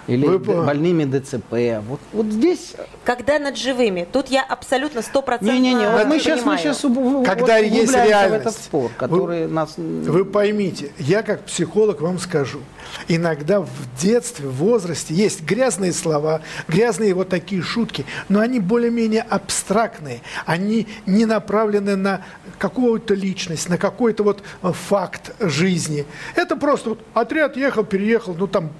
или 0.05 0.27
Вы... 0.27 0.37
больными 0.37 1.03
ДЦП. 1.03 1.83
Вот, 1.89 1.99
вот 2.13 2.27
здесь... 2.27 2.75
Когда 3.05 3.37
над 3.37 3.55
живыми, 3.55 4.07
тут 4.11 4.29
я 4.29 4.43
абсолютно 4.43 5.03
стопроцентно 5.03 5.53
Не-не-не, 5.53 5.89
вот 5.89 6.07
мы 6.07 6.19
сейчас, 6.19 6.43
мы 6.43 6.57
сейчас 6.57 6.81
Когда 6.81 7.57
вот, 7.57 7.65
есть 7.65 7.93
реальность. 7.93 8.45
в 8.45 8.47
этот 8.47 8.55
спор, 8.55 8.91
который 8.97 9.45
вы, 9.45 9.53
нас... 9.53 9.75
Вы 9.77 10.25
поймите, 10.25 10.91
я 10.97 11.21
как 11.21 11.43
психолог 11.45 12.01
вам 12.01 12.17
скажу, 12.17 12.61
иногда 13.07 13.61
в 13.61 13.69
детстве, 13.99 14.47
в 14.47 14.55
возрасте 14.55 15.13
есть 15.13 15.43
грязные 15.43 15.93
слова, 15.93 16.41
грязные 16.67 17.13
вот 17.13 17.29
такие 17.29 17.61
шутки, 17.61 18.05
но 18.29 18.39
они 18.39 18.59
более-менее 18.59 19.21
абстрактные, 19.21 20.21
они 20.45 20.87
не 21.05 21.25
направлены 21.25 21.95
на 21.95 22.21
какую-то 22.57 23.13
личность, 23.13 23.69
на 23.69 23.77
какой-то 23.77 24.23
вот 24.23 24.43
э, 24.63 24.71
факт 24.71 25.35
жизни. 25.39 26.05
Это 26.35 26.55
просто 26.55 26.89
вот 26.89 26.99
отряд 27.13 27.57
ехал, 27.57 27.83
переехал, 27.83 28.33
ну 28.33 28.47
там 28.47 28.71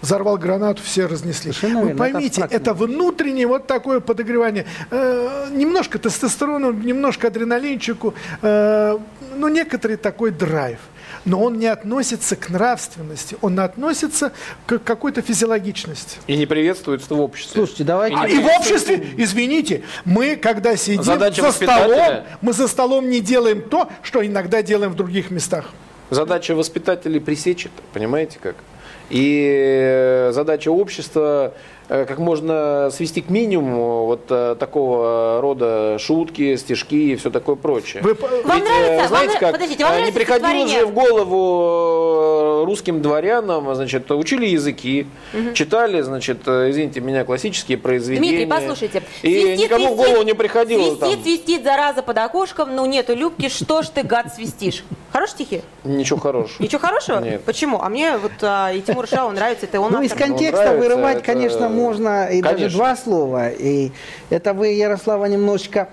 взорвал 0.00 0.38
гранату, 0.38 0.82
все 0.82 1.06
разнесли. 1.06 1.52
Совершенно 1.52 1.82
Вы 1.82 1.94
поймите, 1.94 2.42
это, 2.42 2.54
это 2.54 2.74
внутреннее 2.74 3.41
вот 3.46 3.66
такое 3.66 4.00
подогревание. 4.00 4.66
Э, 4.90 5.48
немножко 5.50 5.98
тестостерона, 5.98 6.72
немножко 6.72 7.28
адреналинчику, 7.28 8.14
э, 8.42 8.98
ну 9.36 9.48
некоторый 9.48 9.96
такой 9.96 10.30
драйв 10.30 10.78
но 11.24 11.42
он 11.42 11.58
не 11.58 11.66
относится 11.66 12.36
к 12.36 12.48
нравственности, 12.48 13.36
он 13.40 13.60
относится 13.60 14.32
к 14.66 14.78
какой-то 14.78 15.22
физиологичности. 15.22 16.18
И 16.26 16.36
не 16.36 16.46
приветствуется 16.46 17.14
в 17.14 17.20
обществе. 17.20 17.54
Слушайте, 17.54 17.84
давайте... 17.84 18.16
И, 18.16 18.18
а, 18.18 18.26
и 18.26 18.38
в 18.38 18.46
обществе, 18.46 19.06
извините, 19.16 19.82
мы, 20.04 20.36
когда 20.36 20.76
сидим 20.76 21.02
Задача 21.02 21.42
за 21.42 21.52
столом, 21.52 22.24
мы 22.40 22.52
за 22.52 22.68
столом 22.68 23.08
не 23.08 23.20
делаем 23.20 23.62
то, 23.62 23.88
что 24.02 24.24
иногда 24.24 24.62
делаем 24.62 24.92
в 24.92 24.96
других 24.96 25.30
местах. 25.30 25.70
Задача 26.10 26.54
воспитателей 26.54 27.20
пресечь 27.20 27.66
это, 27.66 27.82
понимаете 27.92 28.38
как? 28.42 28.56
И 29.10 30.28
задача 30.32 30.70
общества 30.70 31.32
Э, 31.42 31.52
как 32.08 32.18
можно 32.18 32.88
свести 32.90 33.20
к 33.20 33.28
минимуму 33.28 34.06
вот 34.06 34.22
э, 34.30 34.56
такого 34.58 35.40
рода 35.40 35.98
шутки, 35.98 36.56
стишки 36.56 37.12
и 37.12 37.16
все 37.16 37.30
такое 37.30 37.56
прочее. 37.56 38.02
Вы... 38.02 38.14
Вам 38.14 38.30
Ведь, 38.60 38.64
э, 38.64 38.68
нравится? 38.68 39.08
Знаете, 39.08 39.32
вам, 39.32 39.40
как, 39.40 39.52
подождите, 39.52 39.84
вам 39.84 40.04
не 40.04 40.12
приходило 40.12 40.68
же 40.68 40.86
в 40.86 40.92
голову 40.92 42.64
русским 42.64 43.02
дворянам, 43.02 43.74
значит, 43.74 44.10
учили 44.10 44.46
языки, 44.46 45.06
угу. 45.34 45.52
читали, 45.52 46.00
значит, 46.00 46.46
извините 46.46 47.00
меня, 47.00 47.24
классические 47.24 47.78
произведения. 47.78 48.28
Дмитрий, 48.28 48.46
послушайте. 48.46 49.02
И 49.22 49.28
свистит, 49.28 49.58
никому 49.58 49.86
свистит, 49.86 49.98
в 49.98 50.02
голову 50.06 50.22
не 50.22 50.34
приходило 50.34 50.82
свистит, 50.82 51.00
там. 51.00 51.22
Свистит, 51.22 51.64
зараза 51.64 52.02
под 52.02 52.18
окошком, 52.18 52.74
ну 52.74 52.86
нету 52.86 53.14
любки, 53.14 53.48
что 53.48 53.82
ж 53.82 53.88
ты, 53.88 54.02
гад, 54.02 54.34
свистишь? 54.34 54.84
Хорошие 55.12 55.34
стихи? 55.34 55.62
Ничего 55.84 56.18
хорошего. 56.18 56.62
Ничего 56.62 56.80
хорошего? 56.80 57.20
Нет. 57.20 57.44
Почему? 57.44 57.82
А 57.82 57.90
мне 57.90 58.16
вот 58.16 58.32
а, 58.40 58.72
и 58.72 58.80
Тимур 58.80 59.06
Шау 59.06 59.30
нравится, 59.30 59.66
это 59.66 59.78
он 59.78 59.92
Ну, 59.92 60.00
из 60.00 60.12
контекста 60.14 60.74
вырывать, 60.74 61.22
конечно, 61.22 61.68
можно 61.68 61.81
и 61.90 62.40
Конечно. 62.40 62.42
даже 62.42 62.70
два 62.70 62.96
слова. 62.96 63.50
И 63.50 63.92
это 64.30 64.54
вы, 64.54 64.68
Ярослава, 64.68 65.26
немножечко 65.26 65.88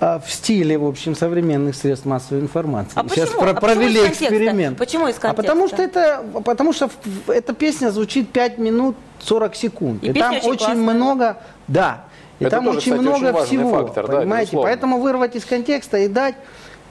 а, 0.00 0.18
в 0.18 0.30
стиле, 0.30 0.78
в 0.78 0.86
общем, 0.86 1.14
современных 1.14 1.76
средств 1.76 2.06
массовой 2.06 2.40
информации. 2.40 2.92
А 2.94 3.06
Сейчас 3.08 3.28
почему? 3.28 3.42
Про 3.42 3.50
а 3.50 3.54
провели 3.54 4.00
почему 4.00 4.12
эксперимент. 4.12 4.78
Почему 4.78 5.08
из 5.08 5.16
контекста? 5.16 5.30
А 5.30 5.34
потому 5.34 5.68
что 5.68 5.82
это, 5.82 6.24
потому 6.44 6.72
что 6.72 6.90
эта 7.26 7.52
песня 7.52 7.90
звучит 7.90 8.30
5 8.30 8.58
минут 8.58 8.96
40 9.18 9.54
секунд. 9.54 10.02
И, 10.02 10.08
и 10.08 10.12
там 10.14 10.36
очень 10.36 10.58
классная. 10.58 10.76
много, 10.76 11.36
да, 11.68 12.04
и 12.38 12.44
это 12.44 12.56
там 12.56 12.64
тоже, 12.64 12.78
очень 12.78 12.92
кстати, 12.92 13.08
много 13.08 13.36
очень 13.36 13.46
всего, 13.46 13.84
фактор, 13.84 14.06
понимаете? 14.06 14.56
Да, 14.56 14.62
Поэтому 14.62 15.00
вырвать 15.00 15.36
из 15.36 15.44
контекста 15.44 15.98
и 15.98 16.08
дать 16.08 16.34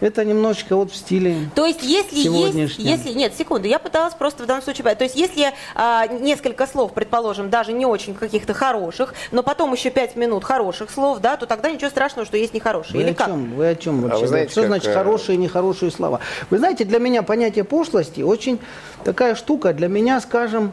это 0.01 0.25
немножечко 0.25 0.75
вот 0.75 0.91
в 0.91 0.95
стиле 0.95 1.49
То 1.55 1.65
есть, 1.65 1.83
если 1.83 2.17
есть, 2.19 2.79
если, 2.79 3.13
нет, 3.13 3.33
секунду, 3.35 3.67
я 3.67 3.79
пыталась 3.79 4.13
просто 4.13 4.43
в 4.43 4.45
данном 4.45 4.63
случае, 4.63 4.95
то 4.95 5.03
есть, 5.03 5.15
если 5.15 5.53
а, 5.75 6.07
несколько 6.07 6.67
слов, 6.67 6.93
предположим, 6.93 7.49
даже 7.49 7.73
не 7.73 7.85
очень 7.85 8.15
каких-то 8.15 8.53
хороших, 8.53 9.13
но 9.31 9.43
потом 9.43 9.73
еще 9.73 9.89
пять 9.89 10.15
минут 10.15 10.43
хороших 10.43 10.89
слов, 10.91 11.19
да, 11.19 11.37
то 11.37 11.45
тогда 11.45 11.71
ничего 11.71 11.89
страшного, 11.89 12.25
что 12.25 12.37
есть 12.37 12.53
нехорошие. 12.53 12.97
Вы 12.97 13.01
Или 13.03 13.11
о 13.11 13.15
как? 13.15 13.27
чем? 13.27 13.55
Вы 13.55 13.67
о 13.67 13.75
чем 13.75 14.01
вообще? 14.01 14.17
А 14.17 14.21
вы 14.21 14.27
знаете, 14.27 14.51
Что 14.51 14.61
как... 14.61 14.69
значит 14.69 14.93
хорошие 14.93 15.35
и 15.35 15.37
нехорошие 15.37 15.91
слова? 15.91 16.19
Вы 16.49 16.57
знаете, 16.57 16.85
для 16.85 16.99
меня 16.99 17.23
понятие 17.23 17.63
пошлости 17.63 18.21
очень 18.21 18.59
такая 19.03 19.35
штука, 19.35 19.73
для 19.73 19.87
меня, 19.87 20.19
скажем, 20.21 20.71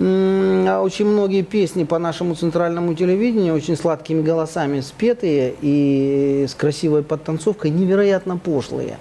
очень 0.00 1.06
многие 1.06 1.42
песни 1.42 1.84
по 1.84 1.98
нашему 1.98 2.34
центральному 2.34 2.94
телевидению 2.94 3.54
очень 3.54 3.76
сладкими 3.76 4.22
голосами 4.22 4.80
спетые 4.80 5.54
и 5.60 6.46
с 6.48 6.54
красивой 6.54 7.02
подтанцовкой 7.02 7.70
невероятно 7.70 8.38
пошлые. 8.38 8.96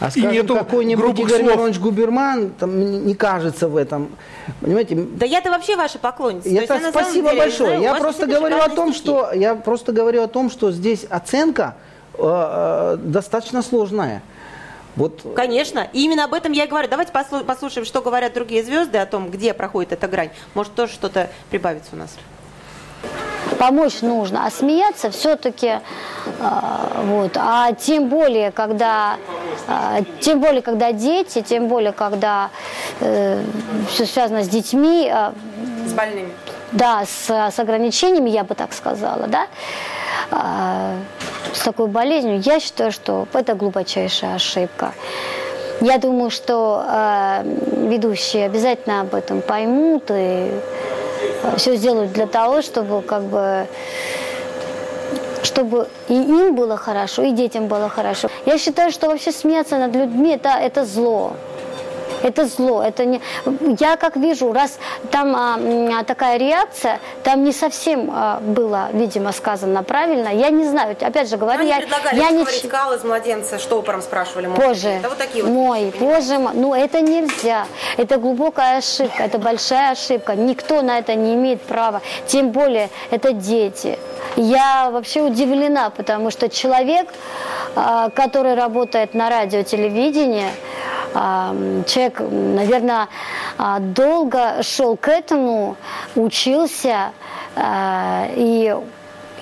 А 0.00 0.10
скажем, 0.10 0.46
какой-нибудь 0.46 1.18
Игорь 1.20 1.42
Миронович 1.42 1.78
Губерман 1.78 2.50
там, 2.58 3.06
не 3.06 3.14
кажется 3.14 3.68
в 3.68 3.76
этом. 3.76 4.10
Понимаете? 4.60 4.96
Да 4.96 5.24
я-то 5.24 5.50
вообще 5.50 5.76
ваша 5.76 5.98
поклонница. 5.98 6.48
Это 6.48 6.74
есть, 6.74 6.88
спасибо 6.90 7.30
деле, 7.30 7.40
большое. 7.40 7.78
Знаю, 7.78 7.82
я 7.82 7.94
просто 7.94 8.26
говорю 8.26 8.56
о 8.58 8.68
том, 8.68 8.92
стихи. 8.92 9.04
что 9.04 9.32
я 9.32 9.54
просто 9.54 9.92
говорю 9.92 10.22
о 10.22 10.26
том, 10.26 10.50
что 10.50 10.72
здесь 10.72 11.06
оценка 11.08 11.76
э, 12.14 12.22
э, 12.22 12.96
достаточно 13.02 13.62
сложная. 13.62 14.22
Вот. 14.96 15.22
Конечно. 15.34 15.88
И 15.92 16.04
именно 16.04 16.24
об 16.24 16.34
этом 16.34 16.52
я 16.52 16.64
и 16.64 16.68
говорю. 16.68 16.88
Давайте 16.88 17.12
послушаем, 17.12 17.84
что 17.84 18.00
говорят 18.00 18.32
другие 18.32 18.62
звезды 18.62 18.98
о 18.98 19.06
том, 19.06 19.30
где 19.30 19.54
проходит 19.54 19.92
эта 19.92 20.06
грань. 20.08 20.30
Может, 20.54 20.74
тоже 20.74 20.92
что-то 20.92 21.30
прибавится 21.50 21.90
у 21.92 21.96
нас. 21.96 22.16
Помочь 23.58 24.00
нужно, 24.00 24.46
а 24.46 24.50
смеяться 24.50 25.10
все-таки, 25.10 25.66
э, 25.68 25.80
вот, 27.04 27.36
а 27.36 27.72
тем 27.72 28.08
более, 28.08 28.50
когда, 28.50 29.16
э, 29.68 30.02
тем 30.20 30.40
более, 30.40 30.62
когда 30.62 30.92
дети, 30.92 31.42
тем 31.42 31.68
более, 31.68 31.92
когда 31.92 32.50
э, 33.00 33.42
все 33.88 34.06
связано 34.06 34.42
с 34.42 34.48
детьми. 34.48 35.10
Э, 35.12 35.32
с 35.86 35.92
больными. 35.92 36.32
Да, 36.72 37.04
с, 37.04 37.30
с 37.30 37.58
ограничениями, 37.58 38.30
я 38.30 38.44
бы 38.44 38.54
так 38.54 38.72
сказала, 38.72 39.26
да. 39.28 39.46
Э, 40.30 40.96
с 41.52 41.60
такой 41.60 41.88
болезнью, 41.88 42.40
я 42.40 42.60
считаю, 42.60 42.92
что 42.92 43.26
это 43.32 43.54
глубочайшая 43.54 44.36
ошибка. 44.36 44.92
Я 45.80 45.98
думаю, 45.98 46.30
что 46.30 46.84
э, 46.86 47.42
ведущие 47.88 48.46
обязательно 48.46 49.00
об 49.00 49.14
этом 49.14 49.42
поймут 49.42 50.10
и 50.10 50.50
э, 50.50 51.56
все 51.56 51.76
сделают 51.76 52.12
для 52.12 52.26
того, 52.26 52.62
чтобы 52.62 53.02
как 53.02 53.22
бы 53.22 53.66
чтобы 55.42 55.88
и 56.08 56.14
им 56.14 56.54
было 56.54 56.76
хорошо, 56.76 57.22
и 57.22 57.32
детям 57.32 57.68
было 57.68 57.88
хорошо. 57.88 58.28
Я 58.46 58.58
считаю, 58.58 58.90
что 58.90 59.08
вообще 59.08 59.30
смеяться 59.30 59.78
над 59.78 59.94
людьми 59.94 60.30
это, 60.30 60.50
это 60.50 60.84
зло. 60.84 61.34
Это 62.24 62.46
зло. 62.46 62.82
Это 62.82 63.04
не... 63.04 63.20
Я 63.78 63.96
как 63.96 64.16
вижу, 64.16 64.52
раз 64.52 64.78
там 65.10 65.36
а, 65.36 66.04
такая 66.04 66.38
реакция, 66.38 66.98
там 67.22 67.44
не 67.44 67.52
совсем 67.52 68.10
а, 68.10 68.40
было, 68.40 68.88
видимо, 68.92 69.32
сказано 69.32 69.82
правильно. 69.82 70.28
Я 70.28 70.48
не 70.48 70.64
знаю. 70.64 70.96
Опять 70.98 71.28
же 71.28 71.36
говорю, 71.36 71.64
я, 71.64 71.80
я 72.12 72.30
не... 72.30 72.44
кал 72.68 72.94
из 72.94 73.04
младенца, 73.04 73.58
что 73.58 73.78
упором 73.78 74.00
спрашивали. 74.00 74.46
Боже, 74.46 74.88
это 74.88 75.10
вот 75.10 75.18
такие 75.18 75.44
вот 75.44 75.52
мой, 75.52 75.92
боже 76.00 76.38
мой. 76.38 76.52
Ну, 76.54 76.74
это 76.74 77.02
нельзя. 77.02 77.66
Это 77.98 78.16
глубокая 78.16 78.78
ошибка, 78.78 79.22
это 79.22 79.38
большая 79.38 79.92
ошибка. 79.92 80.34
Никто 80.34 80.80
на 80.80 80.98
это 80.98 81.14
не 81.14 81.34
имеет 81.34 81.60
права. 81.60 82.00
Тем 82.26 82.52
более, 82.52 82.88
это 83.10 83.34
дети. 83.34 83.98
Я 84.36 84.88
вообще 84.90 85.20
удивлена, 85.20 85.90
потому 85.90 86.30
что 86.30 86.48
человек, 86.48 87.12
а, 87.76 88.08
который 88.08 88.54
работает 88.54 89.12
на 89.12 89.28
радио, 89.28 89.62
телевидении, 89.62 90.48
человек, 91.14 92.20
наверное, 92.20 93.08
а, 93.56 93.78
долго 93.78 94.62
шел 94.62 94.96
к 94.96 95.08
этому, 95.08 95.76
учился, 96.16 97.12
а, 97.54 98.28
и 98.34 98.74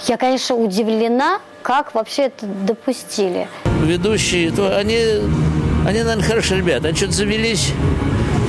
я, 0.07 0.17
конечно, 0.19 0.57
удивлена, 0.57 1.39
как 1.63 1.95
вообще 1.95 2.25
это 2.25 2.47
допустили. 2.47 3.49
Ведущие, 3.83 4.51
то 4.51 4.77
они, 4.77 4.99
они, 5.87 6.03
наверное, 6.03 6.23
хорошие 6.23 6.59
ребята, 6.59 6.89
они 6.89 6.97
что-то 6.97 7.13
завелись 7.13 7.73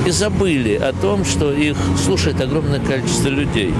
и 0.06 0.10
забыли 0.10 0.74
о 0.74 0.92
том, 0.92 1.24
что 1.24 1.52
их 1.52 1.76
слушает 2.04 2.40
огромное 2.40 2.80
количество 2.80 3.28
людей. 3.28 3.72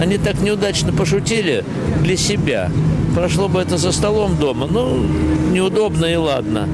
Они 0.00 0.18
так 0.18 0.40
неудачно 0.40 0.92
пошутили 0.92 1.64
для 2.00 2.16
себя. 2.16 2.70
Прошло 3.14 3.48
бы 3.48 3.60
это 3.60 3.76
за 3.76 3.92
столом 3.92 4.36
дома, 4.36 4.66
ну, 4.68 5.04
неудобно 5.52 6.06
и 6.06 6.16
ладно. 6.16 6.68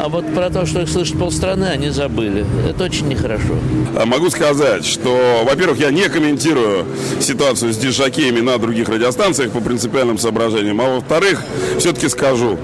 А 0.00 0.08
вот 0.08 0.32
про 0.32 0.48
то, 0.48 0.64
что 0.64 0.82
их 0.82 0.88
слышит 0.88 1.18
полстраны, 1.18 1.64
они 1.64 1.90
забыли. 1.90 2.46
Это 2.68 2.84
очень 2.84 3.08
нехорошо. 3.08 3.54
А 3.96 4.06
могу 4.06 4.30
сказать, 4.30 4.86
что, 4.86 5.42
во-первых, 5.44 5.80
я 5.80 5.90
не 5.90 6.08
комментирую 6.08 6.86
ситуацию 7.20 7.72
с 7.72 7.76
дишакеями 7.76 8.38
на 8.38 8.58
других 8.58 8.88
радиостанциях 8.88 9.50
по 9.50 9.60
принципиальным 9.60 10.16
соображениям. 10.16 10.80
А 10.80 10.84
во-вторых, 10.84 11.42
все-таки 11.78 12.08
скажу, 12.08 12.58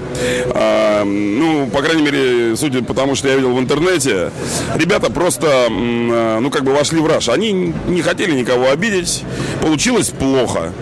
а, 0.51 1.03
ну, 1.05 1.67
по 1.73 1.83
крайней 1.83 2.03
мере, 2.03 2.57
судя 2.57 2.85
по 2.85 2.95
тому, 2.95 3.17
что 3.17 3.27
я 3.27 3.35
видел 3.35 3.53
в 3.53 3.59
интернете, 3.59 4.31
ребята 4.77 5.11
просто, 5.11 5.49
а, 5.69 6.39
ну, 6.39 6.51
как 6.51 6.63
бы 6.63 6.73
вошли 6.73 7.01
в 7.01 7.07
раш. 7.09 7.29
Они 7.29 7.75
не 7.89 8.03
хотели 8.03 8.31
никого 8.31 8.71
обидеть, 8.71 9.25
получилось 9.61 10.11
плохо. 10.11 10.73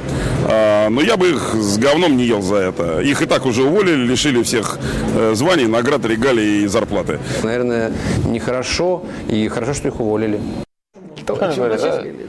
А, 0.44 0.88
но 0.90 1.00
я 1.00 1.16
бы 1.16 1.30
их 1.30 1.54
с 1.54 1.78
говном 1.78 2.16
не 2.16 2.24
ел 2.24 2.42
за 2.42 2.56
это. 2.56 3.00
Их 3.00 3.22
и 3.22 3.26
так 3.26 3.46
уже 3.46 3.62
уволили, 3.62 4.04
лишили 4.04 4.42
всех 4.42 4.78
э, 5.14 5.32
званий, 5.34 5.66
наград, 5.66 6.04
регалий 6.04 6.41
и 6.42 6.66
зарплаты. 6.66 7.18
Наверное, 7.42 7.92
нехорошо, 8.26 9.02
и 9.28 9.48
хорошо, 9.48 9.74
что 9.74 9.88
их 9.88 10.00
уволили. 10.00 10.40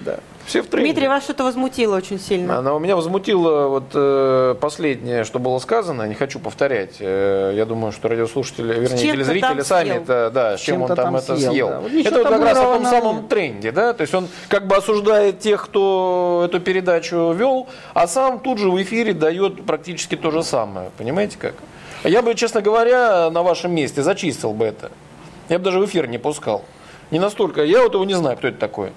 Да. 0.05 0.20
Все 0.45 0.61
в 0.61 0.68
тренде. 0.68 0.91
Дмитрий, 0.91 1.07
вас 1.07 1.24
что-то 1.24 1.43
возмутило 1.45 1.95
очень 1.95 2.20
сильно. 2.20 2.57
Она 2.57 2.76
у 2.76 2.80
меня 2.80 2.95
возмутила 2.95 3.68
вот 3.68 3.91
э, 3.93 4.55
последнее, 4.59 5.24
что 5.24 5.39
было 5.39 5.57
сказано. 5.59 6.03
Не 6.03 6.16
хочу 6.16 6.39
повторять. 6.39 6.95
Э, 6.99 7.53
я 7.55 7.66
думаю, 7.66 7.91
что 7.93 8.09
радиослушатели, 8.09 8.74
вернее, 8.74 8.97
телезрители 8.97 9.61
сами 9.61 9.89
съел. 9.89 10.01
это, 10.01 10.32
да, 10.34 10.57
с 10.57 10.61
чем 10.61 10.82
он 10.82 10.88
там 10.89 10.97
там 10.97 11.16
это 11.16 11.38
съел, 11.38 11.51
съел. 11.51 11.70
да. 11.70 11.80
Вот 11.80 11.91
это 11.93 12.18
вот 12.18 12.28
как 12.28 12.41
раз 12.41 12.57
о 12.57 12.64
том 12.64 12.86
самом 12.86 13.28
тренде, 13.28 13.72
да. 13.72 13.93
То 13.93 14.01
есть 14.01 14.14
он 14.14 14.28
как 14.49 14.68
бы 14.68 14.76
осуждает 14.76 15.39
тех, 15.39 15.64
кто 15.64 16.43
эту 16.45 16.59
передачу 16.59 17.32
вел, 17.32 17.68
а 17.93 18.07
сам 18.07 18.39
тут 18.39 18.59
же 18.59 18.70
в 18.70 18.82
эфире 18.82 19.14
дает 19.14 19.66
практически 19.66 20.16
то 20.16 20.30
же 20.30 20.43
самое. 20.43 20.91
Понимаете 20.97 21.38
как? 21.39 21.55
Я 22.04 22.22
бы, 22.22 22.36
честно 22.36 22.62
говоря, 22.62 23.30
на 23.30 23.43
вашем 23.43 23.74
месте 23.74 24.01
зачистил 24.04 24.54
бы 24.54 24.66
это. 24.66 24.91
Я 25.49 25.58
бы 25.60 25.66
даже 25.66 25.80
в 25.80 25.86
эфир 25.86 26.08
не 26.08 26.18
пускал. 26.18 26.64
Не 27.12 27.20
настолько. 27.20 27.64
Я 27.64 27.82
вот 27.84 27.93
его 27.93 28.04
не 28.06 28.14
знаю, 28.16 28.38
кто 28.38 28.47
это 28.47 28.58
такой. 28.58 28.91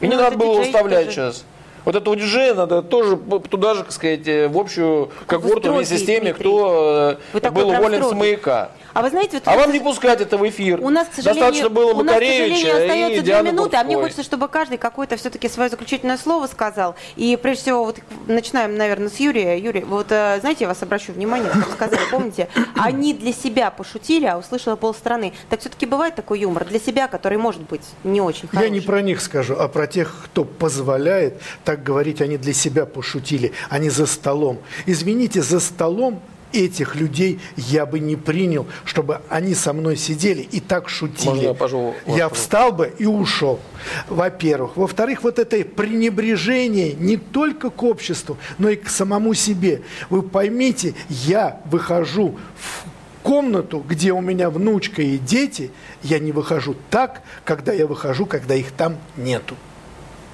И 0.00 0.06
не 0.06 0.14
Ну, 0.14 0.22
надо 0.22 0.28
это 0.36 0.38
было 0.38 0.54
диджей 0.54 0.64
выставлять 0.72 1.04
тоже. 1.06 1.14
сейчас. 1.16 1.44
Вот 1.84 1.96
этого 1.96 2.14
диджея 2.16 2.54
надо 2.54 2.82
тоже 2.82 3.16
туда 3.16 3.74
же, 3.74 3.82
так 3.82 3.92
сказать, 3.92 4.26
э, 4.28 4.48
в 4.48 4.58
общую 4.58 5.10
когорту 5.26 5.72
вместе 5.72 5.96
с 5.96 6.04
теми, 6.04 6.26
Дмитрий. 6.26 6.40
кто 6.40 7.16
э, 7.32 7.40
Вы 7.40 7.50
был 7.50 7.68
уволен 7.70 8.04
с 8.04 8.12
маяка. 8.12 8.70
А 8.98 9.02
вы 9.02 9.10
знаете, 9.10 9.36
вот 9.36 9.42
А 9.46 9.56
вам 9.56 9.72
не 9.72 9.78
пускать 9.78 10.20
это 10.20 10.36
в 10.36 10.48
эфир. 10.48 10.80
У 10.82 10.88
нас, 10.88 11.06
к 11.06 11.14
сожалению, 11.14 11.40
Достаточно 11.40 11.68
было 11.68 11.92
у 11.92 12.02
нас, 12.02 12.16
к 12.16 12.18
сожалению, 12.18 12.76
остается 12.76 13.22
две 13.22 13.42
минуты, 13.42 13.76
а 13.76 13.84
мне 13.84 13.94
хочется, 13.94 14.24
чтобы 14.24 14.48
каждый 14.48 14.76
какое-то 14.76 15.16
все-таки 15.16 15.48
свое 15.48 15.70
заключительное 15.70 16.18
слово 16.18 16.48
сказал. 16.48 16.96
И 17.14 17.38
прежде 17.40 17.62
всего, 17.62 17.84
вот 17.84 18.00
начинаем, 18.26 18.76
наверное, 18.76 19.08
с 19.08 19.20
Юрия. 19.20 19.56
Юрий, 19.56 19.84
вот 19.84 20.08
э, 20.10 20.38
знаете, 20.40 20.64
я 20.64 20.68
вас 20.68 20.82
обращу 20.82 21.12
внимание, 21.12 21.48
как 21.48 21.70
сказали, 21.70 22.00
помните, 22.10 22.48
они 22.74 23.14
для 23.14 23.32
себя 23.32 23.70
пошутили, 23.70 24.26
а 24.26 24.36
услышала 24.36 24.74
полстраны. 24.74 25.32
Так 25.48 25.60
все-таки 25.60 25.86
бывает 25.86 26.16
такой 26.16 26.40
юмор 26.40 26.64
для 26.64 26.80
себя, 26.80 27.06
который 27.06 27.38
может 27.38 27.62
быть 27.62 27.82
не 28.02 28.20
очень 28.20 28.48
хороший. 28.48 28.64
Я 28.64 28.68
не 28.68 28.80
про 28.80 29.00
них 29.00 29.20
скажу, 29.20 29.54
а 29.56 29.68
про 29.68 29.86
тех, 29.86 30.12
кто 30.24 30.44
позволяет 30.44 31.40
так 31.62 31.84
говорить, 31.84 32.20
они 32.20 32.36
для 32.36 32.52
себя 32.52 32.84
пошутили, 32.84 33.52
они 33.70 33.90
за 33.90 34.06
столом. 34.06 34.58
Извините, 34.86 35.40
за 35.40 35.60
столом 35.60 36.20
этих 36.52 36.96
людей 36.96 37.40
я 37.56 37.86
бы 37.86 37.98
не 37.98 38.16
принял, 38.16 38.66
чтобы 38.84 39.20
они 39.28 39.54
со 39.54 39.72
мной 39.72 39.96
сидели 39.96 40.42
и 40.42 40.60
так 40.60 40.88
шутили. 40.88 41.28
Можно 41.28 41.42
я 41.42 41.54
пожал 41.54 41.94
я 42.06 42.28
встал 42.28 42.72
бы 42.72 42.92
и 42.98 43.06
ушел, 43.06 43.60
во-первых. 44.08 44.76
Во-вторых, 44.76 45.22
вот 45.22 45.38
это 45.38 45.64
пренебрежение 45.64 46.94
не 46.94 47.16
только 47.16 47.70
к 47.70 47.82
обществу, 47.82 48.36
но 48.58 48.68
и 48.68 48.76
к 48.76 48.88
самому 48.88 49.34
себе. 49.34 49.82
Вы 50.10 50.22
поймите, 50.22 50.94
я 51.08 51.60
выхожу 51.66 52.38
в 52.56 52.84
комнату, 53.22 53.84
где 53.86 54.12
у 54.12 54.20
меня 54.20 54.50
внучка 54.50 55.02
и 55.02 55.18
дети, 55.18 55.70
я 56.02 56.18
не 56.18 56.32
выхожу 56.32 56.74
так, 56.90 57.22
когда 57.44 57.72
я 57.72 57.86
выхожу, 57.86 58.26
когда 58.26 58.54
их 58.54 58.72
там 58.72 58.96
нету. 59.16 59.56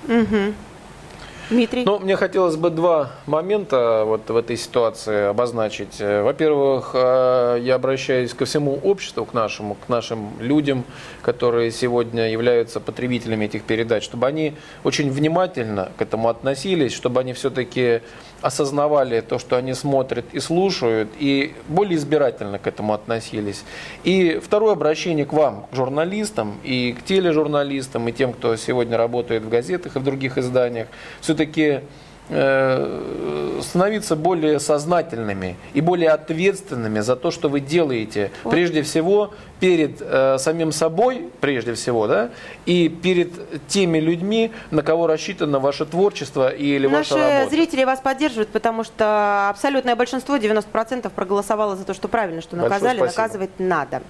Мгм. 0.06 0.54
Дмитрий. 1.50 1.84
Ну, 1.84 1.98
мне 1.98 2.16
хотелось 2.16 2.56
бы 2.56 2.70
два 2.70 3.12
момента 3.26 4.04
вот 4.06 4.28
в 4.30 4.36
этой 4.36 4.56
ситуации 4.56 5.28
обозначить. 5.28 6.00
Э, 6.00 6.22
Во-первых, 6.22 6.92
э, 6.94 7.58
я 7.60 7.74
обращаюсь 7.74 8.32
ко 8.32 8.44
всему 8.44 8.78
обществу, 8.82 9.24
к 9.24 9.34
нашему, 9.34 9.74
к 9.74 9.88
нашим 9.88 10.30
людям, 10.40 10.84
которые 11.22 11.70
сегодня 11.70 12.30
являются 12.30 12.80
потребителями 12.80 13.44
этих 13.44 13.64
передач, 13.64 14.04
чтобы 14.04 14.26
они 14.26 14.54
очень 14.84 15.10
внимательно 15.10 15.92
к 15.96 16.02
этому 16.02 16.28
относились, 16.28 16.92
чтобы 16.92 17.20
они 17.20 17.32
все-таки 17.32 18.00
осознавали 18.44 19.20
то, 19.22 19.38
что 19.38 19.56
они 19.56 19.72
смотрят 19.72 20.26
и 20.32 20.38
слушают, 20.38 21.08
и 21.18 21.54
более 21.66 21.96
избирательно 21.96 22.58
к 22.58 22.66
этому 22.66 22.92
относились. 22.92 23.64
И 24.04 24.38
второе 24.44 24.72
обращение 24.74 25.24
к 25.24 25.32
вам, 25.32 25.66
к 25.70 25.74
журналистам, 25.74 26.60
и 26.62 26.92
к 26.92 27.02
тележурналистам, 27.04 28.06
и 28.06 28.12
тем, 28.12 28.34
кто 28.34 28.56
сегодня 28.56 28.98
работает 28.98 29.44
в 29.44 29.48
газетах 29.48 29.96
и 29.96 29.98
в 29.98 30.04
других 30.04 30.36
изданиях, 30.36 30.88
все-таки 31.22 31.80
становиться 32.28 34.16
более 34.16 34.58
сознательными 34.58 35.56
и 35.74 35.80
более 35.80 36.10
ответственными 36.10 37.00
за 37.00 37.16
то, 37.16 37.30
что 37.30 37.48
вы 37.48 37.60
делаете, 37.60 38.30
прежде 38.44 38.82
всего 38.82 39.34
перед 39.60 40.02
э, 40.02 40.36
самим 40.38 40.72
собой, 40.72 41.30
прежде 41.40 41.72
всего, 41.74 42.06
да, 42.06 42.30
и 42.66 42.88
перед 42.90 43.66
теми 43.66 43.98
людьми, 43.98 44.52
на 44.70 44.82
кого 44.82 45.06
рассчитано 45.06 45.58
ваше 45.58 45.86
творчество 45.86 46.50
или 46.50 46.86
ваша 46.86 47.14
Наши 47.14 47.32
работа. 47.34 47.50
зрители 47.50 47.84
вас 47.84 48.00
поддерживают, 48.00 48.50
потому 48.50 48.84
что 48.84 49.48
абсолютное 49.48 49.96
большинство, 49.96 50.36
90% 50.36 51.08
проголосовало 51.10 51.76
за 51.76 51.84
то, 51.84 51.94
что 51.94 52.08
правильно, 52.08 52.42
что 52.42 52.56
наказали, 52.56 52.98
спасибо. 52.98 53.06
наказывать 53.06 53.50
надо. 53.58 54.02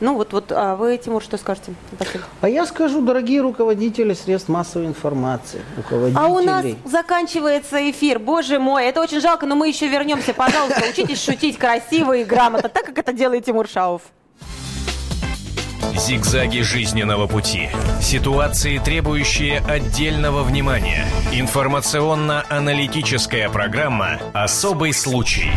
Ну 0.00 0.14
вот, 0.14 0.32
вот 0.32 0.52
а 0.52 0.76
вы, 0.76 0.98
Тимур, 0.98 1.22
что 1.22 1.38
скажете? 1.38 1.72
напоследок? 1.92 2.28
А 2.42 2.48
я 2.48 2.66
скажу, 2.66 3.00
дорогие 3.00 3.40
руководители 3.40 4.12
средств 4.12 4.48
массовой 4.50 4.86
информации, 4.86 5.62
руководители. 5.76 6.22
А 6.22 6.28
у 6.28 6.40
нас 6.40 6.66
заканчивается 7.58 7.90
эфир. 7.90 8.18
Боже 8.18 8.58
мой, 8.58 8.86
это 8.86 9.00
очень 9.00 9.20
жалко, 9.20 9.46
но 9.46 9.54
мы 9.54 9.68
еще 9.68 9.86
вернемся. 9.88 10.34
Пожалуйста, 10.34 10.82
учитесь 10.90 11.22
шутить 11.22 11.56
красиво 11.58 12.16
и 12.16 12.24
грамотно, 12.24 12.68
так 12.68 12.84
как 12.86 12.98
это 12.98 13.12
делает 13.12 13.44
Тимур 13.44 13.68
Шауф. 13.68 14.02
Зигзаги 15.94 16.60
жизненного 16.60 17.26
пути. 17.26 17.68
Ситуации, 18.00 18.78
требующие 18.78 19.58
отдельного 19.58 20.44
внимания. 20.44 21.04
Информационно-аналитическая 21.32 23.48
программа 23.48 24.20
«Особый 24.32 24.92
случай». 24.92 25.50